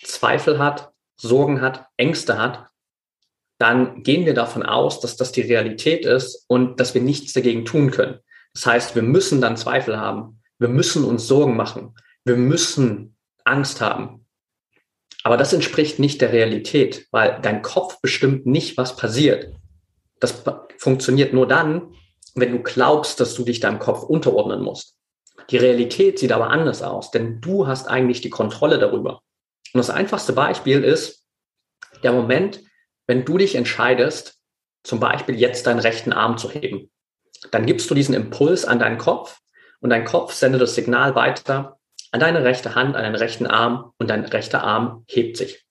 Zweifel 0.02 0.58
hat, 0.58 0.92
Sorgen 1.16 1.60
hat, 1.60 1.86
Ängste 1.96 2.38
hat, 2.38 2.70
dann 3.58 4.02
gehen 4.02 4.24
wir 4.24 4.34
davon 4.34 4.62
aus, 4.62 5.00
dass 5.00 5.16
das 5.16 5.32
die 5.32 5.40
Realität 5.40 6.04
ist 6.04 6.44
und 6.48 6.78
dass 6.78 6.94
wir 6.94 7.02
nichts 7.02 7.32
dagegen 7.32 7.64
tun 7.64 7.90
können. 7.90 8.20
Das 8.54 8.66
heißt, 8.66 8.94
wir 8.94 9.02
müssen 9.02 9.40
dann 9.40 9.56
Zweifel 9.56 9.98
haben. 9.98 10.40
Wir 10.58 10.68
müssen 10.68 11.04
uns 11.04 11.26
Sorgen 11.26 11.56
machen. 11.56 11.94
Wir 12.24 12.36
müssen 12.36 13.16
Angst 13.44 13.80
haben. 13.80 14.26
Aber 15.24 15.36
das 15.36 15.52
entspricht 15.52 15.98
nicht 15.98 16.20
der 16.20 16.32
Realität, 16.32 17.08
weil 17.10 17.40
dein 17.42 17.62
Kopf 17.62 18.00
bestimmt 18.00 18.46
nicht, 18.46 18.76
was 18.76 18.96
passiert. 18.96 19.52
Das 20.20 20.44
funktioniert 20.78 21.32
nur 21.32 21.46
dann, 21.46 21.94
wenn 22.34 22.52
du 22.52 22.62
glaubst, 22.62 23.20
dass 23.20 23.34
du 23.34 23.44
dich 23.44 23.60
deinem 23.60 23.78
Kopf 23.78 24.02
unterordnen 24.04 24.62
musst. 24.62 24.96
Die 25.50 25.56
Realität 25.56 26.18
sieht 26.18 26.32
aber 26.32 26.50
anders 26.50 26.82
aus, 26.82 27.10
denn 27.10 27.40
du 27.40 27.66
hast 27.66 27.88
eigentlich 27.88 28.20
die 28.20 28.30
Kontrolle 28.30 28.78
darüber. 28.78 29.22
Und 29.72 29.78
das 29.78 29.90
einfachste 29.90 30.32
Beispiel 30.32 30.84
ist 30.84 31.24
der 32.02 32.12
Moment, 32.12 32.62
wenn 33.08 33.24
du 33.24 33.38
dich 33.38 33.56
entscheidest, 33.56 34.38
zum 34.84 35.00
Beispiel 35.00 35.34
jetzt 35.34 35.66
deinen 35.66 35.80
rechten 35.80 36.12
Arm 36.12 36.38
zu 36.38 36.50
heben. 36.50 36.90
Dann 37.50 37.66
gibst 37.66 37.90
du 37.90 37.94
diesen 37.94 38.14
Impuls 38.14 38.64
an 38.64 38.78
deinen 38.78 38.98
Kopf 38.98 39.40
und 39.80 39.90
dein 39.90 40.04
Kopf 40.04 40.32
sendet 40.32 40.60
das 40.60 40.76
Signal 40.76 41.16
weiter 41.16 41.78
an 42.10 42.20
deine 42.20 42.44
rechte 42.44 42.74
Hand, 42.74 42.96
an 42.96 43.02
deinen 43.02 43.16
rechten 43.16 43.46
Arm 43.46 43.92
und 43.98 44.08
dein 44.08 44.24
rechter 44.24 44.62
Arm 44.62 45.04
hebt 45.08 45.36
sich. 45.36 45.64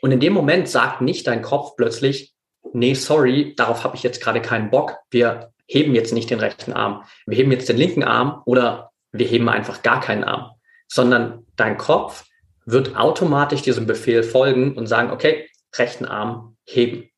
Und 0.00 0.12
in 0.12 0.20
dem 0.20 0.32
Moment 0.32 0.68
sagt 0.68 1.00
nicht 1.00 1.26
dein 1.26 1.42
Kopf 1.42 1.76
plötzlich, 1.76 2.34
nee, 2.72 2.94
sorry, 2.94 3.54
darauf 3.56 3.84
habe 3.84 3.96
ich 3.96 4.02
jetzt 4.02 4.22
gerade 4.22 4.40
keinen 4.40 4.70
Bock, 4.70 4.96
wir 5.10 5.52
heben 5.66 5.94
jetzt 5.94 6.12
nicht 6.12 6.30
den 6.30 6.40
rechten 6.40 6.72
Arm, 6.72 7.04
wir 7.26 7.36
heben 7.36 7.52
jetzt 7.52 7.68
den 7.68 7.76
linken 7.76 8.02
Arm 8.02 8.42
oder 8.46 8.90
wir 9.12 9.26
heben 9.26 9.48
einfach 9.48 9.82
gar 9.82 10.00
keinen 10.00 10.24
Arm, 10.24 10.50
sondern 10.88 11.46
dein 11.56 11.76
Kopf 11.76 12.24
wird 12.66 12.96
automatisch 12.96 13.62
diesem 13.62 13.86
Befehl 13.86 14.22
folgen 14.22 14.76
und 14.76 14.86
sagen, 14.86 15.10
okay, 15.10 15.48
rechten 15.76 16.04
Arm 16.04 16.49
heben. 16.64 17.10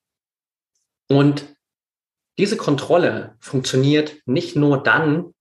Und 1.08 1.46
diese 2.38 2.56
Kontrolle 2.56 3.36
funktioniert 3.40 4.16
nicht 4.26 4.56
nur 4.56 4.82
dann, 4.82 5.34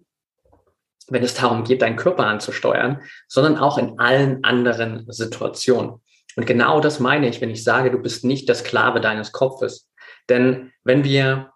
wenn 1.08 1.24
es 1.24 1.34
darum 1.34 1.64
geht, 1.64 1.82
deinen 1.82 1.96
Körper 1.96 2.26
anzusteuern, 2.26 3.02
sondern 3.28 3.58
auch 3.58 3.78
in 3.78 4.00
allen 4.00 4.44
anderen 4.44 5.06
Situationen. 5.12 6.02
Und 6.36 6.46
genau 6.46 6.80
das 6.80 7.00
meine 7.00 7.28
ich, 7.28 7.42
wenn 7.42 7.50
ich 7.50 7.64
sage, 7.64 7.92
du 7.92 7.98
bist 7.98 8.24
nicht 8.24 8.48
der 8.48 8.56
Sklave 8.56 9.02
deines 9.02 9.32
Kopfes. 9.32 9.90
Denn 10.30 10.72
wenn 10.84 11.04
wir 11.04 11.52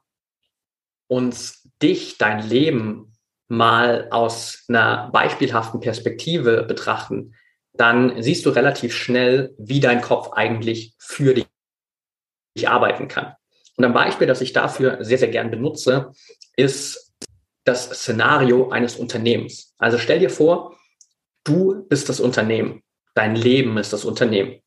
uns 1.07 1.69
dich, 1.81 2.17
dein 2.17 2.47
Leben 2.47 3.13
mal 3.47 4.07
aus 4.11 4.65
einer 4.67 5.09
beispielhaften 5.11 5.79
Perspektive 5.79 6.63
betrachten, 6.63 7.35
dann 7.73 8.21
siehst 8.21 8.45
du 8.45 8.49
relativ 8.49 8.93
schnell, 8.95 9.53
wie 9.57 9.79
dein 9.79 10.01
Kopf 10.01 10.31
eigentlich 10.33 10.95
für 10.97 11.33
dich 11.33 11.45
arbeiten 12.63 13.07
kann. 13.07 13.33
Und 13.77 13.83
ein 13.83 13.93
Beispiel, 13.93 14.27
das 14.27 14.41
ich 14.41 14.53
dafür 14.53 15.03
sehr, 15.03 15.17
sehr 15.17 15.27
gern 15.27 15.51
benutze, 15.51 16.11
ist 16.55 17.13
das 17.65 17.89
Szenario 17.89 18.69
eines 18.69 18.95
Unternehmens. 18.95 19.73
Also 19.77 19.97
stell 19.97 20.19
dir 20.19 20.29
vor, 20.29 20.77
du 21.43 21.85
bist 21.87 22.07
das 22.07 22.19
Unternehmen. 22.19 22.83
Dein 23.13 23.35
Leben 23.35 23.77
ist 23.77 23.91
das 23.91 24.05
Unternehmen. 24.05 24.61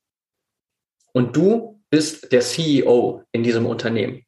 Und 1.12 1.36
du 1.36 1.82
bist 1.90 2.32
der 2.32 2.40
CEO 2.40 3.24
in 3.32 3.42
diesem 3.42 3.66
Unternehmen. 3.66 4.26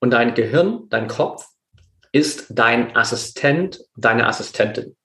Und 0.00 0.10
dein 0.10 0.34
Gehirn, 0.34 0.88
dein 0.88 1.08
Kopf 1.08 1.46
ist 2.12 2.46
dein 2.50 2.96
Assistent, 2.96 3.80
deine 3.96 4.26
Assistentin. 4.26 4.96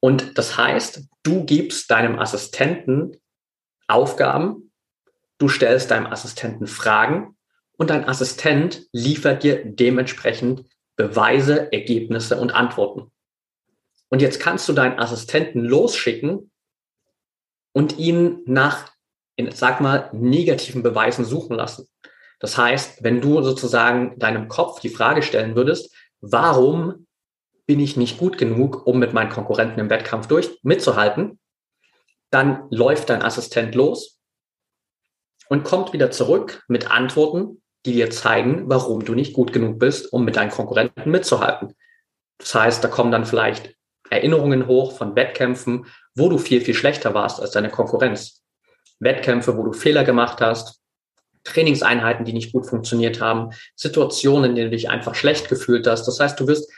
Und 0.00 0.38
das 0.38 0.56
heißt, 0.56 1.02
du 1.22 1.44
gibst 1.44 1.90
deinem 1.90 2.18
Assistenten 2.18 3.20
Aufgaben, 3.86 4.67
du 5.38 5.48
stellst 5.48 5.90
deinem 5.90 6.06
Assistenten 6.06 6.66
Fragen 6.66 7.36
und 7.76 7.90
dein 7.90 8.08
Assistent 8.08 8.86
liefert 8.92 9.42
dir 9.42 9.64
dementsprechend 9.64 10.64
Beweise, 10.96 11.72
Ergebnisse 11.72 12.38
und 12.40 12.50
Antworten. 12.50 13.12
Und 14.08 14.20
jetzt 14.20 14.40
kannst 14.40 14.68
du 14.68 14.72
deinen 14.72 14.98
Assistenten 14.98 15.64
losschicken 15.64 16.50
und 17.72 17.98
ihn 17.98 18.40
nach, 18.46 18.90
sag 19.50 19.80
mal, 19.80 20.10
negativen 20.12 20.82
Beweisen 20.82 21.24
suchen 21.24 21.56
lassen. 21.56 21.88
Das 22.40 22.56
heißt, 22.56 23.04
wenn 23.04 23.20
du 23.20 23.42
sozusagen 23.42 24.18
deinem 24.18 24.48
Kopf 24.48 24.80
die 24.80 24.88
Frage 24.88 25.22
stellen 25.22 25.54
würdest, 25.54 25.94
warum 26.20 27.06
bin 27.66 27.78
ich 27.80 27.96
nicht 27.96 28.18
gut 28.18 28.38
genug, 28.38 28.86
um 28.86 28.98
mit 28.98 29.12
meinen 29.12 29.30
Konkurrenten 29.30 29.78
im 29.78 29.90
Wettkampf 29.90 30.26
durch 30.26 30.58
mitzuhalten, 30.62 31.38
dann 32.30 32.66
läuft 32.70 33.10
dein 33.10 33.22
Assistent 33.22 33.74
los 33.74 34.17
und 35.48 35.64
kommt 35.64 35.92
wieder 35.92 36.10
zurück 36.10 36.64
mit 36.68 36.90
Antworten, 36.90 37.62
die 37.86 37.92
dir 37.92 38.10
zeigen, 38.10 38.64
warum 38.68 39.04
du 39.04 39.14
nicht 39.14 39.32
gut 39.32 39.52
genug 39.52 39.78
bist, 39.78 40.12
um 40.12 40.24
mit 40.24 40.36
deinen 40.36 40.50
Konkurrenten 40.50 41.10
mitzuhalten. 41.10 41.74
Das 42.38 42.54
heißt, 42.54 42.84
da 42.84 42.88
kommen 42.88 43.10
dann 43.10 43.24
vielleicht 43.24 43.74
Erinnerungen 44.10 44.66
hoch 44.66 44.96
von 44.96 45.16
Wettkämpfen, 45.16 45.86
wo 46.14 46.28
du 46.28 46.38
viel, 46.38 46.60
viel 46.60 46.74
schlechter 46.74 47.14
warst 47.14 47.40
als 47.40 47.52
deine 47.52 47.70
Konkurrenz. 47.70 48.42
Wettkämpfe, 49.00 49.56
wo 49.56 49.62
du 49.62 49.72
Fehler 49.72 50.04
gemacht 50.04 50.40
hast, 50.40 50.80
Trainingseinheiten, 51.44 52.24
die 52.24 52.32
nicht 52.32 52.52
gut 52.52 52.66
funktioniert 52.66 53.20
haben, 53.20 53.50
Situationen, 53.76 54.50
in 54.50 54.56
denen 54.56 54.70
du 54.70 54.76
dich 54.76 54.90
einfach 54.90 55.14
schlecht 55.14 55.48
gefühlt 55.48 55.86
hast. 55.86 56.06
Das 56.06 56.20
heißt, 56.20 56.38
du 56.38 56.46
wirst 56.46 56.70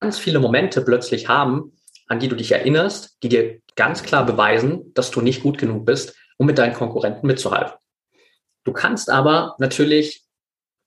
ganz 0.00 0.18
viele 0.18 0.38
Momente 0.38 0.82
plötzlich 0.82 1.28
haben, 1.28 1.76
an 2.08 2.20
die 2.20 2.28
du 2.28 2.36
dich 2.36 2.52
erinnerst, 2.52 3.18
die 3.22 3.28
dir 3.28 3.60
ganz 3.76 4.02
klar 4.02 4.26
beweisen, 4.26 4.92
dass 4.94 5.10
du 5.10 5.20
nicht 5.20 5.42
gut 5.42 5.58
genug 5.58 5.84
bist, 5.84 6.16
um 6.38 6.46
mit 6.46 6.58
deinen 6.58 6.74
Konkurrenten 6.74 7.26
mitzuhalten. 7.26 7.74
Du 8.64 8.72
kannst 8.72 9.10
aber 9.10 9.56
natürlich 9.58 10.24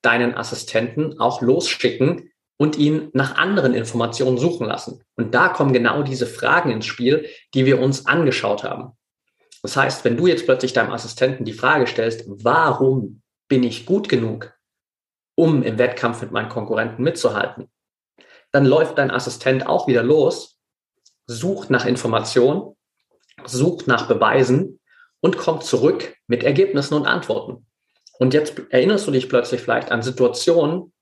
deinen 0.01 0.35
Assistenten 0.35 1.19
auch 1.19 1.41
losschicken 1.41 2.31
und 2.57 2.77
ihn 2.77 3.09
nach 3.13 3.37
anderen 3.37 3.73
Informationen 3.73 4.37
suchen 4.37 4.67
lassen. 4.67 5.03
Und 5.15 5.33
da 5.33 5.49
kommen 5.49 5.73
genau 5.73 6.03
diese 6.03 6.27
Fragen 6.27 6.71
ins 6.71 6.85
Spiel, 6.85 7.27
die 7.53 7.65
wir 7.65 7.79
uns 7.79 8.05
angeschaut 8.05 8.63
haben. 8.63 8.97
Das 9.63 9.77
heißt, 9.77 10.05
wenn 10.05 10.17
du 10.17 10.27
jetzt 10.27 10.45
plötzlich 10.45 10.73
deinem 10.73 10.91
Assistenten 10.91 11.45
die 11.45 11.53
Frage 11.53 11.87
stellst, 11.87 12.25
warum 12.27 13.21
bin 13.47 13.63
ich 13.63 13.85
gut 13.85 14.09
genug, 14.09 14.53
um 15.35 15.63
im 15.63 15.77
Wettkampf 15.77 16.21
mit 16.21 16.31
meinen 16.31 16.49
Konkurrenten 16.49 17.03
mitzuhalten, 17.03 17.69
dann 18.51 18.65
läuft 18.65 18.97
dein 18.97 19.11
Assistent 19.11 19.65
auch 19.65 19.87
wieder 19.87 20.03
los, 20.03 20.59
sucht 21.25 21.69
nach 21.69 21.85
Informationen, 21.85 22.75
sucht 23.45 23.87
nach 23.87 24.07
Beweisen 24.07 24.79
und 25.21 25.37
kommt 25.37 25.63
zurück 25.63 26.15
mit 26.27 26.43
Ergebnissen 26.43 26.95
und 26.95 27.05
Antworten. 27.05 27.65
Und 28.19 28.33
jetzt 28.33 28.61
erinnerst 28.69 29.07
du 29.07 29.11
dich 29.11 29.29
plötzlich 29.29 29.61
vielleicht 29.61 29.91
an 29.91 30.01
Situationen, 30.01 30.93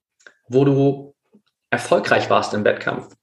wo 0.48 0.64
du 0.66 1.16
erfolgreich 1.70 2.30
warst 2.30 2.54
im 2.54 2.64
Wettkampf, 2.64 3.14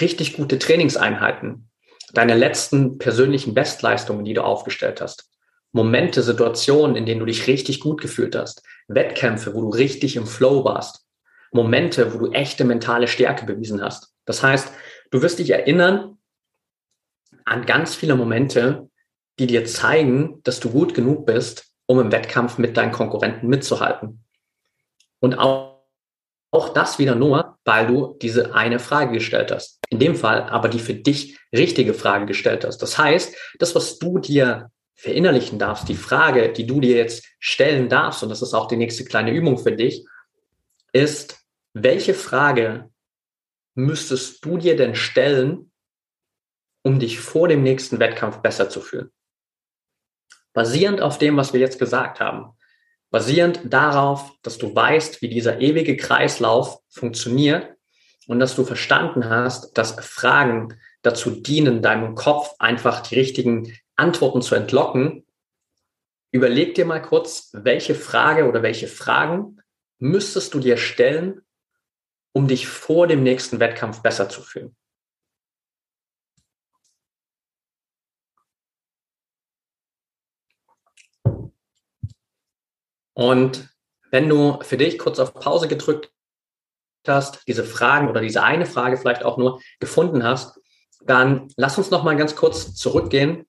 richtig 0.00 0.34
gute 0.36 0.58
Trainingseinheiten, 0.58 1.70
deine 2.12 2.34
letzten 2.34 2.98
persönlichen 2.98 3.54
Bestleistungen, 3.54 4.24
die 4.24 4.34
du 4.34 4.42
aufgestellt 4.42 5.00
hast, 5.00 5.30
Momente, 5.72 6.22
Situationen, 6.22 6.96
in 6.96 7.06
denen 7.06 7.20
du 7.20 7.26
dich 7.26 7.46
richtig 7.46 7.80
gut 7.80 8.00
gefühlt 8.00 8.34
hast, 8.34 8.62
Wettkämpfe, 8.88 9.54
wo 9.54 9.60
du 9.60 9.68
richtig 9.68 10.16
im 10.16 10.26
Flow 10.26 10.64
warst, 10.64 11.06
Momente, 11.52 12.12
wo 12.12 12.18
du 12.18 12.32
echte 12.32 12.64
mentale 12.64 13.08
Stärke 13.08 13.46
bewiesen 13.46 13.82
hast. 13.82 14.12
Das 14.24 14.42
heißt, 14.42 14.72
du 15.10 15.22
wirst 15.22 15.38
dich 15.38 15.50
erinnern 15.50 16.18
an 17.44 17.66
ganz 17.66 17.94
viele 17.94 18.16
Momente, 18.16 18.89
die 19.40 19.46
dir 19.46 19.64
zeigen, 19.64 20.40
dass 20.44 20.60
du 20.60 20.70
gut 20.70 20.94
genug 20.94 21.26
bist, 21.26 21.66
um 21.86 21.98
im 21.98 22.12
Wettkampf 22.12 22.58
mit 22.58 22.76
deinen 22.76 22.92
Konkurrenten 22.92 23.48
mitzuhalten. 23.48 24.24
Und 25.18 25.34
auch, 25.34 25.80
auch 26.52 26.68
das 26.68 26.98
wieder 26.98 27.14
nur, 27.14 27.58
weil 27.64 27.86
du 27.86 28.16
diese 28.20 28.54
eine 28.54 28.78
Frage 28.78 29.12
gestellt 29.12 29.50
hast. 29.50 29.78
In 29.88 29.98
dem 29.98 30.14
Fall 30.14 30.44
aber 30.44 30.68
die 30.68 30.78
für 30.78 30.94
dich 30.94 31.38
richtige 31.52 31.94
Frage 31.94 32.26
gestellt 32.26 32.64
hast. 32.64 32.78
Das 32.78 32.98
heißt, 32.98 33.34
das, 33.58 33.74
was 33.74 33.98
du 33.98 34.18
dir 34.18 34.70
verinnerlichen 34.94 35.58
darfst, 35.58 35.88
die 35.88 35.94
Frage, 35.94 36.52
die 36.52 36.66
du 36.66 36.80
dir 36.80 36.96
jetzt 36.96 37.24
stellen 37.38 37.88
darfst, 37.88 38.22
und 38.22 38.28
das 38.28 38.42
ist 38.42 38.52
auch 38.52 38.68
die 38.68 38.76
nächste 38.76 39.04
kleine 39.04 39.32
Übung 39.32 39.58
für 39.58 39.72
dich, 39.72 40.04
ist, 40.92 41.38
welche 41.72 42.14
Frage 42.14 42.90
müsstest 43.74 44.44
du 44.44 44.58
dir 44.58 44.76
denn 44.76 44.94
stellen, 44.94 45.72
um 46.82 46.98
dich 46.98 47.18
vor 47.20 47.48
dem 47.48 47.62
nächsten 47.62 47.98
Wettkampf 47.98 48.38
besser 48.38 48.68
zu 48.68 48.80
fühlen? 48.80 49.10
Basierend 50.52 51.00
auf 51.00 51.18
dem, 51.18 51.36
was 51.36 51.52
wir 51.52 51.60
jetzt 51.60 51.78
gesagt 51.78 52.20
haben, 52.20 52.56
basierend 53.10 53.60
darauf, 53.64 54.32
dass 54.42 54.58
du 54.58 54.74
weißt, 54.74 55.22
wie 55.22 55.28
dieser 55.28 55.60
ewige 55.60 55.96
Kreislauf 55.96 56.80
funktioniert 56.88 57.74
und 58.26 58.38
dass 58.38 58.56
du 58.56 58.64
verstanden 58.64 59.28
hast, 59.28 59.76
dass 59.76 59.92
Fragen 60.04 60.78
dazu 61.02 61.30
dienen, 61.30 61.82
deinem 61.82 62.14
Kopf 62.14 62.54
einfach 62.58 63.00
die 63.00 63.16
richtigen 63.16 63.76
Antworten 63.96 64.42
zu 64.42 64.54
entlocken, 64.54 65.26
überleg 66.30 66.74
dir 66.74 66.84
mal 66.84 67.02
kurz, 67.02 67.50
welche 67.52 67.94
Frage 67.94 68.48
oder 68.48 68.62
welche 68.62 68.86
Fragen 68.86 69.58
müsstest 69.98 70.54
du 70.54 70.60
dir 70.60 70.76
stellen, 70.76 71.42
um 72.32 72.46
dich 72.46 72.68
vor 72.68 73.06
dem 73.06 73.22
nächsten 73.22 73.60
Wettkampf 73.60 74.02
besser 74.02 74.28
zu 74.28 74.42
fühlen? 74.42 74.76
Und 83.14 83.68
wenn 84.10 84.28
du 84.28 84.58
für 84.62 84.76
dich 84.76 84.98
kurz 84.98 85.18
auf 85.18 85.34
Pause 85.34 85.68
gedrückt 85.68 86.10
hast, 87.06 87.46
diese 87.46 87.64
Fragen 87.64 88.08
oder 88.08 88.20
diese 88.20 88.42
eine 88.42 88.66
Frage 88.66 88.96
vielleicht 88.96 89.24
auch 89.24 89.38
nur 89.38 89.60
gefunden 89.78 90.22
hast, 90.22 90.58
dann 91.02 91.48
lass 91.56 91.78
uns 91.78 91.90
noch 91.90 92.02
mal 92.02 92.16
ganz 92.16 92.36
kurz 92.36 92.74
zurückgehen 92.74 93.46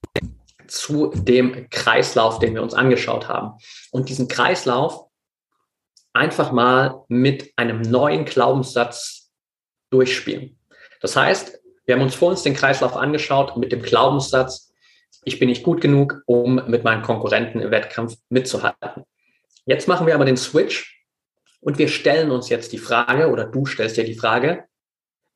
zu 0.67 1.11
dem 1.13 1.69
Kreislauf, 1.69 2.39
den 2.39 2.53
wir 2.53 2.63
uns 2.63 2.73
angeschaut 2.73 3.27
haben. 3.27 3.57
Und 3.91 4.07
diesen 4.07 4.27
Kreislauf 4.27 5.07
einfach 6.13 6.51
mal 6.51 7.03
mit 7.07 7.51
einem 7.57 7.81
neuen 7.81 8.25
Glaubenssatz 8.25 9.31
durchspielen. 9.89 10.57
Das 11.01 11.15
heißt, 11.15 11.59
wir 11.85 11.95
haben 11.95 12.01
uns 12.01 12.15
vor 12.15 12.29
uns 12.29 12.43
den 12.43 12.53
Kreislauf 12.53 12.95
angeschaut 12.95 13.57
mit 13.57 13.71
dem 13.71 13.81
Glaubenssatz, 13.81 14.71
ich 15.23 15.37
bin 15.39 15.49
nicht 15.49 15.63
gut 15.63 15.81
genug, 15.81 16.23
um 16.25 16.55
mit 16.67 16.83
meinen 16.83 17.03
Konkurrenten 17.03 17.59
im 17.59 17.69
Wettkampf 17.69 18.15
mitzuhalten. 18.29 19.03
Jetzt 19.65 19.87
machen 19.87 20.07
wir 20.07 20.15
aber 20.15 20.25
den 20.25 20.37
Switch 20.37 21.05
und 21.59 21.77
wir 21.77 21.87
stellen 21.87 22.31
uns 22.31 22.49
jetzt 22.49 22.71
die 22.71 22.77
Frage, 22.77 23.29
oder 23.29 23.45
du 23.45 23.65
stellst 23.65 23.97
dir 23.97 24.03
die 24.03 24.17
Frage, 24.17 24.65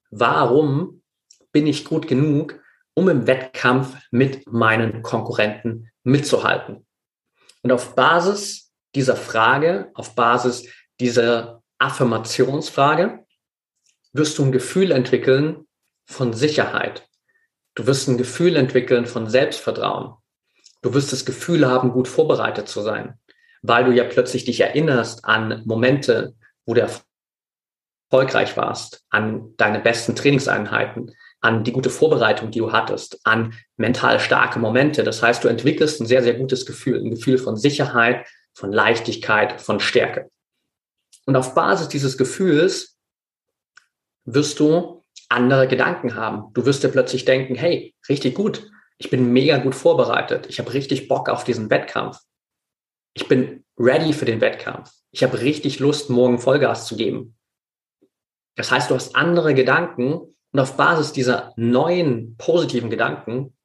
warum 0.10 1.04
bin 1.52 1.68
ich 1.68 1.86
gut 1.86 2.08
genug, 2.08 2.60
um 2.96 3.10
im 3.10 3.28
Wettkampf 3.28 3.96
mit 4.12 4.52
meinen 4.52 5.04
Konkurrenten 5.04 5.92
mitzuhalten? 6.04 6.86
Und 7.62 7.72
auf 7.72 7.96
Basis 7.96 8.74
dieser 8.96 9.16
Frage, 9.16 9.92
auf 9.94 10.16
Basis 10.16 10.68
dieser 11.00 11.62
Affirmationsfrage, 11.78 13.26
wirst 14.14 14.38
du 14.38 14.46
ein 14.46 14.52
Gefühl 14.52 14.92
entwickeln 14.92 15.68
von 16.06 16.34
Sicherheit. 16.34 17.08
Du 17.76 17.86
wirst 17.86 18.08
ein 18.08 18.18
Gefühl 18.18 18.56
entwickeln 18.56 19.06
von 19.06 19.28
Selbstvertrauen. 19.30 20.16
Du 20.82 20.94
wirst 20.94 21.12
das 21.12 21.26
Gefühl 21.26 21.68
haben, 21.68 21.92
gut 21.92 22.08
vorbereitet 22.08 22.70
zu 22.70 22.82
sein, 22.82 23.20
weil 23.68 23.86
du 23.86 23.92
ja 23.92 24.04
plötzlich 24.04 24.46
dich 24.46 24.60
erinnerst 24.62 25.26
an 25.26 25.64
Momente, 25.66 26.34
wo 26.66 26.74
du 26.74 26.82
erfolgreich 28.12 28.56
warst, 28.58 29.04
an 29.10 29.54
deine 29.58 29.80
besten 29.80 30.16
Trainingseinheiten, 30.16 31.12
an 31.42 31.64
die 31.64 31.72
gute 31.72 31.90
Vorbereitung, 31.90 32.52
die 32.52 32.60
du 32.60 32.72
hattest, 32.72 33.20
an 33.24 33.54
mental 33.78 34.20
starke 34.20 34.60
Momente. 34.60 35.04
Das 35.04 35.22
heißt, 35.22 35.44
du 35.44 35.48
entwickelst 35.48 36.02
ein 36.02 36.08
sehr, 36.08 36.24
sehr 36.24 36.34
gutes 36.34 36.66
Gefühl, 36.66 37.00
ein 37.00 37.12
Gefühl 37.12 37.38
von 37.38 37.56
Sicherheit, 37.56 38.28
von 38.54 38.72
Leichtigkeit, 38.72 39.62
von 39.62 39.80
Stärke. 39.80 40.30
Und 41.26 41.36
auf 41.36 41.54
Basis 41.54 41.88
dieses 41.88 42.18
Gefühls 42.18 42.98
wirst 44.26 44.60
du 44.60 45.04
andere 45.30 45.68
Gedanken 45.68 46.16
haben. 46.16 46.54
Du 46.54 46.66
wirst 46.66 46.84
dir 46.84 46.90
plötzlich 46.90 47.26
denken, 47.26 47.56
hey, 47.56 47.96
richtig 48.10 48.36
gut, 48.36 48.70
ich 48.98 49.10
bin 49.10 49.34
mega 49.34 49.58
gut 49.58 49.76
vorbereitet, 49.76 50.48
ich 50.48 50.60
habe 50.60 50.74
richtig 50.74 51.08
Bock 51.08 51.30
auf 51.30 51.44
diesen 51.44 51.70
Wettkampf. 51.70 52.18
Ich 53.16 53.28
bin 53.30 53.64
ready 53.80 54.12
für 54.12 54.26
den 54.26 54.42
Wettkampf. 54.42 54.92
Ich 55.12 55.24
habe 55.24 55.40
richtig 55.40 55.80
Lust, 55.80 56.10
morgen 56.10 56.38
Vollgas 56.38 56.86
zu 56.86 56.98
geben. 56.98 57.38
Das 58.56 58.72
heißt, 58.72 58.90
du 58.90 58.96
hast 58.96 59.16
andere 59.16 59.54
Gedanken 59.54 60.36
und 60.52 60.60
auf 60.60 60.76
Basis 60.76 61.14
dieser 61.14 61.54
neuen 61.56 62.36
positiven 62.38 62.90
Gedanken 62.90 63.56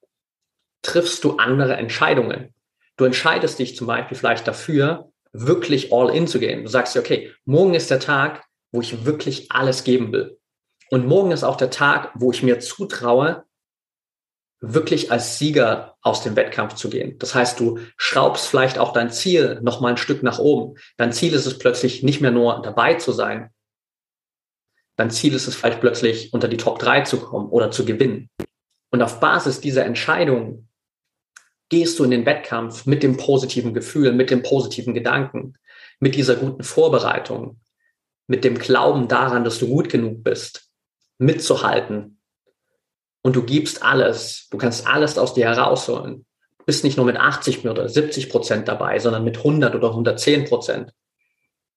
triffst 0.83 1.25
du 1.25 1.37
andere 1.37 1.77
Entscheidungen. 1.77 2.55
Du 2.97 3.05
entscheidest 3.05 3.59
dich 3.59 3.77
zum 3.77 3.89
Beispiel 3.89 4.17
vielleicht 4.17 4.47
dafür, 4.47 5.11
wirklich 5.33 5.93
all 5.93 6.15
in 6.15 6.27
zu 6.27 6.39
gehen. 6.39 6.63
Du 6.63 6.69
sagst 6.69 6.95
dir, 6.95 7.01
okay, 7.01 7.33
morgen 7.45 7.75
ist 7.75 7.91
der 7.91 8.01
Tag, 8.01 8.45
wo 8.73 8.81
ich 8.81 9.05
wirklich 9.05 9.51
alles 9.51 9.83
geben 9.85 10.13
will. 10.13 10.39
Und 10.91 11.07
morgen 11.07 11.33
ist 11.33 11.45
auch 11.45 11.57
der 11.57 11.71
Tag, 11.71 12.13
wo 12.15 12.31
ich 12.33 12.43
mir 12.43 12.61
zutraue, 12.61 13.45
wirklich 14.61 15.11
als 15.11 15.39
Sieger 15.39 15.97
aus 16.03 16.23
dem 16.23 16.37
Wettkampf 16.37 16.75
zu 16.75 16.91
gehen. 16.91 17.19
Das 17.19 17.35
heißt, 17.35 17.59
du 17.59 17.79
schraubst 17.97 18.47
vielleicht 18.47 18.79
auch 18.79 18.93
dein 18.93 19.11
Ziel 19.11 19.59
noch 19.63 19.81
mal 19.81 19.89
ein 19.89 19.97
Stück 19.97 20.23
nach 20.23 20.39
oben. 20.39 20.79
Dein 20.97 21.13
Ziel 21.13 21.33
ist 21.33 21.47
es 21.47 21.59
plötzlich 21.59 22.03
nicht 22.03 22.21
mehr 22.21 22.31
nur 22.31 22.61
dabei 22.63 22.95
zu 22.95 23.13
sein. 23.13 23.51
Dein 24.97 25.11
Ziel 25.11 25.33
ist 25.33 25.49
es 25.49 25.57
vielleicht 25.57 25.81
plötzlich 25.81 26.33
unter 26.35 26.47
die 26.47 26.59
Top 26.59 26.79
3 26.79 27.03
zu 27.03 27.21
kommen 27.21 27.49
oder 27.49 27.71
zu 27.71 27.87
gewinnen. 27.87 28.29
Und 28.91 29.01
auf 29.03 29.19
Basis 29.19 29.61
dieser 29.61 29.87
Entscheidung 29.87 30.69
gehst 31.71 31.99
du 31.99 32.05
in 32.05 32.11
den 32.11 32.27
Wettkampf 32.27 32.85
mit 32.85 33.03
dem 33.03 33.17
positiven 33.17 33.73
Gefühl, 33.73 34.13
mit 34.13 34.31
dem 34.31 34.43
positiven 34.43 34.93
Gedanken, 34.93 35.55
mit 36.01 36.17
dieser 36.17 36.37
guten 36.37 36.65
Vorbereitung, 36.65 37.61
mit 38.27 38.45
dem 38.45 38.59
Glauben 38.59 39.09
daran, 39.09 39.45
dass 39.45 39.59
du 39.59 39.69
gut 39.69 39.89
genug 39.89 40.23
bist, 40.23 40.69
mitzuhalten. 41.19 42.20
Und 43.23 43.37
du 43.37 43.43
gibst 43.43 43.83
alles, 43.83 44.49
du 44.51 44.59
kannst 44.59 44.87
alles 44.87 45.19
aus 45.19 45.35
dir 45.35 45.47
herausholen. 45.47 46.25
Du 46.59 46.65
bist 46.65 46.85
nicht 46.85 46.97
nur 46.97 47.07
mit 47.07 47.17
80 47.17 47.67
oder 47.67 47.89
70 47.89 48.31
Prozent 48.31 48.69
dabei, 48.69 48.99
sondern 48.99 49.25
mit 49.25 49.39
100 49.39 49.75
oder 49.75 49.89
110 49.89 50.47
Prozent. 50.47 50.93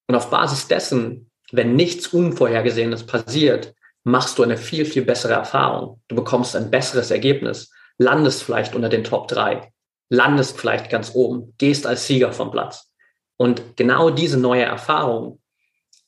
Und 0.06 0.14
auf 0.14 0.30
Basis 0.30 0.68
dessen, 0.68 1.30
wenn 1.52 1.76
nichts 1.76 2.08
Unvorhergesehenes 2.08 3.04
passiert, 3.04 3.74
machst 4.04 4.38
du 4.38 4.42
eine 4.42 4.56
viel, 4.56 4.84
viel 4.84 5.04
bessere 5.04 5.32
Erfahrung. 5.34 6.00
Du 6.08 6.16
bekommst 6.16 6.56
ein 6.56 6.70
besseres 6.70 7.10
Ergebnis, 7.10 7.70
landest 7.98 8.42
vielleicht 8.42 8.74
unter 8.74 8.88
den 8.88 9.04
Top 9.04 9.28
3 9.28 9.70
landest 10.08 10.58
vielleicht 10.58 10.90
ganz 10.90 11.14
oben, 11.14 11.54
gehst 11.58 11.86
als 11.86 12.06
Sieger 12.06 12.32
vom 12.32 12.50
Platz. 12.50 12.90
Und 13.36 13.76
genau 13.76 14.10
diese 14.10 14.38
neue 14.38 14.62
Erfahrung 14.62 15.40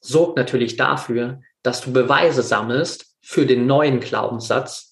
sorgt 0.01 0.37
natürlich 0.37 0.77
dafür, 0.77 1.41
dass 1.63 1.81
du 1.81 1.93
Beweise 1.93 2.43
sammelst 2.43 3.17
für 3.21 3.47
den 3.47 3.67
neuen 3.67 4.01
Glaubenssatz, 4.01 4.86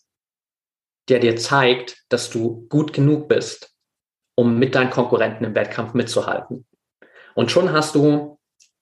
der 1.09 1.18
dir 1.18 1.36
zeigt, 1.36 2.05
dass 2.09 2.30
du 2.30 2.66
gut 2.68 2.92
genug 2.92 3.28
bist, 3.28 3.74
um 4.36 4.59
mit 4.59 4.74
deinen 4.74 4.90
Konkurrenten 4.90 5.44
im 5.44 5.55
Wettkampf 5.55 5.94
mitzuhalten. 5.94 6.66
Und 7.34 7.50
schon 7.50 7.72
hast 7.72 7.94
du 7.94 8.38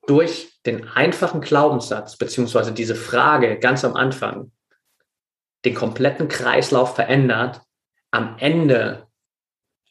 durch 0.06 0.60
den 0.66 0.88
einfachen 0.88 1.40
Glaubenssatz 1.40 2.16
beziehungsweise 2.16 2.72
diese 2.72 2.94
Frage 2.94 3.58
ganz 3.58 3.84
am 3.84 3.94
Anfang 3.94 4.52
den 5.64 5.74
kompletten 5.74 6.28
Kreislauf 6.28 6.94
verändert, 6.94 7.62
am 8.10 8.36
Ende 8.38 9.06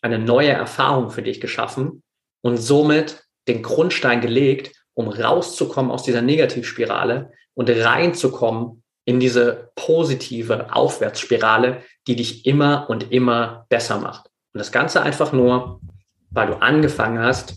eine 0.02 0.20
neue 0.20 0.50
Erfahrung 0.50 1.12
für 1.12 1.22
dich 1.22 1.40
geschaffen 1.40 2.04
und 2.42 2.58
somit 2.58 3.24
den 3.48 3.64
Grundstein 3.64 4.22
gelegt, 4.22 4.76
um 4.94 5.08
rauszukommen 5.08 5.92
aus 5.92 6.04
dieser 6.04 6.22
Negativspirale 6.22 7.32
und 7.54 7.70
reinzukommen 7.70 8.81
in 9.12 9.20
diese 9.20 9.72
positive 9.76 10.74
Aufwärtsspirale, 10.74 11.84
die 12.08 12.16
dich 12.16 12.46
immer 12.46 12.90
und 12.90 13.12
immer 13.12 13.66
besser 13.68 14.00
macht. 14.00 14.28
Und 14.54 14.60
das 14.60 14.72
Ganze 14.72 15.02
einfach 15.02 15.34
nur, 15.34 15.82
weil 16.30 16.48
du 16.48 16.62
angefangen 16.62 17.20
hast, 17.20 17.56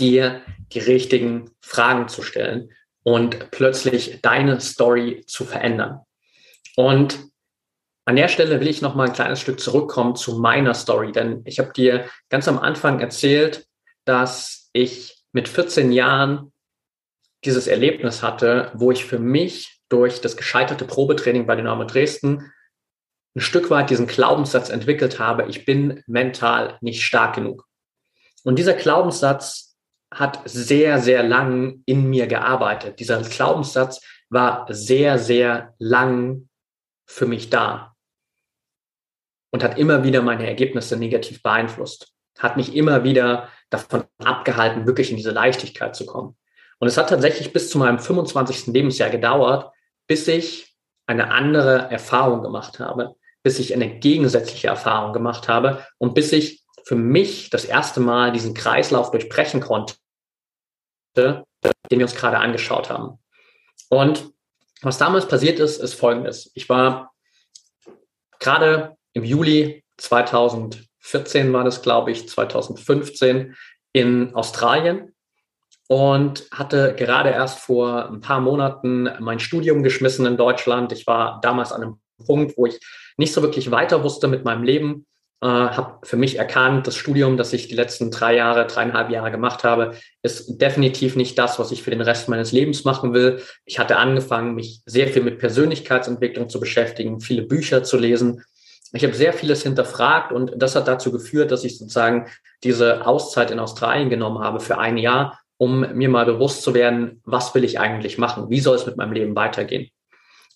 dir 0.00 0.42
die 0.72 0.80
richtigen 0.80 1.52
Fragen 1.60 2.08
zu 2.08 2.22
stellen 2.22 2.70
und 3.04 3.52
plötzlich 3.52 4.18
deine 4.22 4.60
Story 4.60 5.22
zu 5.28 5.44
verändern. 5.44 6.00
Und 6.74 7.20
an 8.04 8.16
der 8.16 8.26
Stelle 8.26 8.58
will 8.58 8.66
ich 8.66 8.82
noch 8.82 8.96
mal 8.96 9.06
ein 9.06 9.12
kleines 9.12 9.40
Stück 9.40 9.60
zurückkommen 9.60 10.16
zu 10.16 10.40
meiner 10.40 10.74
Story, 10.74 11.12
denn 11.12 11.42
ich 11.44 11.60
habe 11.60 11.72
dir 11.72 12.06
ganz 12.28 12.48
am 12.48 12.58
Anfang 12.58 12.98
erzählt, 12.98 13.68
dass 14.04 14.68
ich 14.72 15.22
mit 15.30 15.48
14 15.48 15.92
Jahren 15.92 16.52
dieses 17.44 17.68
Erlebnis 17.68 18.24
hatte, 18.24 18.72
wo 18.74 18.90
ich 18.90 19.04
für 19.04 19.20
mich 19.20 19.75
durch 19.88 20.20
das 20.20 20.36
gescheiterte 20.36 20.84
Probetraining 20.84 21.46
bei 21.46 21.56
Dynamo 21.56 21.84
Dresden 21.84 22.52
ein 23.36 23.40
Stück 23.40 23.68
weit 23.68 23.90
diesen 23.90 24.06
Glaubenssatz 24.06 24.70
entwickelt 24.70 25.18
habe, 25.18 25.44
ich 25.46 25.66
bin 25.66 26.02
mental 26.06 26.78
nicht 26.80 27.02
stark 27.02 27.34
genug. 27.34 27.66
Und 28.44 28.58
dieser 28.58 28.72
Glaubenssatz 28.72 29.76
hat 30.10 30.40
sehr, 30.46 31.00
sehr 31.00 31.22
lang 31.22 31.82
in 31.84 32.08
mir 32.08 32.26
gearbeitet. 32.26 32.98
Dieser 32.98 33.20
Glaubenssatz 33.20 34.00
war 34.30 34.66
sehr, 34.70 35.18
sehr 35.18 35.74
lang 35.78 36.48
für 37.06 37.26
mich 37.26 37.50
da 37.50 37.94
und 39.50 39.62
hat 39.62 39.78
immer 39.78 40.02
wieder 40.02 40.22
meine 40.22 40.46
Ergebnisse 40.46 40.96
negativ 40.96 41.42
beeinflusst, 41.42 42.14
hat 42.38 42.56
mich 42.56 42.74
immer 42.74 43.04
wieder 43.04 43.48
davon 43.68 44.04
abgehalten, 44.18 44.86
wirklich 44.86 45.10
in 45.10 45.16
diese 45.16 45.30
Leichtigkeit 45.30 45.94
zu 45.94 46.06
kommen. 46.06 46.36
Und 46.78 46.88
es 46.88 46.96
hat 46.96 47.08
tatsächlich 47.10 47.52
bis 47.52 47.70
zu 47.70 47.78
meinem 47.78 47.98
25. 47.98 48.68
Lebensjahr 48.68 49.10
gedauert, 49.10 49.72
bis 50.06 50.28
ich 50.28 50.76
eine 51.06 51.30
andere 51.30 51.90
Erfahrung 51.90 52.42
gemacht 52.42 52.78
habe, 52.80 53.16
bis 53.42 53.58
ich 53.58 53.72
eine 53.74 53.98
gegensätzliche 53.98 54.68
Erfahrung 54.68 55.12
gemacht 55.12 55.48
habe 55.48 55.86
und 55.98 56.14
bis 56.14 56.32
ich 56.32 56.64
für 56.84 56.96
mich 56.96 57.50
das 57.50 57.64
erste 57.64 58.00
Mal 58.00 58.32
diesen 58.32 58.54
Kreislauf 58.54 59.10
durchbrechen 59.10 59.60
konnte, 59.60 59.94
den 61.16 61.44
wir 61.90 62.02
uns 62.02 62.14
gerade 62.14 62.38
angeschaut 62.38 62.90
haben. 62.90 63.18
Und 63.88 64.30
was 64.82 64.98
damals 64.98 65.26
passiert 65.26 65.58
ist, 65.58 65.78
ist 65.78 65.94
Folgendes. 65.94 66.50
Ich 66.54 66.68
war 66.68 67.12
gerade 68.38 68.96
im 69.14 69.24
Juli 69.24 69.82
2014 69.96 71.52
war 71.52 71.64
das, 71.64 71.82
glaube 71.82 72.12
ich, 72.12 72.28
2015 72.28 73.56
in 73.92 74.34
Australien 74.34 75.15
und 75.88 76.46
hatte 76.50 76.94
gerade 76.96 77.30
erst 77.30 77.60
vor 77.60 78.08
ein 78.08 78.20
paar 78.20 78.40
Monaten 78.40 79.08
mein 79.20 79.38
Studium 79.38 79.82
geschmissen 79.82 80.26
in 80.26 80.36
Deutschland. 80.36 80.92
Ich 80.92 81.06
war 81.06 81.40
damals 81.42 81.72
an 81.72 81.82
einem 81.82 82.00
Punkt, 82.24 82.56
wo 82.56 82.66
ich 82.66 82.80
nicht 83.16 83.32
so 83.32 83.42
wirklich 83.42 83.70
weiter 83.70 84.02
wusste 84.02 84.28
mit 84.28 84.44
meinem 84.44 84.62
Leben. 84.62 85.06
Äh, 85.42 85.46
habe 85.46 85.98
für 86.02 86.16
mich 86.16 86.38
erkannt, 86.38 86.86
das 86.86 86.96
Studium, 86.96 87.36
das 87.36 87.52
ich 87.52 87.68
die 87.68 87.74
letzten 87.74 88.10
drei 88.10 88.34
Jahre, 88.34 88.66
dreieinhalb 88.66 89.10
Jahre 89.10 89.30
gemacht 89.30 89.64
habe, 89.64 89.94
ist 90.22 90.56
definitiv 90.60 91.14
nicht 91.14 91.38
das, 91.38 91.58
was 91.58 91.70
ich 91.72 91.82
für 91.82 91.90
den 91.90 92.00
Rest 92.00 92.28
meines 92.28 92.52
Lebens 92.52 92.84
machen 92.84 93.12
will. 93.12 93.42
Ich 93.64 93.78
hatte 93.78 93.96
angefangen, 93.96 94.54
mich 94.54 94.80
sehr 94.86 95.08
viel 95.08 95.22
mit 95.22 95.38
Persönlichkeitsentwicklung 95.38 96.48
zu 96.48 96.58
beschäftigen, 96.58 97.20
viele 97.20 97.42
Bücher 97.42 97.84
zu 97.84 97.98
lesen. 97.98 98.42
Ich 98.92 99.04
habe 99.04 99.14
sehr 99.14 99.34
vieles 99.34 99.62
hinterfragt 99.62 100.32
und 100.32 100.52
das 100.56 100.74
hat 100.74 100.88
dazu 100.88 101.12
geführt, 101.12 101.50
dass 101.50 101.64
ich 101.64 101.78
sozusagen 101.78 102.28
diese 102.64 103.06
Auszeit 103.06 103.50
in 103.50 103.58
Australien 103.58 104.08
genommen 104.08 104.38
habe 104.38 104.60
für 104.60 104.78
ein 104.78 104.96
Jahr, 104.96 105.38
um 105.58 105.80
mir 105.94 106.08
mal 106.08 106.26
bewusst 106.26 106.62
zu 106.62 106.74
werden, 106.74 107.22
was 107.24 107.54
will 107.54 107.64
ich 107.64 107.78
eigentlich 107.78 108.18
machen? 108.18 108.50
Wie 108.50 108.60
soll 108.60 108.76
es 108.76 108.86
mit 108.86 108.96
meinem 108.96 109.12
Leben 109.12 109.34
weitergehen? 109.34 109.90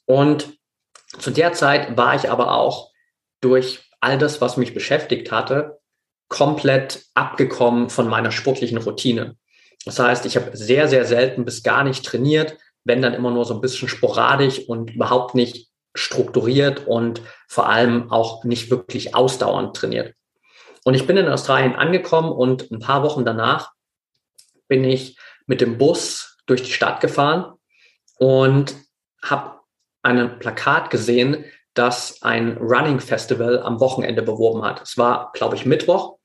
Und 0.04 0.58
zu 1.18 1.30
der 1.30 1.52
Zeit 1.52 1.96
war 1.96 2.14
ich 2.14 2.30
aber 2.30 2.52
auch 2.54 2.90
durch 3.40 3.88
all 4.00 4.18
das, 4.18 4.40
was 4.40 4.56
mich 4.56 4.74
beschäftigt 4.74 5.30
hatte, 5.30 5.80
komplett 6.28 7.04
abgekommen 7.14 7.90
von 7.90 8.08
meiner 8.08 8.30
sportlichen 8.30 8.78
Routine. 8.78 9.36
Das 9.84 9.98
heißt, 9.98 10.26
ich 10.26 10.36
habe 10.36 10.56
sehr, 10.56 10.88
sehr 10.88 11.04
selten 11.04 11.44
bis 11.44 11.62
gar 11.62 11.84
nicht 11.84 12.04
trainiert, 12.04 12.56
wenn 12.84 13.02
dann 13.02 13.14
immer 13.14 13.30
nur 13.30 13.44
so 13.44 13.54
ein 13.54 13.60
bisschen 13.60 13.88
sporadisch 13.88 14.60
und 14.68 14.94
überhaupt 14.94 15.34
nicht 15.34 15.68
strukturiert 15.94 16.86
und 16.86 17.20
vor 17.48 17.68
allem 17.68 18.10
auch 18.10 18.44
nicht 18.44 18.70
wirklich 18.70 19.14
ausdauernd 19.14 19.76
trainiert. 19.76 20.14
Und 20.84 20.94
ich 20.94 21.06
bin 21.06 21.16
in 21.16 21.28
Australien 21.28 21.74
angekommen 21.74 22.30
und 22.30 22.70
ein 22.70 22.78
paar 22.78 23.02
Wochen 23.02 23.24
danach 23.24 23.72
bin 24.70 24.84
ich 24.84 25.18
mit 25.46 25.60
dem 25.60 25.76
Bus 25.76 26.38
durch 26.46 26.62
die 26.62 26.72
Stadt 26.72 27.00
gefahren 27.00 27.52
und 28.18 28.76
habe 29.22 29.60
ein 30.02 30.38
Plakat 30.38 30.88
gesehen, 30.88 31.44
das 31.74 32.22
ein 32.22 32.56
Running 32.56 33.00
Festival 33.00 33.58
am 33.58 33.80
Wochenende 33.80 34.22
beworben 34.22 34.64
hat. 34.64 34.80
Es 34.80 34.96
war, 34.96 35.32
glaube 35.34 35.56
ich, 35.56 35.66
Mittwoch 35.66 36.16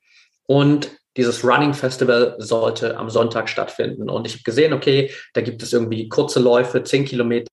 und 0.47 0.91
dieses 1.17 1.43
Running 1.43 1.73
Festival 1.73 2.35
sollte 2.39 2.97
am 2.97 3.09
Sonntag 3.09 3.49
stattfinden. 3.49 4.09
Und 4.09 4.27
ich 4.27 4.33
habe 4.33 4.43
gesehen, 4.43 4.73
okay, 4.73 5.11
da 5.33 5.41
gibt 5.41 5.63
es 5.63 5.73
irgendwie 5.73 6.09
kurze 6.09 6.39
Läufe, 6.39 6.83
zehn 6.83 7.05
Kilometer, 7.05 7.47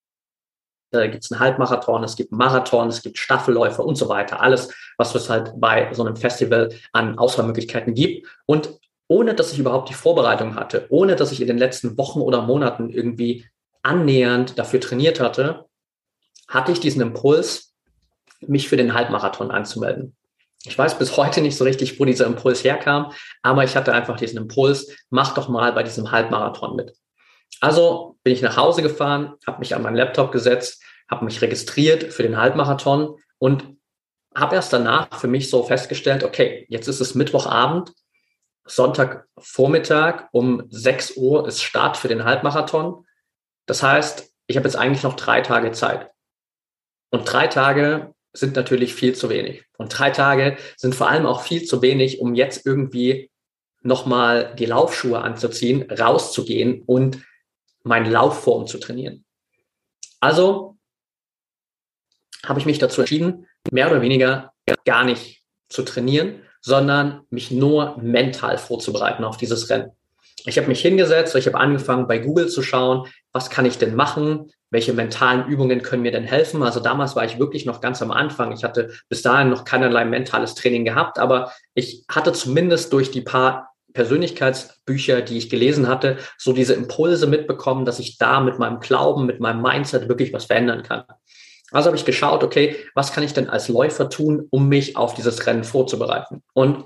da 0.91 1.07
gibt 1.07 1.25
es 1.25 1.33
einen 1.33 1.41
Halbmarathon, 1.41 2.05
es 2.05 2.17
gibt 2.17 2.33
einen 2.33 2.39
Marathon, 2.39 2.89
es 2.89 3.03
gibt 3.03 3.19
Staffelläufe 3.19 3.83
und 3.83 3.95
so 3.95 4.09
weiter. 4.09 4.41
Alles, 4.41 4.75
was 4.99 5.15
es 5.15 5.31
halt 5.31 5.53
bei 5.57 5.93
so 5.95 6.05
einem 6.05 6.17
Festival 6.17 6.71
an 6.93 7.19
Auswahlmöglichkeiten 7.19 7.95
gibt. 7.95 8.27
Und 8.47 8.79
ohne 9.13 9.35
dass 9.35 9.53
ich 9.53 9.59
überhaupt 9.59 9.91
die 9.91 9.95
Vorbereitung 9.95 10.57
hatte, 10.57 10.87
ohne 10.89 11.17
dass 11.17 11.33
ich 11.33 11.43
in 11.43 11.47
den 11.47 11.59
letzten 11.59 11.99
Wochen 11.99 12.23
oder 12.23 12.41
Monaten 12.41 12.89
irgendwie 12.89 13.45
annähernd 13.83 14.59
dafür 14.59 14.81
trainiert 14.81 15.21
hatte, 15.21 15.67
hatte 16.49 16.73
ich 16.73 16.81
diesen 16.81 17.03
Impuls, 17.03 17.75
mich 18.41 18.71
für 18.71 18.79
den 18.79 18.95
Halbmarathon 18.95 19.51
anzumelden. 19.51 20.17
Ich 20.65 20.79
weiß 20.79 20.99
bis 20.99 21.15
heute 21.19 21.43
nicht 21.43 21.59
so 21.59 21.65
richtig, 21.65 22.01
wo 22.01 22.07
dieser 22.07 22.25
Impuls 22.25 22.65
herkam, 22.65 23.13
aber 23.43 23.65
ich 23.65 23.77
hatte 23.77 23.93
einfach 23.93 24.17
diesen 24.17 24.39
Impuls, 24.39 24.97
mach 25.11 25.35
doch 25.35 25.51
mal 25.51 25.73
bei 25.75 25.83
diesem 25.83 26.11
Halbmarathon 26.11 26.75
mit. 26.75 26.95
Also 27.61 28.17
bin 28.25 28.33
ich 28.33 28.41
nach 28.41 28.57
Hause 28.57 28.81
gefahren, 28.81 29.35
habe 29.47 29.59
mich 29.59 29.75
an 29.75 29.83
meinen 29.83 29.97
Laptop 29.97 30.33
gesetzt, 30.33 30.83
habe 31.11 31.27
mich 31.27 31.43
registriert 31.43 32.15
für 32.15 32.23
den 32.23 32.39
Halbmarathon 32.39 33.17
und 33.39 33.77
habe 34.35 34.55
erst 34.55 34.73
danach 34.73 35.09
für 35.21 35.29
mich 35.29 35.51
so 35.51 35.63
festgestellt, 35.65 36.25
okay, 36.25 36.65
jetzt 36.71 36.89
ist 36.89 37.01
es 37.01 37.15
Mittwochabend, 37.15 37.93
Sonntagvormittag 38.75 40.29
um 40.33 40.65
6 40.71 41.17
Uhr 41.17 41.47
ist 41.47 41.63
Start 41.63 41.99
für 41.99 42.09
den 42.09 42.25
Halbmarathon. 42.25 43.07
Das 43.67 43.83
heißt, 43.83 44.33
ich 44.47 44.57
habe 44.57 44.67
jetzt 44.67 44.77
eigentlich 44.77 45.03
noch 45.03 45.15
drei 45.15 45.43
Tage 45.43 45.73
Zeit. 45.73 46.11
Und 47.11 47.31
drei 47.31 47.49
Tage 47.49 48.15
sind 48.33 48.57
natürlich 48.57 48.95
viel 48.95 49.15
zu 49.15 49.29
wenig. 49.29 49.67
Und 49.77 49.89
drei 49.89 50.11
Tage 50.11 50.57
sind 50.79 50.95
vor 50.95 51.11
allem 51.11 51.27
auch 51.27 51.43
viel 51.43 51.65
zu 51.65 51.83
wenig, 51.83 52.21
um 52.21 52.35
jetzt 52.35 52.65
irgendwie 52.65 53.31
nochmal 53.83 54.55
die 54.57 54.65
Laufschuhe 54.65 55.21
anzuziehen, 55.21 55.91
rauszugehen 55.91 56.83
und 56.87 57.23
meine 57.83 58.09
Laufform 58.09 58.67
zu 58.67 58.79
trainieren. 58.79 59.27
Also 60.19 60.79
habe 62.47 62.59
ich 62.59 62.65
mich 62.65 62.79
dazu 62.79 63.03
entschieden, 63.03 63.47
mehr 63.71 63.91
oder 63.91 64.01
weniger 64.01 64.55
gar 64.87 65.05
nicht 65.05 65.45
zu 65.69 65.83
trainieren, 65.83 66.43
sondern 66.63 67.23
mich 67.29 67.51
nur 67.51 67.99
mental 68.01 68.57
vorzubereiten 68.57 69.25
auf 69.25 69.37
dieses 69.37 69.69
Rennen. 69.69 69.91
Ich 70.45 70.57
habe 70.59 70.69
mich 70.69 70.81
hingesetzt, 70.81 71.37
ich 71.37 71.47
habe 71.47 71.59
angefangen 71.59 72.09
bei 72.09 72.19
Google 72.19 72.49
zu 72.49 72.63
schauen, 72.63 73.07
was 73.33 73.51
kann 73.51 73.67
ich 73.67 73.79
denn 73.79 73.95
machen, 73.95 74.51
welche 74.71 74.93
mentalen 74.93 75.47
Übungen 75.47 75.83
können 75.83 76.03
mir 76.03 76.11
denn 76.11 76.25
helfen. 76.25 76.63
Also 76.63 76.81
damals 76.81 77.15
war 77.15 77.25
ich 77.25 77.39
wirklich 77.39 77.67
noch 77.67 77.81
ganz 77.81 78.01
am 78.03 78.11
Anfang. 78.11 78.53
Ich 78.53 78.65
hatte 78.65 78.91
bis 79.09 79.23
dahin 79.23 79.51
noch 79.51 79.65
keinerlei 79.65 80.05
mentales 80.05 80.55
Training 80.55 80.85
gehabt, 80.85 81.19
aber 81.19 81.53
ich 81.75 82.05
hatte 82.09 82.33
zumindest 82.33 82.93
durch 82.93 83.11
die 83.11 83.21
paar 83.21 83.73
Persönlichkeitsbücher, 83.93 85.21
die 85.21 85.37
ich 85.37 85.51
gelesen 85.51 85.87
hatte, 85.87 86.17
so 86.39 86.53
diese 86.53 86.75
Impulse 86.75 87.27
mitbekommen, 87.27 87.85
dass 87.85 87.99
ich 87.99 88.19
da 88.19 88.41
mit 88.41 88.59
meinem 88.59 88.81
Glauben, 88.81 89.27
mit 89.27 89.41
meinem 89.41 89.61
Mindset 89.63 90.09
wirklich 90.09 90.33
was 90.33 90.47
verändern 90.47 90.83
kann. 90.83 91.05
Also 91.73 91.87
habe 91.89 91.97
ich 91.97 92.05
geschaut, 92.05 92.45
okay, 92.45 92.77
was 92.95 93.13
kann 93.13 93.25
ich 93.25 93.33
denn 93.33 93.49
als 93.49 93.69
Läufer 93.69 94.09
tun, 94.11 94.47
um 94.51 94.69
mich 94.69 94.97
auf 94.97 95.15
dieses 95.15 95.47
Rennen 95.47 95.65
vorzubereiten? 95.65 96.43
Und 96.55 96.85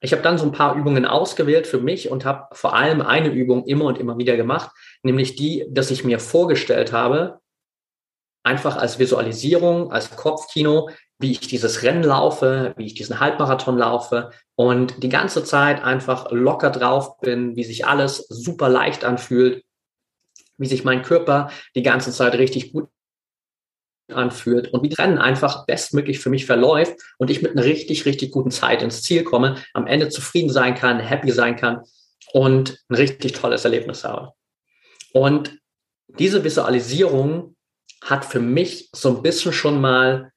Ich 0.00 0.12
habe 0.12 0.22
dann 0.22 0.36
so 0.36 0.44
ein 0.44 0.52
paar 0.52 0.74
Übungen 0.76 1.06
ausgewählt 1.06 1.66
für 1.66 1.80
mich 1.80 2.10
und 2.10 2.26
habe 2.26 2.54
vor 2.54 2.74
allem 2.74 3.00
eine 3.00 3.28
Übung 3.28 3.64
immer 3.64 3.86
und 3.86 3.96
immer 3.96 4.18
wieder 4.18 4.36
gemacht, 4.36 4.70
nämlich 5.02 5.34
die, 5.34 5.64
dass 5.70 5.90
ich 5.90 6.04
mir 6.04 6.18
vorgestellt 6.18 6.92
habe, 6.92 7.40
einfach 8.42 8.76
als 8.76 8.98
Visualisierung, 8.98 9.90
als 9.90 10.14
Kopfkino, 10.14 10.90
wie 11.18 11.32
ich 11.32 11.40
dieses 11.40 11.82
Rennen 11.82 12.02
laufe, 12.02 12.74
wie 12.76 12.84
ich 12.84 12.92
diesen 12.94 13.18
Halbmarathon 13.18 13.78
laufe 13.78 14.30
und 14.56 15.02
die 15.02 15.08
ganze 15.08 15.42
Zeit 15.42 15.82
einfach 15.82 16.30
locker 16.32 16.68
drauf 16.68 17.18
bin, 17.20 17.56
wie 17.56 17.64
sich 17.64 17.86
alles 17.86 18.26
super 18.28 18.68
leicht 18.68 19.06
anfühlt, 19.06 19.64
wie 20.58 20.66
sich 20.66 20.84
mein 20.84 21.00
Körper 21.00 21.50
die 21.74 21.82
ganze 21.82 22.12
Zeit 22.12 22.34
richtig 22.34 22.72
gut 22.72 22.88
anfühlt 24.08 24.72
und 24.72 24.82
wie 24.82 24.88
das 24.88 24.98
Rennen 24.98 25.18
einfach 25.18 25.66
bestmöglich 25.66 26.18
für 26.18 26.30
mich 26.30 26.46
verläuft 26.46 26.96
und 27.18 27.30
ich 27.30 27.42
mit 27.42 27.52
einer 27.52 27.64
richtig, 27.64 28.04
richtig 28.04 28.32
guten 28.32 28.50
Zeit 28.50 28.82
ins 28.82 29.02
Ziel 29.02 29.24
komme, 29.24 29.56
am 29.72 29.86
Ende 29.86 30.08
zufrieden 30.08 30.50
sein 30.50 30.74
kann, 30.74 31.00
happy 31.00 31.30
sein 31.30 31.56
kann 31.56 31.82
und 32.32 32.78
ein 32.88 32.96
richtig 32.96 33.32
tolles 33.32 33.64
Erlebnis 33.64 34.04
habe. 34.04 34.32
Und 35.12 35.58
diese 36.08 36.44
Visualisierung 36.44 37.56
hat 38.02 38.24
für 38.24 38.40
mich 38.40 38.90
so 38.92 39.08
ein 39.08 39.22
bisschen 39.22 39.52
schon 39.52 39.80
mal 39.80 40.32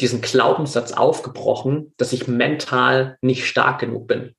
diesen 0.00 0.20
Glaubenssatz 0.20 0.92
aufgebrochen, 0.92 1.92
dass 1.96 2.12
ich 2.12 2.28
mental 2.28 3.18
nicht 3.20 3.46
stark 3.46 3.80
genug 3.80 4.06
bin, 4.06 4.34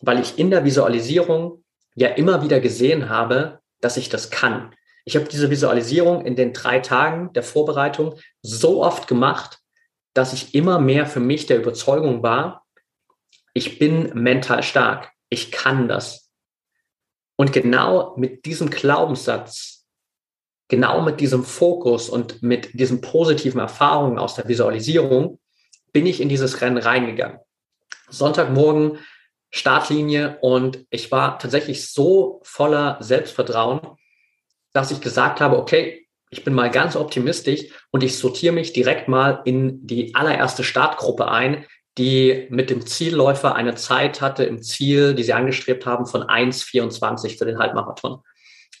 weil 0.00 0.20
ich 0.20 0.38
in 0.38 0.50
der 0.50 0.64
Visualisierung 0.64 1.64
ja 1.94 2.08
immer 2.08 2.42
wieder 2.42 2.60
gesehen 2.60 3.08
habe, 3.08 3.60
dass 3.80 3.96
ich 3.96 4.08
das 4.08 4.30
kann. 4.30 4.74
Ich 5.08 5.14
habe 5.14 5.28
diese 5.28 5.50
Visualisierung 5.50 6.26
in 6.26 6.34
den 6.34 6.52
drei 6.52 6.80
Tagen 6.80 7.32
der 7.32 7.44
Vorbereitung 7.44 8.18
so 8.42 8.82
oft 8.82 9.06
gemacht, 9.06 9.60
dass 10.14 10.32
ich 10.32 10.54
immer 10.54 10.80
mehr 10.80 11.06
für 11.06 11.20
mich 11.20 11.46
der 11.46 11.58
Überzeugung 11.58 12.24
war, 12.24 12.66
ich 13.54 13.78
bin 13.78 14.10
mental 14.14 14.62
stark, 14.62 15.12
ich 15.28 15.52
kann 15.52 15.88
das. 15.88 16.30
Und 17.36 17.52
genau 17.52 18.16
mit 18.16 18.44
diesem 18.46 18.68
Glaubenssatz, 18.68 19.86
genau 20.68 21.00
mit 21.02 21.20
diesem 21.20 21.44
Fokus 21.44 22.08
und 22.08 22.42
mit 22.42 22.78
diesen 22.78 23.00
positiven 23.00 23.60
Erfahrungen 23.60 24.18
aus 24.18 24.34
der 24.34 24.48
Visualisierung 24.48 25.38
bin 25.92 26.04
ich 26.06 26.20
in 26.20 26.28
dieses 26.28 26.60
Rennen 26.60 26.78
reingegangen. 26.78 27.38
Sonntagmorgen 28.08 28.98
Startlinie 29.50 30.38
und 30.40 30.84
ich 30.90 31.12
war 31.12 31.38
tatsächlich 31.38 31.90
so 31.90 32.40
voller 32.42 32.98
Selbstvertrauen, 33.00 33.80
dass 34.76 34.90
ich 34.90 35.00
gesagt 35.00 35.40
habe, 35.40 35.56
okay, 35.56 36.06
ich 36.28 36.44
bin 36.44 36.52
mal 36.52 36.70
ganz 36.70 36.96
optimistisch 36.96 37.62
und 37.92 38.04
ich 38.04 38.18
sortiere 38.18 38.52
mich 38.52 38.74
direkt 38.74 39.08
mal 39.08 39.40
in 39.46 39.86
die 39.86 40.14
allererste 40.14 40.64
Startgruppe 40.64 41.28
ein, 41.28 41.64
die 41.96 42.46
mit 42.50 42.68
dem 42.68 42.84
Zielläufer 42.84 43.54
eine 43.54 43.74
Zeit 43.74 44.20
hatte 44.20 44.44
im 44.44 44.62
Ziel, 44.62 45.14
die 45.14 45.22
sie 45.22 45.32
angestrebt 45.32 45.86
haben, 45.86 46.04
von 46.04 46.24
1,24 46.24 47.38
für 47.38 47.46
den 47.46 47.58
Halbmarathon. 47.58 48.20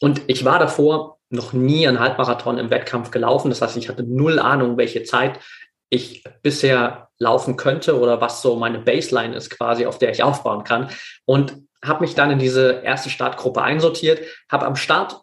Und 0.00 0.20
ich 0.26 0.44
war 0.44 0.58
davor 0.58 1.16
noch 1.30 1.54
nie 1.54 1.88
einen 1.88 1.98
Halbmarathon 1.98 2.58
im 2.58 2.68
Wettkampf 2.68 3.10
gelaufen. 3.10 3.48
Das 3.48 3.62
heißt, 3.62 3.78
ich 3.78 3.88
hatte 3.88 4.02
null 4.02 4.38
Ahnung, 4.38 4.76
welche 4.76 5.02
Zeit 5.04 5.40
ich 5.88 6.24
bisher 6.42 7.08
laufen 7.18 7.56
könnte 7.56 7.98
oder 7.98 8.20
was 8.20 8.42
so 8.42 8.56
meine 8.56 8.80
Baseline 8.80 9.34
ist 9.34 9.48
quasi, 9.48 9.86
auf 9.86 9.98
der 9.98 10.10
ich 10.10 10.22
aufbauen 10.22 10.64
kann. 10.64 10.90
Und 11.24 11.56
habe 11.82 12.00
mich 12.00 12.14
dann 12.14 12.30
in 12.30 12.38
diese 12.38 12.82
erste 12.84 13.08
Startgruppe 13.08 13.62
einsortiert, 13.62 14.20
habe 14.50 14.66
am 14.66 14.76
Start 14.76 15.22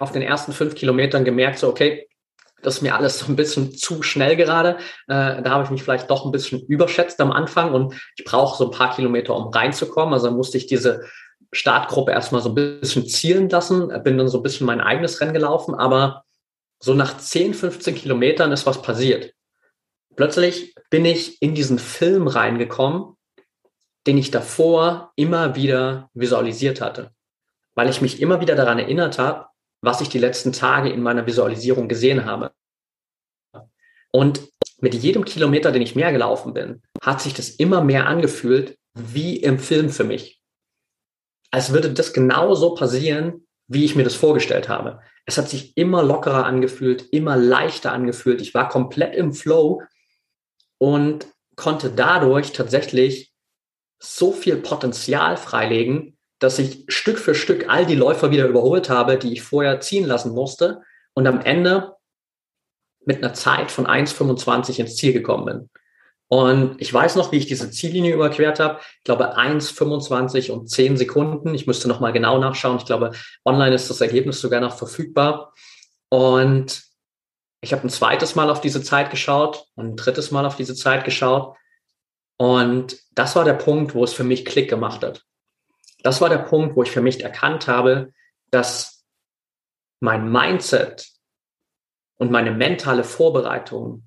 auf 0.00 0.12
den 0.12 0.22
ersten 0.22 0.52
fünf 0.52 0.74
Kilometern 0.74 1.24
gemerkt, 1.24 1.58
so, 1.58 1.68
okay, 1.68 2.08
das 2.62 2.76
ist 2.76 2.82
mir 2.82 2.94
alles 2.94 3.18
so 3.18 3.26
ein 3.26 3.36
bisschen 3.36 3.74
zu 3.74 4.02
schnell 4.02 4.36
gerade. 4.36 4.78
Äh, 5.08 5.42
da 5.42 5.50
habe 5.50 5.64
ich 5.64 5.70
mich 5.70 5.82
vielleicht 5.82 6.10
doch 6.10 6.24
ein 6.24 6.32
bisschen 6.32 6.66
überschätzt 6.66 7.20
am 7.20 7.32
Anfang 7.32 7.72
und 7.72 7.94
ich 8.16 8.24
brauche 8.24 8.56
so 8.56 8.64
ein 8.64 8.76
paar 8.76 8.94
Kilometer, 8.94 9.34
um 9.34 9.48
reinzukommen. 9.48 10.14
Also 10.14 10.30
musste 10.30 10.58
ich 10.58 10.66
diese 10.66 11.04
Startgruppe 11.52 12.12
erstmal 12.12 12.42
so 12.42 12.50
ein 12.50 12.54
bisschen 12.54 13.06
zielen 13.06 13.48
lassen, 13.48 13.88
bin 14.02 14.18
dann 14.18 14.28
so 14.28 14.38
ein 14.38 14.42
bisschen 14.42 14.66
mein 14.66 14.80
eigenes 14.80 15.20
Rennen 15.20 15.32
gelaufen, 15.32 15.74
aber 15.74 16.24
so 16.78 16.94
nach 16.94 17.16
10, 17.16 17.54
15 17.54 17.94
Kilometern 17.94 18.52
ist 18.52 18.66
was 18.66 18.82
passiert. 18.82 19.34
Plötzlich 20.16 20.74
bin 20.90 21.04
ich 21.04 21.40
in 21.42 21.54
diesen 21.54 21.78
Film 21.78 22.26
reingekommen, 22.26 23.16
den 24.06 24.18
ich 24.18 24.30
davor 24.30 25.12
immer 25.16 25.56
wieder 25.56 26.08
visualisiert 26.14 26.80
hatte, 26.80 27.10
weil 27.74 27.90
ich 27.90 28.00
mich 28.00 28.20
immer 28.20 28.40
wieder 28.40 28.54
daran 28.54 28.78
erinnert 28.78 29.18
habe, 29.18 29.46
was 29.82 30.00
ich 30.00 30.08
die 30.08 30.18
letzten 30.18 30.52
Tage 30.52 30.90
in 30.90 31.02
meiner 31.02 31.26
Visualisierung 31.26 31.88
gesehen 31.88 32.24
habe. 32.24 32.52
Und 34.12 34.48
mit 34.80 34.94
jedem 34.94 35.24
Kilometer, 35.24 35.72
den 35.72 35.82
ich 35.82 35.94
mehr 35.94 36.12
gelaufen 36.12 36.54
bin, 36.54 36.82
hat 37.02 37.20
sich 37.20 37.34
das 37.34 37.50
immer 37.50 37.82
mehr 37.82 38.06
angefühlt 38.06 38.78
wie 38.94 39.36
im 39.36 39.58
Film 39.58 39.90
für 39.90 40.04
mich. 40.04 40.42
Als 41.50 41.72
würde 41.72 41.92
das 41.92 42.12
genau 42.12 42.54
so 42.54 42.74
passieren, 42.74 43.46
wie 43.66 43.84
ich 43.84 43.94
mir 43.94 44.04
das 44.04 44.14
vorgestellt 44.14 44.68
habe. 44.68 45.00
Es 45.26 45.38
hat 45.38 45.48
sich 45.48 45.76
immer 45.76 46.02
lockerer 46.02 46.44
angefühlt, 46.44 47.08
immer 47.12 47.36
leichter 47.36 47.92
angefühlt. 47.92 48.40
Ich 48.40 48.52
war 48.54 48.68
komplett 48.68 49.14
im 49.14 49.32
Flow 49.32 49.82
und 50.78 51.26
konnte 51.56 51.90
dadurch 51.90 52.52
tatsächlich 52.52 53.32
so 54.00 54.32
viel 54.32 54.56
Potenzial 54.56 55.36
freilegen, 55.36 56.18
dass 56.40 56.58
ich 56.58 56.84
Stück 56.88 57.18
für 57.18 57.34
Stück 57.34 57.68
all 57.68 57.86
die 57.86 57.94
Läufer 57.94 58.30
wieder 58.30 58.46
überholt 58.46 58.90
habe, 58.90 59.18
die 59.18 59.32
ich 59.32 59.42
vorher 59.42 59.80
ziehen 59.80 60.06
lassen 60.06 60.32
musste 60.32 60.82
und 61.14 61.26
am 61.26 61.40
Ende 61.40 61.94
mit 63.04 63.18
einer 63.18 63.34
Zeit 63.34 63.70
von 63.70 63.86
1,25 63.86 64.80
ins 64.80 64.96
Ziel 64.96 65.12
gekommen 65.12 65.44
bin. 65.44 65.70
Und 66.28 66.80
ich 66.80 66.92
weiß 66.92 67.16
noch, 67.16 67.32
wie 67.32 67.38
ich 67.38 67.46
diese 67.46 67.70
Ziellinie 67.70 68.14
überquert 68.14 68.58
habe. 68.60 68.80
Ich 68.98 69.04
glaube 69.04 69.36
1,25 69.36 70.50
und 70.50 70.68
10 70.68 70.96
Sekunden. 70.96 71.54
Ich 71.54 71.66
müsste 71.66 71.88
nochmal 71.88 72.12
genau 72.12 72.38
nachschauen. 72.38 72.78
Ich 72.78 72.86
glaube, 72.86 73.10
online 73.44 73.74
ist 73.74 73.90
das 73.90 74.00
Ergebnis 74.00 74.40
sogar 74.40 74.60
noch 74.60 74.78
verfügbar. 74.78 75.52
Und 76.08 76.84
ich 77.60 77.72
habe 77.72 77.82
ein 77.82 77.90
zweites 77.90 78.34
Mal 78.34 78.48
auf 78.48 78.60
diese 78.60 78.82
Zeit 78.82 79.10
geschaut 79.10 79.66
und 79.74 79.86
ein 79.86 79.96
drittes 79.96 80.30
Mal 80.30 80.46
auf 80.46 80.56
diese 80.56 80.74
Zeit 80.74 81.04
geschaut. 81.04 81.56
Und 82.38 82.96
das 83.12 83.34
war 83.36 83.44
der 83.44 83.54
Punkt, 83.54 83.94
wo 83.94 84.04
es 84.04 84.14
für 84.14 84.24
mich 84.24 84.44
Klick 84.44 84.70
gemacht 84.70 85.02
hat 85.02 85.24
das 86.02 86.20
war 86.20 86.28
der 86.28 86.38
Punkt, 86.38 86.76
wo 86.76 86.82
ich 86.82 86.90
für 86.90 87.02
mich 87.02 87.22
erkannt 87.22 87.66
habe, 87.66 88.12
dass 88.50 89.04
mein 90.00 90.30
Mindset 90.30 91.08
und 92.16 92.30
meine 92.30 92.52
mentale 92.52 93.04
Vorbereitung 93.04 94.04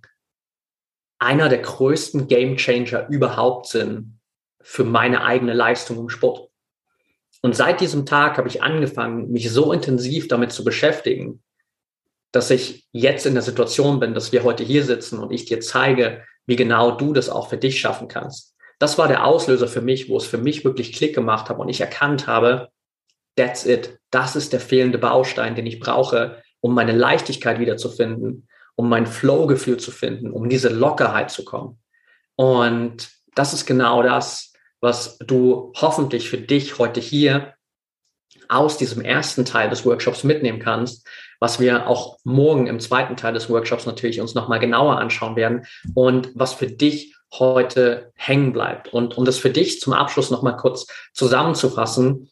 einer 1.20 1.50
der 1.50 1.60
größten 1.60 2.28
Game 2.28 2.58
Changer 2.58 3.08
überhaupt 3.10 3.68
sind 3.68 4.20
für 4.62 4.84
meine 4.84 5.24
eigene 5.24 5.54
Leistung 5.54 5.98
im 5.98 6.10
Sport. 6.10 6.50
Und 7.42 7.56
seit 7.56 7.82
diesem 7.82 8.06
Tag 8.06 8.38
habe 8.38 8.48
ich 8.48 8.64
angefangen, 8.64 9.32
mich 9.32 9.52
so 9.52 9.74
intensiv 9.74 10.28
damit 10.28 10.52
zu 10.52 10.64
beschäftigen, 10.64 11.44
dass 12.32 12.50
ich 12.50 12.88
jetzt 12.92 13.26
in 13.26 13.34
der 13.34 13.44
Situation 13.44 14.00
bin, 14.00 14.14
dass 14.14 14.32
wir 14.32 14.44
heute 14.44 14.64
hier 14.64 14.84
sitzen 14.84 15.20
und 15.20 15.32
ich 15.32 15.46
dir 15.46 15.60
zeige, 15.60 16.24
wie 16.46 16.56
genau 16.56 16.92
du 16.92 17.14
das 17.14 17.30
auch 17.30 17.50
für 17.50 17.58
dich 17.58 17.80
schaffen 17.80 18.08
kannst 18.08 18.53
das 18.84 18.98
war 18.98 19.08
der 19.08 19.26
Auslöser 19.26 19.70
für 19.70 19.80
mich, 19.80 20.10
wo 20.10 20.18
es 20.18 20.26
für 20.26 20.38
mich 20.38 20.66
wirklich 20.66 20.92
Klick 20.92 21.16
gemacht 21.16 21.48
hat 21.48 21.58
und 21.58 21.70
ich 21.70 21.80
erkannt 21.80 22.28
habe, 22.28 22.68
that's 23.38 23.66
it. 23.66 23.98
Das 24.12 24.36
ist 24.36 24.52
der 24.52 24.60
fehlende 24.60 24.98
Baustein, 24.98 25.56
den 25.56 25.66
ich 25.66 25.80
brauche, 25.80 26.44
um 26.60 26.74
meine 26.74 26.92
Leichtigkeit 26.92 27.60
wiederzufinden, 27.60 28.50
um 28.76 28.90
mein 28.90 29.08
Flow-Gefühl 29.08 29.78
zu 29.78 29.92
finden, 29.92 30.32
um 30.32 30.50
diese 30.50 30.68
Lockerheit 30.68 31.32
zu 31.32 31.46
kommen. 31.46 31.80
Und 32.36 33.10
das 33.36 33.54
ist 33.54 33.66
genau 33.66 34.04
das, 34.04 34.52
was 34.82 35.18
du 35.20 35.72
hoffentlich 35.78 36.30
für 36.30 36.40
dich 36.40 36.78
heute 36.78 37.00
hier 37.00 37.54
aus 38.50 38.76
diesem 38.76 39.02
ersten 39.02 39.46
Teil 39.46 39.70
des 39.70 39.86
Workshops 39.86 40.26
mitnehmen 40.26 40.60
kannst, 40.60 41.08
was 41.40 41.58
wir 41.58 41.88
auch 41.88 42.18
morgen 42.26 42.68
im 42.68 42.82
zweiten 42.82 43.16
Teil 43.16 43.34
des 43.34 43.50
Workshops 43.50 43.86
natürlich 43.86 44.20
uns 44.20 44.36
nochmal 44.36 44.60
genauer 44.60 44.98
anschauen 45.00 45.38
werden 45.38 45.66
und 45.96 46.32
was 46.36 46.52
für 46.52 46.68
dich 46.68 47.13
heute 47.40 48.12
hängen 48.16 48.54
bleibt. 48.54 48.94
Und 48.94 49.18
um 49.18 49.26
das 49.26 49.38
für 49.38 49.50
dich 49.50 49.80
zum 49.80 49.94
Abschluss 49.94 50.32
nochmal 50.32 50.58
kurz 50.58 50.88
zusammenzufassen, 51.14 52.30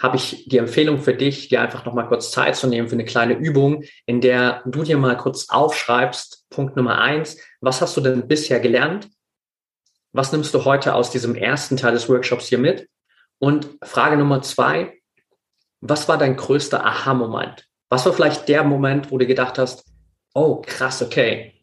habe 0.00 0.16
ich 0.16 0.48
die 0.48 0.58
Empfehlung 0.58 0.98
für 0.98 1.14
dich, 1.14 1.48
dir 1.48 1.60
einfach 1.60 1.84
nochmal 1.84 2.08
kurz 2.08 2.32
Zeit 2.32 2.56
zu 2.56 2.66
nehmen 2.66 2.88
für 2.88 2.94
eine 2.94 3.04
kleine 3.04 3.34
Übung, 3.34 3.84
in 4.04 4.20
der 4.20 4.62
du 4.66 4.82
dir 4.82 4.98
mal 4.98 5.16
kurz 5.16 5.48
aufschreibst, 5.48 6.46
Punkt 6.50 6.76
Nummer 6.76 7.00
eins, 7.00 7.38
was 7.60 7.80
hast 7.80 7.96
du 7.96 8.00
denn 8.00 8.26
bisher 8.26 8.58
gelernt? 8.58 9.08
Was 10.12 10.32
nimmst 10.32 10.52
du 10.54 10.64
heute 10.64 10.94
aus 10.94 11.10
diesem 11.10 11.36
ersten 11.36 11.76
Teil 11.76 11.92
des 11.92 12.08
Workshops 12.08 12.48
hier 12.48 12.58
mit? 12.58 12.88
Und 13.38 13.78
Frage 13.82 14.16
Nummer 14.16 14.42
zwei, 14.42 14.98
was 15.80 16.08
war 16.08 16.18
dein 16.18 16.36
größter 16.36 16.84
Aha-Moment? 16.84 17.68
Was 17.88 18.04
war 18.04 18.12
vielleicht 18.12 18.48
der 18.48 18.64
Moment, 18.64 19.10
wo 19.10 19.18
du 19.18 19.26
gedacht 19.26 19.58
hast, 19.58 19.84
oh 20.34 20.62
krass, 20.62 21.02
okay, 21.02 21.54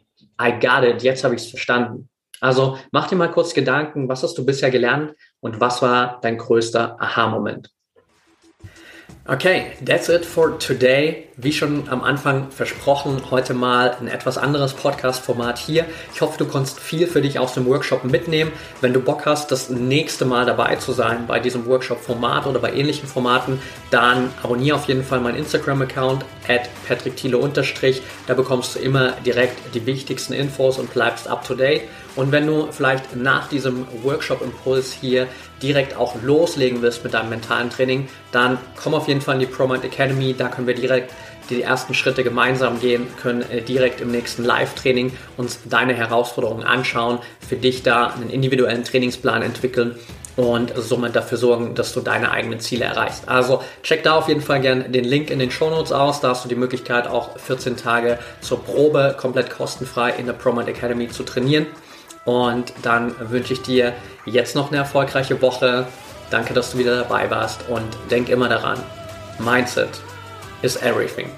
I 0.41 0.51
got 0.51 0.83
it, 0.83 1.03
jetzt 1.03 1.23
habe 1.23 1.35
ich 1.35 1.41
es 1.41 1.49
verstanden. 1.49 2.09
Also 2.41 2.77
mach 2.91 3.07
dir 3.07 3.15
mal 3.15 3.31
kurz 3.31 3.53
Gedanken, 3.53 4.07
was 4.09 4.23
hast 4.23 4.37
du 4.37 4.45
bisher 4.45 4.71
gelernt 4.71 5.13
und 5.39 5.59
was 5.59 5.81
war 5.81 6.19
dein 6.21 6.37
größter 6.37 6.97
Aha-Moment? 6.99 7.71
Okay, 9.31 9.73
that's 9.85 10.09
it 10.09 10.25
for 10.25 10.57
today. 10.57 11.27
Wie 11.37 11.53
schon 11.53 11.87
am 11.87 12.03
Anfang 12.03 12.49
versprochen, 12.49 13.21
heute 13.29 13.53
mal 13.53 13.95
ein 14.01 14.07
etwas 14.07 14.39
anderes 14.39 14.73
Podcast-Format 14.73 15.59
hier. 15.59 15.85
Ich 16.15 16.21
hoffe, 16.21 16.39
du 16.39 16.45
konntest 16.45 16.79
viel 16.79 17.05
für 17.05 17.21
dich 17.21 17.37
aus 17.37 17.53
dem 17.53 17.67
Workshop 17.67 18.03
mitnehmen. 18.05 18.51
Wenn 18.81 18.91
du 18.91 18.99
Bock 18.99 19.27
hast, 19.27 19.51
das 19.51 19.69
nächste 19.69 20.25
Mal 20.25 20.47
dabei 20.47 20.77
zu 20.77 20.93
sein 20.93 21.27
bei 21.27 21.39
diesem 21.39 21.67
Workshop-Format 21.67 22.47
oder 22.47 22.57
bei 22.59 22.73
ähnlichen 22.73 23.07
Formaten, 23.07 23.61
dann 23.91 24.31
abonniere 24.41 24.77
auf 24.77 24.87
jeden 24.87 25.03
Fall 25.03 25.19
meinen 25.19 25.37
Instagram-Account 25.37 26.25
at 26.47 26.67
patrickthiele 26.87 27.37
Da 28.25 28.33
bekommst 28.33 28.75
du 28.75 28.79
immer 28.79 29.11
direkt 29.23 29.75
die 29.75 29.85
wichtigsten 29.85 30.33
Infos 30.33 30.79
und 30.79 30.91
bleibst 30.91 31.27
up 31.27 31.45
to 31.45 31.53
date. 31.53 31.83
Und 32.19 32.33
wenn 32.33 32.45
du 32.45 32.67
vielleicht 32.69 33.15
nach 33.15 33.47
diesem 33.47 33.87
Workshop-Impuls 34.03 34.91
hier 34.91 35.29
direkt 35.63 35.95
auch 35.95 36.21
loslegen 36.21 36.81
willst 36.81 37.01
mit 37.05 37.13
deinem 37.13 37.29
mentalen 37.29 37.69
Training, 37.69 38.09
dann 38.33 38.57
komm 38.75 38.93
auf 38.93 39.07
jeden 39.07 39.21
Fall 39.21 39.35
in 39.35 39.39
die 39.39 39.45
ProMind 39.45 39.85
Academy. 39.85 40.35
Da 40.37 40.49
können 40.49 40.67
wir 40.67 40.75
direkt 40.75 41.13
die 41.49 41.61
ersten 41.61 41.93
Schritte 41.93 42.25
gemeinsam 42.25 42.81
gehen, 42.81 43.07
können 43.21 43.49
äh, 43.49 43.61
direkt 43.61 44.01
im 44.01 44.11
nächsten 44.11 44.43
Live-Training 44.43 45.13
uns 45.37 45.59
deine 45.69 45.93
Herausforderungen 45.93 46.65
anschauen, 46.65 47.19
für 47.39 47.55
dich 47.55 47.83
da 47.83 48.07
einen 48.07 48.29
individuellen 48.29 48.83
Trainingsplan 48.83 49.41
entwickeln 49.41 49.95
und 50.35 50.73
somit 50.75 51.15
dafür 51.15 51.37
sorgen, 51.37 51.73
dass 51.73 51.93
du 51.93 52.01
deine 52.01 52.31
eigenen 52.31 52.59
Ziele 52.59 52.83
erreichst. 52.83 53.29
Also 53.29 53.63
check 53.81 54.03
da 54.03 54.15
auf 54.15 54.27
jeden 54.27 54.41
Fall 54.41 54.59
gerne 54.59 54.89
den 54.89 55.05
Link 55.05 55.31
in 55.31 55.39
den 55.39 55.51
Show 55.51 55.69
Notes 55.69 55.93
aus. 55.93 56.19
Da 56.19 56.31
hast 56.31 56.43
du 56.43 56.49
die 56.49 56.55
Möglichkeit, 56.55 57.07
auch 57.07 57.39
14 57.39 57.77
Tage 57.77 58.19
zur 58.41 58.61
Probe 58.61 59.15
komplett 59.17 59.49
kostenfrei 59.49 60.11
in 60.11 60.25
der 60.25 60.33
ProMind 60.33 60.67
Academy 60.67 61.07
zu 61.07 61.23
trainieren. 61.23 61.65
Und 62.29 62.73
dann 62.83 63.15
wünsche 63.31 63.53
ich 63.53 63.63
dir 63.63 63.93
jetzt 64.23 64.55
noch 64.55 64.67
eine 64.67 64.77
erfolgreiche 64.77 65.41
Woche. 65.41 65.87
Danke, 66.29 66.53
dass 66.53 66.73
du 66.73 66.77
wieder 66.77 66.95
dabei 66.95 67.27
warst 67.31 67.67
und 67.69 67.87
denk 68.11 68.29
immer 68.29 68.47
daran, 68.47 68.77
Mindset 69.39 69.89
is 70.61 70.75
everything. 70.75 71.31